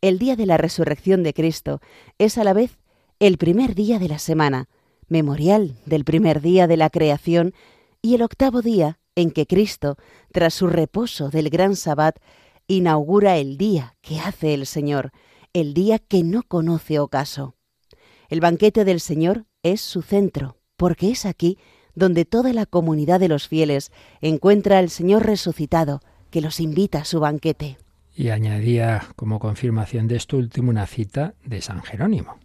El 0.00 0.20
día 0.20 0.36
de 0.36 0.46
la 0.46 0.56
resurrección 0.56 1.24
de 1.24 1.34
Cristo 1.34 1.80
es 2.18 2.38
a 2.38 2.44
la 2.44 2.52
vez 2.52 2.78
el 3.18 3.38
primer 3.38 3.74
día 3.74 3.98
de 3.98 4.08
la 4.08 4.20
semana, 4.20 4.68
memorial 5.08 5.74
del 5.84 6.04
primer 6.04 6.40
día 6.40 6.68
de 6.68 6.76
la 6.76 6.90
creación 6.90 7.54
y 8.02 8.14
el 8.14 8.22
octavo 8.22 8.62
día 8.62 9.00
en 9.16 9.32
que 9.32 9.46
Cristo, 9.46 9.96
tras 10.30 10.54
su 10.54 10.68
reposo 10.68 11.28
del 11.28 11.50
gran 11.50 11.74
sabbat, 11.74 12.18
inaugura 12.68 13.36
el 13.36 13.58
día 13.58 13.96
que 14.00 14.20
hace 14.20 14.54
el 14.54 14.64
Señor, 14.64 15.10
el 15.52 15.74
día 15.74 15.98
que 15.98 16.22
no 16.22 16.42
conoce 16.42 16.98
ocaso. 16.98 17.56
El 18.28 18.40
banquete 18.40 18.84
del 18.84 19.00
Señor 19.00 19.46
es 19.62 19.80
su 19.80 20.02
centro, 20.02 20.58
porque 20.76 21.10
es 21.10 21.26
aquí 21.26 21.58
donde 21.94 22.24
toda 22.24 22.52
la 22.52 22.66
comunidad 22.66 23.20
de 23.20 23.28
los 23.28 23.48
fieles 23.48 23.90
encuentra 24.20 24.78
al 24.78 24.88
Señor 24.88 25.26
resucitado, 25.26 26.00
que 26.30 26.40
los 26.40 26.60
invita 26.60 27.00
a 27.00 27.04
su 27.04 27.20
banquete. 27.20 27.78
Y 28.14 28.30
añadía 28.30 29.08
como 29.16 29.38
confirmación 29.38 30.08
de 30.08 30.16
esto 30.16 30.36
último 30.36 30.70
una 30.70 30.86
cita 30.86 31.34
de 31.44 31.60
San 31.60 31.82
Jerónimo. 31.82 32.38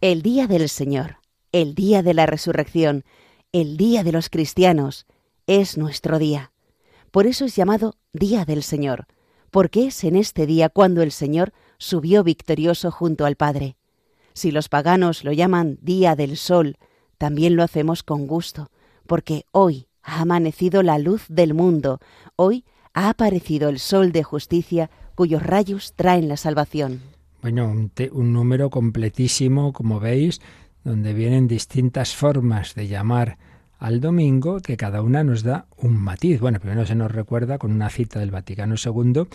El 0.00 0.22
día 0.22 0.46
del 0.46 0.68
Señor, 0.68 1.18
el 1.52 1.74
día 1.74 2.02
de 2.02 2.14
la 2.14 2.26
resurrección, 2.26 3.04
el 3.52 3.76
día 3.76 4.02
de 4.02 4.12
los 4.12 4.30
cristianos, 4.30 5.06
es 5.46 5.76
nuestro 5.76 6.18
día. 6.18 6.52
Por 7.10 7.26
eso 7.26 7.44
es 7.44 7.54
llamado 7.54 7.96
Día 8.12 8.44
del 8.44 8.62
Señor, 8.62 9.06
porque 9.50 9.86
es 9.86 10.02
en 10.04 10.16
este 10.16 10.46
día 10.46 10.70
cuando 10.70 11.02
el 11.02 11.12
Señor 11.12 11.52
subió 11.82 12.22
victorioso 12.22 12.90
junto 12.90 13.26
al 13.26 13.36
Padre. 13.36 13.76
Si 14.34 14.52
los 14.52 14.68
paganos 14.68 15.24
lo 15.24 15.32
llaman 15.32 15.78
Día 15.82 16.14
del 16.14 16.36
Sol, 16.36 16.76
también 17.18 17.56
lo 17.56 17.62
hacemos 17.62 18.02
con 18.02 18.26
gusto, 18.26 18.70
porque 19.06 19.44
hoy 19.50 19.88
ha 20.02 20.20
amanecido 20.20 20.82
la 20.82 20.98
luz 20.98 21.24
del 21.28 21.54
mundo, 21.54 21.98
hoy 22.36 22.64
ha 22.94 23.08
aparecido 23.08 23.68
el 23.68 23.80
Sol 23.80 24.12
de 24.12 24.22
justicia 24.22 24.90
cuyos 25.16 25.42
rayos 25.42 25.94
traen 25.96 26.28
la 26.28 26.36
salvación. 26.36 27.00
Bueno, 27.42 27.68
un, 27.68 28.32
número 28.32 28.70
completísimo, 28.70 29.72
como 29.72 29.98
veis, 29.98 30.40
donde 30.84 31.12
vienen 31.12 31.48
distintas 31.48 32.14
formas 32.14 32.76
de 32.76 32.86
llamar 32.86 33.38
al 33.78 34.00
domingo, 34.00 34.60
que 34.60 34.76
cada 34.76 35.02
una 35.02 35.24
nos 35.24 35.42
da 35.42 35.66
un 35.76 35.96
matiz. 35.96 36.40
Bueno, 36.40 36.60
primero 36.60 36.86
se 36.86 36.94
nos 36.94 37.10
recuerda 37.10 37.58
con 37.58 37.72
una 37.72 37.90
cita 37.90 38.20
del 38.20 38.30
Vaticano 38.30 38.76
II 38.76 39.26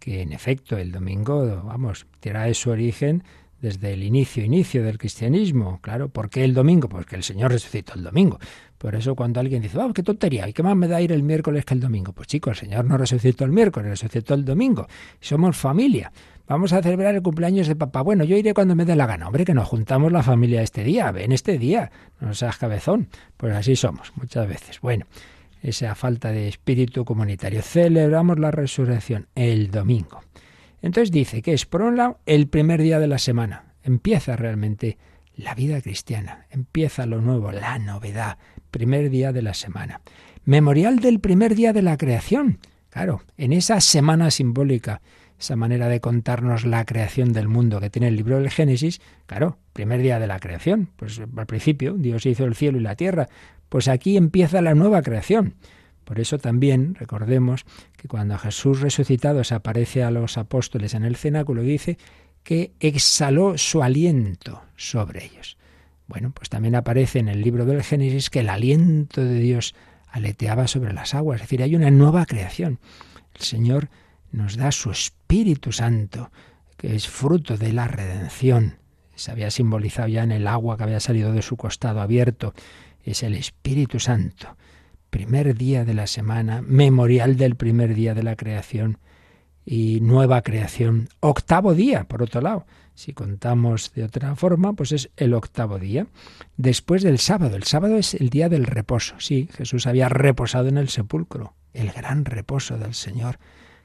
que 0.00 0.22
en 0.22 0.32
efecto 0.32 0.76
el 0.76 0.90
domingo, 0.90 1.62
vamos, 1.64 2.06
trae 2.18 2.54
su 2.54 2.70
origen 2.70 3.22
desde 3.60 3.92
el 3.92 4.02
inicio, 4.02 4.44
inicio 4.44 4.82
del 4.82 4.98
cristianismo. 4.98 5.78
Claro, 5.82 6.08
¿por 6.08 6.30
qué 6.30 6.44
el 6.44 6.54
domingo? 6.54 6.88
Pues 6.88 7.06
que 7.06 7.16
el 7.16 7.22
Señor 7.22 7.52
resucitó 7.52 7.94
el 7.94 8.02
domingo. 8.02 8.38
Por 8.78 8.94
eso 8.94 9.14
cuando 9.14 9.40
alguien 9.40 9.60
dice, 9.60 9.78
oh, 9.78 9.92
qué 9.92 10.02
tontería, 10.02 10.48
¿y 10.48 10.54
qué 10.54 10.62
más 10.62 10.74
me 10.74 10.88
da 10.88 11.00
ir 11.02 11.12
el 11.12 11.22
miércoles 11.22 11.66
que 11.66 11.74
el 11.74 11.80
domingo? 11.80 12.12
Pues 12.12 12.28
chicos, 12.28 12.62
el 12.62 12.68
Señor 12.68 12.86
no 12.86 12.96
resucitó 12.96 13.44
el 13.44 13.52
miércoles, 13.52 13.90
resucitó 13.90 14.34
el 14.34 14.44
domingo. 14.44 14.88
Somos 15.20 15.56
familia. 15.56 16.10
Vamos 16.48 16.72
a 16.72 16.82
celebrar 16.82 17.14
el 17.14 17.22
cumpleaños 17.22 17.68
de 17.68 17.76
papá. 17.76 18.00
Bueno, 18.00 18.24
yo 18.24 18.36
iré 18.36 18.54
cuando 18.54 18.74
me 18.74 18.84
dé 18.84 18.96
la 18.96 19.06
gana. 19.06 19.26
Hombre, 19.26 19.44
que 19.44 19.54
nos 19.54 19.68
juntamos 19.68 20.10
la 20.10 20.22
familia 20.22 20.62
este 20.62 20.82
día. 20.82 21.12
Ven 21.12 21.30
este 21.30 21.58
día. 21.58 21.92
No 22.18 22.34
seas 22.34 22.56
cabezón. 22.56 23.08
Pues 23.36 23.54
así 23.54 23.76
somos 23.76 24.12
muchas 24.16 24.48
veces. 24.48 24.80
Bueno, 24.80 25.06
esa 25.62 25.94
falta 25.94 26.32
de 26.32 26.48
espíritu 26.48 27.04
comunitario. 27.04 27.62
Celebramos 27.62 28.38
la 28.38 28.50
resurrección 28.50 29.28
el 29.34 29.70
domingo. 29.70 30.20
Entonces 30.82 31.10
dice 31.10 31.42
que 31.42 31.52
es, 31.52 31.66
por 31.66 31.82
un 31.82 31.96
lado, 31.96 32.18
el 32.26 32.48
primer 32.48 32.80
día 32.80 32.98
de 32.98 33.06
la 33.06 33.18
semana. 33.18 33.74
Empieza 33.82 34.36
realmente 34.36 34.98
la 35.34 35.54
vida 35.54 35.80
cristiana. 35.80 36.46
Empieza 36.50 37.06
lo 37.06 37.20
nuevo, 37.20 37.52
la 37.52 37.78
novedad. 37.78 38.38
Primer 38.70 39.10
día 39.10 39.32
de 39.32 39.42
la 39.42 39.54
semana. 39.54 40.00
Memorial 40.44 41.00
del 41.00 41.20
primer 41.20 41.54
día 41.54 41.72
de 41.72 41.82
la 41.82 41.96
creación. 41.96 42.58
Claro, 42.88 43.22
en 43.36 43.52
esa 43.52 43.80
semana 43.80 44.30
simbólica, 44.30 45.00
esa 45.38 45.56
manera 45.56 45.88
de 45.88 46.00
contarnos 46.00 46.64
la 46.64 46.84
creación 46.84 47.32
del 47.32 47.48
mundo 47.48 47.80
que 47.80 47.88
tiene 47.88 48.08
el 48.08 48.16
libro 48.16 48.38
del 48.38 48.50
Génesis, 48.50 49.00
claro, 49.26 49.58
primer 49.72 50.02
día 50.02 50.18
de 50.18 50.26
la 50.26 50.38
creación. 50.38 50.90
Pues 50.96 51.20
al 51.20 51.46
principio 51.46 51.94
Dios 51.94 52.26
hizo 52.26 52.44
el 52.44 52.54
cielo 52.54 52.78
y 52.78 52.82
la 52.82 52.96
tierra. 52.96 53.28
Pues 53.70 53.88
aquí 53.88 54.18
empieza 54.18 54.60
la 54.60 54.74
nueva 54.74 55.00
creación. 55.00 55.54
Por 56.04 56.20
eso 56.20 56.38
también 56.38 56.96
recordemos 56.96 57.64
que 57.96 58.08
cuando 58.08 58.36
Jesús 58.36 58.80
resucitado 58.80 59.42
se 59.44 59.54
aparece 59.54 60.02
a 60.02 60.10
los 60.10 60.36
apóstoles 60.36 60.92
en 60.92 61.04
el 61.04 61.16
cenáculo, 61.16 61.62
dice 61.62 61.96
que 62.42 62.72
exhaló 62.80 63.56
su 63.56 63.82
aliento 63.82 64.62
sobre 64.76 65.24
ellos. 65.24 65.56
Bueno, 66.08 66.32
pues 66.34 66.48
también 66.48 66.74
aparece 66.74 67.20
en 67.20 67.28
el 67.28 67.40
libro 67.40 67.64
del 67.64 67.84
Génesis 67.84 68.28
que 68.28 68.40
el 68.40 68.48
aliento 68.48 69.22
de 69.22 69.38
Dios 69.38 69.76
aleteaba 70.08 70.66
sobre 70.66 70.92
las 70.92 71.14
aguas, 71.14 71.36
es 71.36 71.42
decir, 71.42 71.62
hay 71.62 71.76
una 71.76 71.90
nueva 71.92 72.26
creación. 72.26 72.80
El 73.36 73.42
Señor 73.42 73.88
nos 74.32 74.56
da 74.56 74.72
su 74.72 74.90
Espíritu 74.90 75.70
Santo, 75.70 76.32
que 76.76 76.96
es 76.96 77.06
fruto 77.08 77.56
de 77.56 77.72
la 77.72 77.86
redención. 77.86 78.78
Se 79.14 79.30
había 79.30 79.52
simbolizado 79.52 80.08
ya 80.08 80.24
en 80.24 80.32
el 80.32 80.48
agua 80.48 80.76
que 80.76 80.82
había 80.82 80.98
salido 80.98 81.32
de 81.32 81.42
su 81.42 81.56
costado 81.56 82.00
abierto. 82.00 82.54
Es 83.04 83.22
el 83.22 83.34
Espíritu 83.34 83.98
Santo 83.98 84.56
primer 85.10 85.56
día 85.56 85.84
de 85.84 85.94
la 85.94 86.06
semana, 86.06 86.62
memorial 86.62 87.36
del 87.36 87.56
primer 87.56 87.94
día 87.94 88.14
de 88.14 88.22
la 88.22 88.36
creación 88.36 88.98
y 89.66 90.00
nueva 90.00 90.42
creación. 90.42 91.08
Octavo 91.20 91.74
día, 91.74 92.04
por 92.04 92.22
otro 92.22 92.40
lado. 92.40 92.66
Si 92.94 93.12
contamos 93.12 93.92
de 93.94 94.04
otra 94.04 94.34
forma, 94.36 94.72
pues 94.72 94.92
es 94.92 95.10
el 95.16 95.34
octavo 95.34 95.78
día. 95.78 96.06
Después 96.56 97.02
del 97.02 97.18
sábado. 97.18 97.56
El 97.56 97.64
sábado 97.64 97.96
es 97.96 98.14
el 98.14 98.30
día 98.30 98.48
del 98.48 98.66
reposo. 98.66 99.14
Sí, 99.18 99.48
Jesús 99.52 99.86
había 99.86 100.08
reposado 100.08 100.68
en 100.68 100.78
el 100.78 100.88
sepulcro. 100.88 101.54
El 101.72 101.92
gran 101.92 102.24
reposo 102.24 102.78
del 102.78 102.94
Señor, 102.94 103.38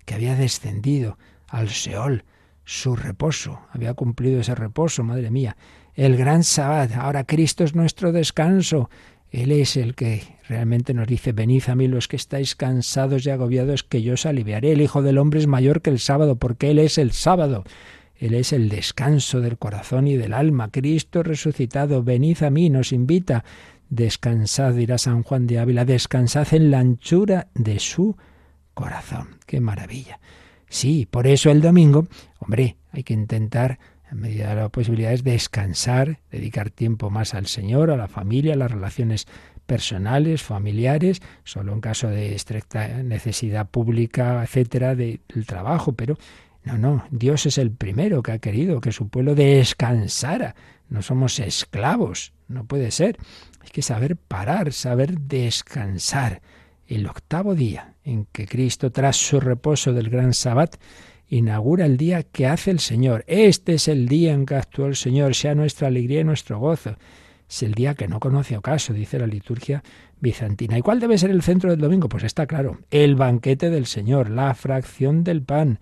que 0.06 0.16
había 0.16 0.36
descendido 0.36 1.18
al 1.48 1.70
Seol. 1.70 2.24
Su 2.66 2.96
reposo. 2.96 3.62
Había 3.72 3.94
cumplido 3.94 4.40
ese 4.40 4.56
reposo, 4.56 5.04
madre 5.04 5.30
mía. 5.30 5.56
El 5.96 6.18
gran 6.18 6.44
sábado. 6.44 6.96
Ahora 7.00 7.24
Cristo 7.24 7.64
es 7.64 7.74
nuestro 7.74 8.12
descanso. 8.12 8.90
Él 9.32 9.52
es 9.52 9.78
el 9.78 9.96
que 9.96 10.24
realmente 10.48 10.94
nos 10.94 11.08
dice, 11.08 11.32
venid 11.32 11.64
a 11.68 11.76
mí 11.76 11.88
los 11.88 12.08
que 12.08 12.16
estáis 12.16 12.56
cansados 12.56 13.26
y 13.26 13.30
agobiados, 13.30 13.84
que 13.84 14.02
yo 14.02 14.14
os 14.14 14.26
aliviaré. 14.26 14.74
El 14.74 14.82
Hijo 14.82 15.02
del 15.02 15.18
Hombre 15.18 15.40
es 15.40 15.48
mayor 15.48 15.82
que 15.82 15.90
el 15.90 16.00
sábado, 16.00 16.36
porque 16.36 16.72
Él 16.72 16.80
es 16.80 16.98
el 16.98 17.12
sábado. 17.12 17.64
Él 18.18 18.34
es 18.34 18.54
el 18.54 18.70
descanso 18.70 19.42
del 19.42 19.58
corazón 19.58 20.08
y 20.08 20.16
del 20.16 20.34
alma. 20.34 20.70
Cristo 20.70 21.24
resucitado, 21.24 22.04
venid 22.04 22.44
a 22.44 22.50
mí, 22.50 22.70
nos 22.70 22.92
invita. 22.92 23.44
Descansad, 23.90 24.74
dirá 24.74 24.98
San 24.98 25.24
Juan 25.24 25.48
de 25.48 25.60
Ávila, 25.60 25.86
descansad 25.86 26.54
en 26.54 26.72
la 26.72 26.80
anchura 26.80 27.48
de 27.54 27.80
su 27.80 28.18
corazón. 28.74 29.38
¡Qué 29.46 29.62
maravilla! 29.62 30.20
Sí, 30.68 31.08
por 31.10 31.28
eso 31.28 31.52
el 31.52 31.62
domingo, 31.62 32.08
hombre, 32.40 32.78
hay 32.92 33.04
que 33.04 33.14
intentar 33.14 33.80
en 34.12 34.20
medida 34.20 34.50
de 34.50 34.56
las 34.56 34.70
posibilidades, 34.70 35.24
descansar, 35.24 36.20
dedicar 36.32 36.70
tiempo 36.70 37.10
más 37.10 37.34
al 37.34 37.48
Señor, 37.48 37.92
a 37.92 37.98
la 37.98 38.08
familia, 38.08 38.54
a 38.54 38.58
las 38.58 38.72
relaciones 38.72 39.28
personales, 39.66 40.44
familiares, 40.44 41.22
solo 41.44 41.74
en 41.74 41.82
caso 41.82 42.08
de 42.08 42.36
estricta 42.36 42.88
necesidad 43.04 43.68
pública, 43.68 44.44
etcétera, 44.44 44.96
del 44.96 45.20
trabajo, 45.48 45.94
pero 45.94 46.18
no, 46.66 46.78
no, 46.78 47.06
Dios 47.12 47.46
es 47.46 47.60
el 47.60 47.72
primero 47.72 48.24
que 48.24 48.32
ha 48.32 48.40
querido 48.40 48.82
que 48.82 48.92
su 48.92 49.08
pueblo 49.08 49.36
descansara. 49.36 50.56
No 50.90 51.04
somos 51.04 51.40
esclavos, 51.40 52.34
no 52.48 52.66
puede 52.66 52.90
ser. 52.92 53.18
Hay 53.62 53.70
que 53.70 53.84
saber 53.84 54.16
parar, 54.16 54.74
saber 54.74 55.20
descansar. 55.20 56.42
El 56.88 57.08
octavo 57.08 57.56
día 57.56 57.96
en 58.04 58.26
que 58.26 58.48
Cristo, 58.48 58.92
tras 58.92 59.16
su 59.16 59.40
reposo 59.40 59.94
del 59.94 60.10
gran 60.10 60.34
sabbat, 60.34 60.76
inaugura 61.28 61.86
el 61.86 61.98
día 61.98 62.24
que 62.24 62.48
hace 62.48 62.72
el 62.72 62.80
Señor. 62.80 63.24
Este 63.28 63.76
es 63.76 63.88
el 63.88 64.08
día 64.08 64.34
en 64.34 64.46
que 64.46 64.56
actuó 64.56 64.86
el 64.86 64.96
Señor, 64.96 65.36
sea 65.36 65.56
nuestra 65.56 65.88
alegría 65.88 66.22
y 66.22 66.24
nuestro 66.24 66.60
gozo. 66.60 66.98
Es 67.50 67.64
el 67.64 67.74
día 67.74 67.94
que 67.94 68.08
no 68.08 68.20
conoce 68.20 68.58
ocaso, 68.58 68.94
dice 68.94 69.20
la 69.20 69.28
liturgia 69.28 69.84
bizantina. 70.20 70.78
¿Y 70.78 70.82
cuál 70.82 71.00
debe 71.00 71.18
ser 71.18 71.30
el 71.30 71.42
centro 71.42 71.70
del 71.70 71.80
domingo? 71.80 72.10
Pues 72.10 72.24
está 72.24 72.48
claro, 72.48 72.80
el 72.90 73.16
banquete 73.16 73.70
del 73.70 73.86
Señor, 73.86 74.30
la 74.30 74.54
fracción 74.56 75.24
del 75.24 75.44
pan. 75.44 75.80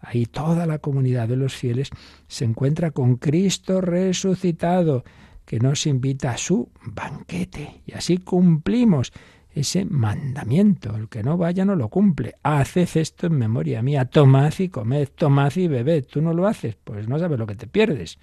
Ahí 0.00 0.26
toda 0.26 0.66
la 0.66 0.78
comunidad 0.78 1.28
de 1.28 1.36
los 1.36 1.54
fieles 1.54 1.90
se 2.28 2.44
encuentra 2.44 2.90
con 2.90 3.16
Cristo 3.16 3.80
resucitado, 3.80 5.04
que 5.46 5.60
nos 5.60 5.86
invita 5.86 6.32
a 6.32 6.38
su 6.38 6.70
banquete. 6.84 7.82
Y 7.86 7.92
así 7.94 8.18
cumplimos 8.18 9.12
ese 9.56 9.84
mandamiento. 9.86 10.94
El 10.94 11.08
que 11.08 11.22
no 11.22 11.38
vaya 11.38 11.64
no 11.64 11.74
lo 11.74 11.88
cumple. 11.88 12.34
Haced 12.42 12.88
esto 12.94 13.26
en 13.26 13.38
memoria 13.38 13.80
mía. 13.82 14.04
Tomad 14.04 14.52
y 14.58 14.68
comed, 14.68 15.08
tomad 15.08 15.56
y 15.56 15.66
bebed. 15.66 16.04
Tú 16.04 16.20
no 16.20 16.34
lo 16.34 16.46
haces, 16.46 16.76
pues 16.76 17.08
no 17.08 17.18
sabes 17.18 17.38
lo 17.38 17.46
que 17.46 17.54
te 17.54 17.66
pierdes. 17.66 18.18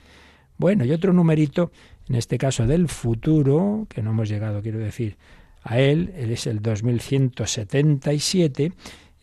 Bueno, 0.57 0.85
y 0.85 0.91
otro 0.91 1.11
numerito, 1.11 1.71
en 2.07 2.13
este 2.15 2.37
caso 2.37 2.67
del 2.67 2.87
futuro, 2.87 3.87
que 3.89 4.03
no 4.03 4.11
hemos 4.11 4.29
llegado, 4.29 4.61
quiero 4.61 4.77
decir, 4.77 5.17
a 5.63 5.79
él, 5.79 6.13
él 6.15 6.29
es 6.29 6.45
el 6.45 6.61
2177. 6.61 8.71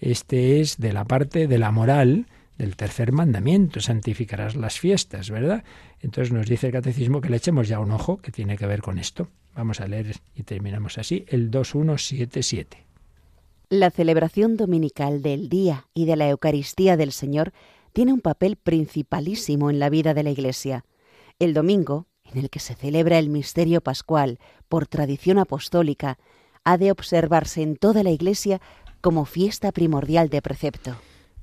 Este 0.00 0.60
es 0.60 0.78
de 0.78 0.92
la 0.92 1.04
parte 1.04 1.46
de 1.46 1.58
la 1.58 1.70
moral, 1.70 2.26
del 2.58 2.74
tercer 2.74 3.12
mandamiento, 3.12 3.80
santificarás 3.80 4.56
las 4.56 4.80
fiestas, 4.80 5.30
¿verdad? 5.30 5.62
Entonces 6.00 6.32
nos 6.32 6.46
dice 6.46 6.66
el 6.66 6.72
catecismo 6.72 7.20
que 7.20 7.30
le 7.30 7.36
echemos 7.36 7.68
ya 7.68 7.78
un 7.78 7.92
ojo 7.92 8.16
que 8.16 8.32
tiene 8.32 8.58
que 8.58 8.66
ver 8.66 8.82
con 8.82 8.98
esto. 8.98 9.28
Vamos 9.54 9.80
a 9.80 9.86
leer 9.86 10.16
y 10.34 10.42
terminamos 10.42 10.98
así 10.98 11.24
el 11.28 11.50
2177. 11.50 12.86
La 13.68 13.90
celebración 13.90 14.56
dominical 14.56 15.22
del 15.22 15.48
día 15.48 15.86
y 15.94 16.06
de 16.06 16.16
la 16.16 16.28
Eucaristía 16.28 16.96
del 16.96 17.12
Señor 17.12 17.52
tiene 17.92 18.12
un 18.12 18.20
papel 18.20 18.56
principalísimo 18.56 19.70
en 19.70 19.78
la 19.78 19.90
vida 19.90 20.14
de 20.14 20.22
la 20.22 20.30
Iglesia. 20.30 20.84
El 21.38 21.54
domingo, 21.54 22.06
en 22.24 22.38
el 22.38 22.50
que 22.50 22.60
se 22.60 22.74
celebra 22.74 23.18
el 23.18 23.28
misterio 23.28 23.80
pascual 23.80 24.38
por 24.68 24.86
tradición 24.86 25.38
apostólica, 25.38 26.18
ha 26.64 26.78
de 26.78 26.90
observarse 26.90 27.62
en 27.62 27.76
toda 27.76 28.02
la 28.02 28.10
Iglesia 28.10 28.60
como 29.00 29.24
fiesta 29.24 29.72
primordial 29.72 30.28
de 30.28 30.42
precepto. 30.42 30.96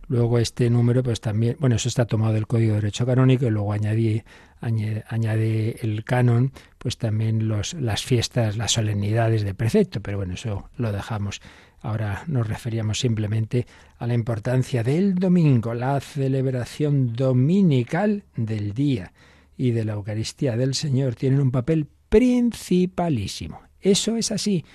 Luego 0.08 0.40
este 0.40 0.70
número, 0.70 1.04
pues 1.04 1.20
también, 1.20 1.58
bueno, 1.60 1.76
eso 1.76 1.90
está 1.90 2.06
tomado 2.06 2.34
del 2.34 2.48
Código 2.48 2.76
de 2.76 2.82
Derecho 2.82 3.06
Canónico 3.06 3.46
y 3.46 3.50
luego 3.50 3.74
añadí, 3.74 4.24
añade, 4.62 5.78
el 5.82 6.04
canon, 6.04 6.52
pues 6.78 6.98
también 6.98 7.48
los, 7.48 7.74
las 7.74 8.04
fiestas, 8.04 8.58
las 8.58 8.72
solemnidades 8.72 9.44
de 9.44 9.54
precepto, 9.54 10.02
pero 10.02 10.18
bueno, 10.18 10.34
eso 10.34 10.70
lo 10.78 10.92
dejamos. 10.92 11.42
Ahora 11.82 12.24
nos 12.28 12.48
referíamos 12.48 13.00
simplemente 13.00 13.68
a 14.00 14.08
la 14.08 14.14
importancia 14.14 14.84
del 14.84 15.16
domingo, 15.16 15.74
la 15.74 16.00
celebración 16.00 17.14
dominical 17.14 18.24
del 18.36 18.74
día 18.74 19.14
y 19.58 19.72
de 19.72 19.86
la 19.86 19.94
Eucaristía 19.94 20.58
del 20.58 20.74
Señor 20.74 21.16
tienen 21.16 21.40
un 21.40 21.52
papel 21.52 21.88
principalísimo. 22.10 23.62
Eso 23.82 24.16
es 24.16 24.32
así. 24.32 24.66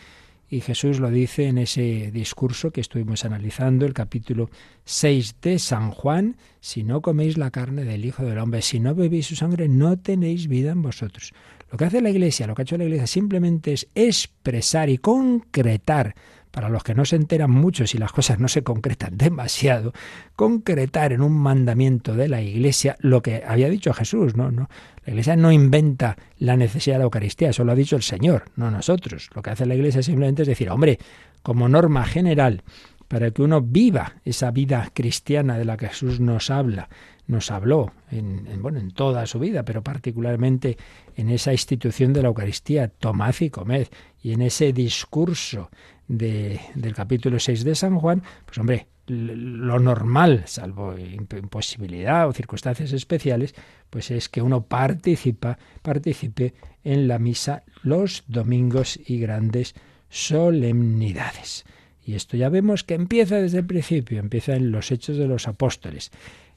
Y 0.53 0.61
Jesús 0.61 1.01
lo 1.01 1.11
dice 1.11 1.47
en 1.47 1.57
ese 1.57 2.11
discurso 2.13 2.73
que 2.73 2.83
estuvimos 2.83 3.25
analizando, 3.25 3.87
el 3.87 3.95
capítulo 3.95 4.51
6 4.85 5.37
de 5.41 5.59
San 5.59 5.93
Juan, 5.93 6.37
si 6.61 6.85
no 6.85 7.01
coméis 7.01 7.39
la 7.39 7.51
carne 7.51 7.85
del 7.85 8.05
Hijo 8.05 8.23
del 8.23 8.37
Hombre, 8.37 8.61
si 8.61 8.79
no 8.79 8.95
bebéis 8.95 9.29
su 9.29 9.35
sangre, 9.35 9.67
no 9.67 9.99
tenéis 9.99 10.49
vida 10.49 10.73
en 10.73 10.83
vosotros. 10.83 11.33
Lo 11.71 11.79
que 11.79 11.87
hace 11.87 12.03
la 12.03 12.11
Iglesia, 12.11 12.47
lo 12.47 12.55
que 12.55 12.61
ha 12.61 12.65
hecho 12.65 12.77
la 12.77 12.85
Iglesia 12.85 13.07
simplemente 13.07 13.73
es 13.73 13.89
expresar 13.95 14.91
y 14.91 14.99
concretar 14.99 16.15
para 16.53 16.69
los 16.69 16.85
que 16.85 16.95
no 16.95 17.05
se 17.05 17.17
enteran 17.17 17.51
mucho 17.51 17.87
si 17.87 17.99
las 17.99 18.13
cosas 18.13 18.39
no 18.39 18.47
se 18.47 18.63
concretan 18.63 19.17
demasiado, 19.17 19.93
concretar 20.37 21.13
en 21.13 21.23
un 21.23 21.33
mandamiento 21.33 22.15
de 22.15 22.29
la 22.29 22.41
Iglesia 22.41 22.97
lo 23.01 23.23
que 23.23 23.43
había 23.45 23.69
dicho 23.69 23.93
Jesús, 23.93 24.37
¿no? 24.37 24.53
no 24.53 24.69
la 25.05 25.13
Iglesia 25.13 25.35
no 25.35 25.51
inventa 25.51 26.17
la 26.39 26.57
necesidad 26.57 26.97
de 26.97 26.99
la 27.01 27.05
Eucaristía, 27.05 27.51
eso 27.51 27.65
lo 27.65 27.73
ha 27.73 27.77
dicho 27.77 27.97
el 27.97 28.03
Señor, 28.03 28.45
no 28.55 28.71
nosotros. 28.71 29.31
Lo 29.35 29.43
que 29.43 29.51
hace 29.51 29.67
la 29.67 29.75
Iglesia 29.75 30.03
simplemente 30.03 30.43
es 30.43 30.49
decir, 30.49 30.71
hombre, 30.71 30.99
como 31.43 31.69
norma 31.69 32.05
general, 32.05 32.63
para 33.09 33.31
que 33.31 33.43
uno 33.43 33.61
viva 33.61 34.15
esa 34.25 34.51
vida 34.53 34.91
cristiana 34.95 35.59
de 35.59 35.65
la 35.65 35.77
que 35.77 35.89
Jesús 35.89 36.21
nos 36.21 36.51
habla, 36.51 36.89
nos 37.27 37.51
habló 37.51 37.93
en, 38.11 38.47
bueno, 38.63 38.79
en 38.79 38.91
toda 38.93 39.27
su 39.27 39.39
vida, 39.39 39.65
pero 39.65 39.83
particularmente 39.83 40.77
en 41.17 41.31
esa 41.31 41.53
institución 41.53 42.13
de 42.13 42.23
la 42.23 42.29
Eucaristía, 42.29 42.89
tomad 42.89 43.35
y 43.41 43.51
comed, 43.51 43.89
y 44.23 44.33
en 44.33 44.43
ese 44.43 44.73
discurso 44.73 45.71
de, 46.09 46.61
del 46.75 46.95
capítulo 46.95 47.39
6 47.39 47.65
de 47.65 47.75
San 47.75 47.99
Juan, 47.99 48.23
pues 48.45 48.59
hombre, 48.59 48.87
lo 49.07 49.79
normal, 49.81 50.45
salvo 50.47 50.95
imposibilidad 50.99 52.29
o 52.29 52.33
circunstancias 52.33 52.93
especiales, 52.93 53.55
pues 53.91 54.11
es 54.11 54.29
que 54.29 54.43
uno 54.43 54.65
participa, 54.65 55.59
participe 55.83 56.55
en 56.85 57.09
la 57.09 57.19
misa 57.19 57.65
los 57.83 58.25
domingos 58.29 58.99
y 59.05 59.19
grandes 59.19 59.75
solemnidades. 60.09 61.65
Y 62.05 62.15
esto 62.15 62.37
ya 62.37 62.49
vemos 62.49 62.85
que 62.85 62.95
empieza 62.95 63.37
desde 63.37 63.59
el 63.59 63.67
principio, 63.67 64.19
empieza 64.19 64.55
en 64.55 64.71
los 64.71 64.91
Hechos 64.91 65.17
de 65.17 65.29
los 65.29 65.47
Apóstoles. 65.47 66.11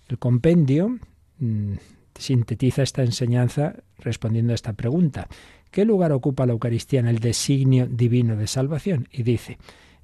El 0.08 0.18
compendio 0.18 0.98
mm, 1.40 1.74
sintetiza 2.18 2.84
esta 2.84 3.04
enseñanza 3.04 3.76
respondiendo 4.00 4.54
a 4.54 4.56
esta 4.56 4.74
pregunta. 4.74 5.28
¿Qué 5.76 5.84
lugar 5.84 6.14
ocupa 6.14 6.46
la 6.46 6.54
Eucaristía 6.54 7.02
en 7.02 7.08
el 7.08 7.20
designio 7.20 7.86
divino 7.86 8.38
de 8.38 8.48
salvación? 8.48 9.10
Y 9.12 9.24
dice, 9.24 9.58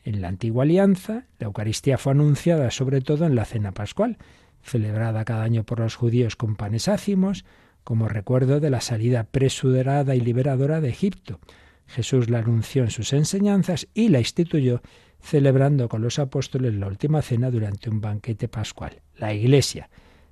en 0.03 0.19
la 0.19 0.27
antigua 0.27 0.63
alianza, 0.63 1.27
la 1.39 1.47
Eucaristía 1.47 1.97
fue 1.97 2.11
anunciada 2.11 2.71
sobre 2.71 2.99
todo 2.99 3.25
en 3.25 3.35
la 3.35 3.45
cena 3.45 3.71
pascual, 3.71 4.17
celebrada 4.61 5.23
cada 5.23 5.43
año 5.43 5.63
por 5.63 5.79
los 5.79 5.95
judíos 5.95 6.35
con 6.35 6.57
panes 6.57 6.89
ácimos, 6.89 7.45
como 7.85 8.09
recuerdo 8.09 8.59
de 8.59 8.69
la 8.69 8.81
salida 8.81 9.23
presuderada 9.23 10.13
y 10.13 10.19
liberadora 10.19 10.81
de 10.81 10.89
Egipto. 10.89 11.39
Jesús 11.87 12.29
la 12.29 12.39
anunció 12.39 12.83
en 12.83 12.91
sus 12.91 13.13
enseñanzas 13.13 13.87
y 13.93 14.09
la 14.09 14.19
instituyó 14.19 14.81
celebrando 15.21 15.87
con 15.87 16.01
los 16.01 16.19
apóstoles 16.19 16.73
la 16.73 16.87
última 16.87 17.21
cena 17.21 17.49
durante 17.49 17.89
un 17.89 18.01
banquete 18.01 18.49
pascual. 18.49 19.01
La 19.15 19.33
Iglesia, 19.33 19.89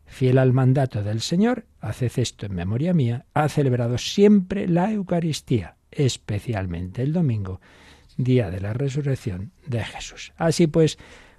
fiel 0.10 0.40
al 0.40 0.54
mandato 0.54 1.04
del 1.04 1.22
Señor, 1.22 1.66
haced 1.80 2.12
esto 2.18 2.46
en 2.46 2.56
memoria 2.56 2.94
mía, 2.94 3.26
ha 3.34 3.48
celebrado 3.48 3.98
siempre 3.98 4.68
la 4.68 4.92
Eucaristía, 4.92 5.76
especialmente 5.92 7.04
el 7.04 7.14
domingo, 7.14 7.62
día 8.18 8.50
de 8.50 8.60
la 8.60 8.74
resurrección 8.74 9.52
de 9.66 9.84
Jesús. 9.84 10.34
Así 10.36 10.68
pues, 10.68 10.98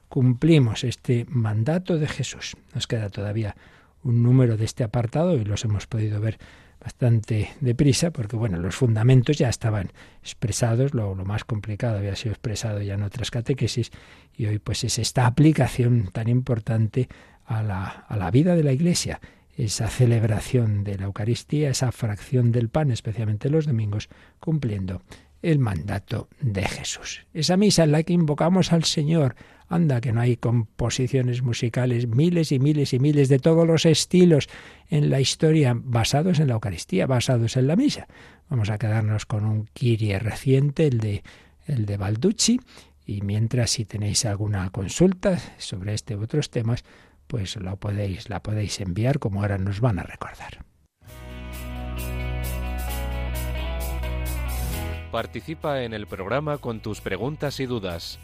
cumplimos 0.09 0.85
este 0.85 1.27
mandato 1.29 1.99
de 1.99 2.09
Jesús. 2.09 2.57
Nos 2.75 2.87
queda 2.87 3.11
todavía 3.11 3.57
un 4.03 4.23
número 4.23 4.57
de 4.57 4.65
este 4.65 4.85
apartado 4.85 5.37
y 5.37 5.45
los 5.45 5.65
hemos 5.65 5.87
podido 5.87 6.21
ver 6.21 6.39
bastante 6.83 7.51
deprisa, 7.61 8.11
porque 8.11 8.37
bueno, 8.37 8.59
los 8.59 8.75
fundamentos 8.75 9.37
ya 9.37 9.51
estaban 9.51 9.91
expresados, 10.23 10.95
lo, 10.95 11.15
lo, 11.15 11.27
más 11.27 11.45
complicado 11.45 11.99
había 11.99 12.17
sido 12.17 12.33
expresado 12.33 12.81
ya 12.81 12.95
en 12.95 13.03
otras 13.03 13.31
catequesis, 13.31 13.91
y 14.35 14.47
hoy 14.47 14.59
pues 14.59 14.85
es 14.85 14.99
esta 14.99 15.27
aplicación 15.27 16.09
tan 16.11 16.29
importante 16.29 17.09
a 17.51 17.65
la, 17.65 17.85
a 18.09 18.17
la 18.17 18.31
vida 18.31 18.55
de 18.55 18.63
la 18.63 18.73
Iglesia, 18.73 19.21
esa 19.57 19.89
celebración 19.89 20.85
de 20.85 20.97
la 20.97 21.07
Eucaristía, 21.07 21.69
esa 21.69 21.91
fracción 21.91 22.53
del 22.53 22.69
pan, 22.69 22.93
especialmente 22.93 23.51
los 23.51 23.67
domingos, 23.67 24.09
cumpliendo 24.39 25.03
el 25.43 25.59
mandato 25.59 26.29
de 26.41 26.63
Jesús. 26.63 27.27
Esa 27.35 27.57
misa 27.57 27.85
en 27.85 27.93
la 27.93 28.05
que 28.05 28.13
invocamos 28.13 28.73
al 28.73 28.85
Señor. 28.85 29.35
Anda, 29.69 30.01
que 30.01 30.13
no 30.13 30.21
hay 30.21 30.37
composiciones 30.37 31.43
musicales, 31.43 32.07
miles 32.07 32.53
y 32.53 32.59
miles 32.59 32.93
y 32.93 32.99
miles 32.99 33.29
de 33.29 33.39
todos 33.39 33.67
los 33.67 33.85
estilos 33.85 34.49
en 34.89 35.11
la 35.11 35.21
historia, 35.21 35.75
basados 35.77 36.39
en 36.41 36.49
la 36.49 36.55
Eucaristía, 36.55 37.07
basados 37.07 37.57
en 37.57 37.67
la 37.67 37.77
misa. 37.77 38.07
Vamos 38.49 38.71
a 38.71 38.79
quedarnos 38.79 39.27
con 39.27 39.45
un 39.45 39.69
Kyrie 39.73 40.19
reciente, 40.19 40.87
el 40.87 40.99
de, 40.99 41.23
el 41.67 41.87
de 41.87 41.97
Balducci, 41.97 42.61
y 43.07 43.23
mientras 43.23 43.71
si 43.71 43.85
tenéis 43.85 44.25
alguna 44.25 44.71
consulta 44.71 45.39
sobre 45.59 45.95
este 45.95 46.17
u 46.17 46.23
otros 46.23 46.51
temas, 46.51 46.85
pues 47.31 47.57
la 47.57 47.77
podéis, 47.77 48.29
la 48.29 48.43
podéis 48.43 48.81
enviar 48.81 49.21
como 49.21 49.41
ahora 49.41 49.57
nos 49.57 49.81
van 49.81 50.01
a 50.01 50.03
recordar. 50.03 50.65
Participa 55.13 55.85
en 55.85 55.95
el 55.95 56.09
programa 56.09 56.59
con 56.59 56.81
tus 56.81 57.01
preguntas 57.01 57.61
y 57.61 57.67
dudas. 57.67 58.19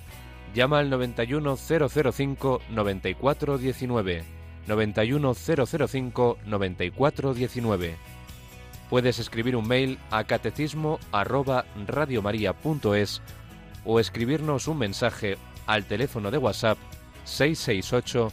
Llama 0.55 0.81
al 0.81 0.91
91005 0.91 2.63
9419. 2.69 4.25
91005 4.67 6.39
9419. 6.45 7.97
Puedes 8.91 9.21
escribir 9.21 9.55
un 9.55 9.69
mail 9.69 10.01
a 10.11 10.25
catecismo 10.25 10.99
arroba 11.13 11.65
radiomaria.es 11.87 13.23
o 13.85 14.01
escribirnos 14.01 14.67
un 14.67 14.79
mensaje 14.79 15.39
al 15.67 15.85
teléfono 15.85 16.33
de 16.33 16.39
WhatsApp 16.39 16.79
668 17.25 18.33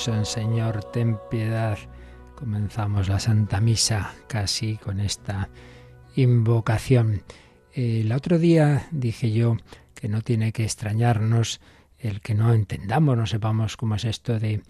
Señor, 0.00 0.82
ten 0.92 1.18
piedad. 1.30 1.76
Comenzamos 2.34 3.10
la 3.10 3.20
Santa 3.20 3.60
Misa 3.60 4.14
casi 4.28 4.78
con 4.78 4.98
esta 4.98 5.50
invocación. 6.16 7.22
El 7.74 8.10
otro 8.12 8.38
día 8.38 8.86
dije 8.92 9.30
yo 9.30 9.58
que 9.94 10.08
no 10.08 10.22
tiene 10.22 10.52
que 10.52 10.64
extrañarnos 10.64 11.60
el 11.98 12.22
que 12.22 12.34
no 12.34 12.54
entendamos, 12.54 13.14
no 13.18 13.26
sepamos 13.26 13.76
cómo 13.76 13.96
es 13.96 14.06
esto 14.06 14.38
de, 14.38 14.62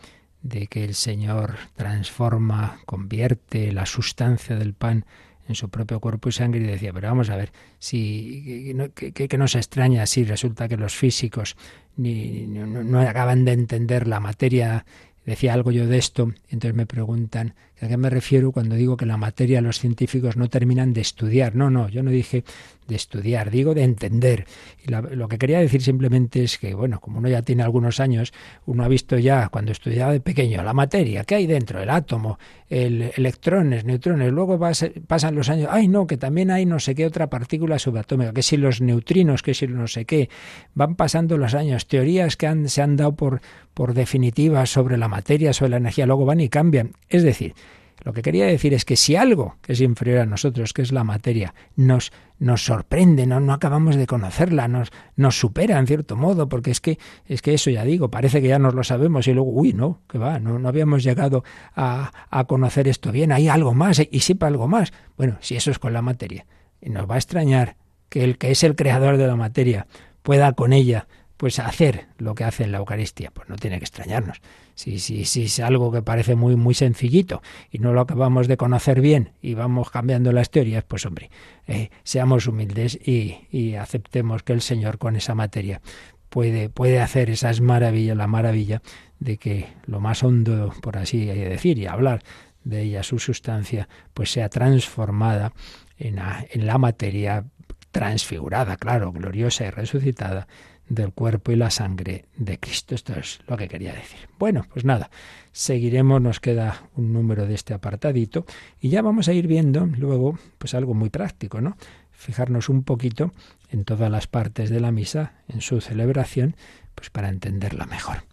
de 0.43 0.67
que 0.67 0.83
el 0.83 0.97
Señor 0.97 1.55
transforma, 1.77 2.81
convierte 2.85 3.71
la 3.71 3.87
sustancia 3.87 4.57
del 4.57 4.75
pan 4.75 5.05
en 5.51 5.55
su 5.55 5.69
propio 5.69 6.01
cuerpo 6.01 6.29
y 6.29 6.33
sangre 6.33 6.61
y 6.61 6.65
decía, 6.65 6.93
pero 6.93 7.09
vamos 7.09 7.29
a 7.31 7.37
ver, 7.37 7.53
si 7.79 8.75
que, 8.95 9.39
no 9.39 9.49
se 9.49 9.59
extraña 9.59 10.07
si 10.07 10.25
resulta 10.25 10.69
que 10.69 10.77
los 10.77 10.95
físicos 10.95 11.57
ni, 11.97 12.47
no, 12.47 13.01
acaban 13.01 13.45
de 13.45 13.53
entender 13.53 14.07
la 14.07 14.21
materia 14.21 14.87
decía 15.25 15.55
algo 15.55 15.71
yo 15.71 15.87
de 15.87 15.99
esto, 15.99 16.33
entonces 16.49 16.75
me 16.75 16.87
preguntan 16.87 17.55
a 17.81 17.89
qué 17.89 17.97
me 17.97 18.11
refiero 18.11 18.53
cuando 18.53 18.75
digo 18.75 18.97
que 18.97 19.07
la 19.07 19.17
materia 19.17 19.61
los 19.61 19.79
científicos 19.79 20.37
no 20.37 20.49
terminan 20.49 20.93
de 20.93 21.01
estudiar. 21.01 21.55
No, 21.55 21.71
no, 21.71 21.89
yo 21.89 22.03
no 22.03 22.11
dije 22.11 22.45
de 22.91 22.97
estudiar, 22.97 23.51
digo 23.51 23.73
de 23.73 23.85
entender. 23.85 24.47
Y 24.85 24.91
lo 24.91 25.29
que 25.29 25.39
quería 25.39 25.61
decir 25.61 25.81
simplemente 25.81 26.43
es 26.43 26.59
que, 26.59 26.75
bueno, 26.75 27.01
como 27.01 27.19
uno 27.19 27.29
ya 27.29 27.41
tiene 27.43 27.63
algunos 27.63 28.01
años, 28.01 28.33
uno 28.67 28.85
ha 28.85 28.89
visto 28.89 29.17
ya 29.17 29.49
cuando 29.49 29.73
estudiaba 29.73 30.13
de 30.13 30.21
pequeño 30.21 30.63
la 30.63 30.75
materia, 30.75 31.25
¿qué 31.25 31.37
hay 31.37 31.47
dentro? 31.47 31.81
El 31.81 31.89
átomo, 31.89 32.39
el 32.69 33.13
electrones, 33.17 33.85
neutrones, 33.85 34.33
luego 34.33 34.59
pasan 35.07 35.35
los 35.35 35.49
años, 35.49 35.69
ay 35.71 35.89
no, 35.89 36.07
que 36.07 36.17
también 36.17 36.51
hay 36.51 36.67
no 36.67 36.81
sé 36.81 36.95
qué 36.95 37.07
otra 37.07 37.31
partícula 37.31 37.79
subatómica, 37.79 38.33
que 38.33 38.43
si 38.43 38.57
los 38.57 38.81
neutrinos, 38.81 39.43
que 39.43 39.55
si 39.55 39.67
no 39.69 39.87
sé 39.87 40.05
qué, 40.05 40.29
van 40.75 40.97
pasando 40.97 41.39
los 41.39 41.55
años, 41.55 41.87
teorías 41.87 42.37
que 42.37 42.47
han, 42.47 42.69
se 42.69 42.83
han 42.83 42.97
dado 42.97 43.15
por, 43.15 43.41
por 43.73 43.95
definitivas 43.95 44.71
sobre 44.71 44.99
la 44.99 45.09
materia, 45.09 45.53
sobre 45.53 45.71
la 45.71 45.77
energía, 45.79 46.07
luego 46.07 46.27
van 46.27 46.41
y 46.41 46.49
cambian. 46.49 46.93
Es 47.09 47.23
decir, 47.23 47.55
lo 48.03 48.13
que 48.13 48.23
quería 48.23 48.47
decir 48.47 48.75
es 48.75 48.85
que 48.85 48.97
si 48.97 49.17
algo 49.17 49.57
que 49.63 49.73
es 49.73 49.81
inferior 49.81 50.21
a 50.21 50.27
nosotros, 50.27 50.73
que 50.73 50.83
es 50.83 50.93
la 50.93 51.05
materia, 51.05 51.55
nos, 51.77 52.13
nos 52.39 52.65
sorprende, 52.65 53.27
no, 53.27 53.41
no 53.41 53.53
acabamos 53.53 53.97
de 53.97 54.07
conocerla, 54.07 54.69
nos, 54.69 54.91
nos 55.17 55.39
supera 55.39 55.79
en 55.79 55.87
cierto 55.87 56.17
modo, 56.17 56.49
porque 56.49 56.71
es 56.71 56.81
que, 56.81 56.99
es 57.27 57.43
que 57.43 57.55
eso 57.55 57.71
ya 57.71 57.85
digo, 57.85 58.11
parece 58.11 58.41
que 58.41 58.49
ya 58.49 58.59
nos 58.59 58.75
lo 58.75 58.85
sabemos 58.85 59.29
y 59.29 59.35
luego, 59.35 59.51
uy, 59.51 59.73
no, 59.73 60.01
que 60.09 60.19
va, 60.19 60.39
no, 60.39 60.59
no 60.59 60.69
habíamos 60.69 61.03
llegado 61.03 61.45
a, 61.75 62.13
a 62.31 62.45
conocer 62.45 62.89
esto 62.89 63.13
bien, 63.13 63.33
hay 63.33 63.49
algo 63.49 63.75
más 63.75 64.01
y 64.11 64.21
sepa 64.21 64.47
algo 64.47 64.69
más. 64.69 64.93
Bueno, 65.17 65.37
si 65.41 65.57
eso 65.57 65.71
es 65.71 65.79
con 65.79 65.93
la 65.93 66.03
materia, 66.03 66.47
nos 66.81 67.09
va 67.09 67.17
a 67.17 67.19
extrañar 67.19 67.77
que 68.09 68.25
el 68.25 68.39
que 68.39 68.51
es 68.51 68.65
el 68.65 68.77
creador 68.77 69.17
de 69.17 69.27
la 69.27 69.37
materia 69.37 69.87
pueda 70.23 70.53
con 70.53 70.73
ella 70.73 71.07
pues 71.41 71.59
hacer 71.59 72.09
lo 72.19 72.35
que 72.35 72.45
hace 72.45 72.65
en 72.65 72.73
la 72.73 72.77
Eucaristía, 72.77 73.31
pues 73.31 73.49
no 73.49 73.57
tiene 73.57 73.79
que 73.79 73.85
extrañarnos. 73.85 74.43
Si, 74.75 74.99
si, 74.99 75.25
si 75.25 75.45
es 75.45 75.59
algo 75.61 75.91
que 75.91 76.03
parece 76.03 76.35
muy, 76.37 76.55
muy 76.55 76.75
sencillito 76.75 77.41
y 77.71 77.79
no 77.79 77.95
lo 77.95 78.03
acabamos 78.03 78.47
de 78.47 78.59
conocer 78.59 79.01
bien 79.01 79.33
y 79.41 79.55
vamos 79.55 79.89
cambiando 79.89 80.33
las 80.33 80.51
teorías, 80.51 80.85
pues 80.85 81.07
hombre, 81.07 81.31
eh, 81.67 81.89
seamos 82.03 82.47
humildes 82.47 82.95
y, 82.95 83.39
y, 83.51 83.77
aceptemos 83.77 84.43
que 84.43 84.53
el 84.53 84.61
Señor 84.61 84.99
con 84.99 85.17
esa 85.17 85.35
materia 85.35 85.81
puede, 86.29 86.69
puede 86.69 87.01
hacer 87.01 87.31
esas 87.31 87.63
maravillas, 87.63 88.19
la 88.19 88.27
maravilla 88.27 88.83
de 89.19 89.39
que 89.39 89.69
lo 89.87 89.99
más 89.99 90.23
hondo, 90.23 90.75
por 90.83 90.99
así 90.99 91.25
decir, 91.25 91.79
y 91.79 91.87
hablar 91.87 92.23
de 92.65 92.83
ella, 92.83 93.03
su 93.03 93.19
sustancia, 93.19 93.89
pues 94.13 94.31
sea 94.31 94.51
transformada 94.51 95.55
en 95.97 96.19
en 96.51 96.67
la 96.67 96.77
materia 96.77 97.47
transfigurada, 97.93 98.77
claro, 98.77 99.11
gloriosa 99.11 99.65
y 99.65 99.71
resucitada 99.71 100.47
del 100.91 101.13
cuerpo 101.13 101.53
y 101.53 101.57
la 101.57 101.71
sangre 101.71 102.27
de 102.37 102.59
Cristo. 102.59 102.95
Esto 102.95 103.15
es 103.15 103.41
lo 103.47 103.57
que 103.57 103.69
quería 103.69 103.95
decir. 103.95 104.29
Bueno, 104.39 104.67
pues 104.71 104.85
nada, 104.85 105.11
seguiremos, 105.53 106.21
nos 106.21 106.41
queda 106.41 106.83
un 106.97 107.13
número 107.13 107.47
de 107.47 107.55
este 107.55 107.73
apartadito 107.73 108.45
y 108.81 108.91
ya 108.91 109.01
vamos 109.01 109.29
a 109.29 109.33
ir 109.33 109.47
viendo 109.47 109.87
luego 109.87 110.39
pues 110.59 110.75
algo 110.75 110.93
muy 110.93 111.09
práctico, 111.09 111.61
¿no? 111.61 111.77
Fijarnos 112.11 112.69
un 112.69 112.83
poquito 112.83 113.33
en 113.71 113.85
todas 113.85 114.11
las 114.11 114.27
partes 114.27 114.69
de 114.69 114.81
la 114.81 114.91
misa, 114.91 115.35
en 115.49 115.61
su 115.63 115.81
celebración, 115.81 116.57
pues 116.95 117.09
para 117.09 117.29
entenderla 117.29 117.87
mejor. 117.87 118.25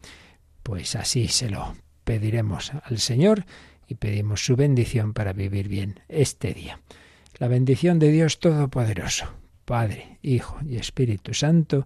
Pues 0.63 0.95
así 0.95 1.27
se 1.27 1.49
lo 1.49 1.75
pediremos 2.03 2.73
al 2.83 2.97
Señor 2.97 3.45
y 3.87 3.95
pedimos 3.95 4.43
su 4.43 4.55
bendición 4.55 5.13
para 5.13 5.31
vivir 5.31 5.69
bien 5.69 6.01
este 6.09 6.53
día. 6.53 6.79
La 7.37 7.47
bendición 7.47 7.99
de 7.99 8.11
Dios 8.11 8.39
Todopoderoso, 8.39 9.31
Padre, 9.63 10.17
Hijo 10.23 10.57
y 10.65 10.77
Espíritu 10.77 11.35
Santo, 11.35 11.85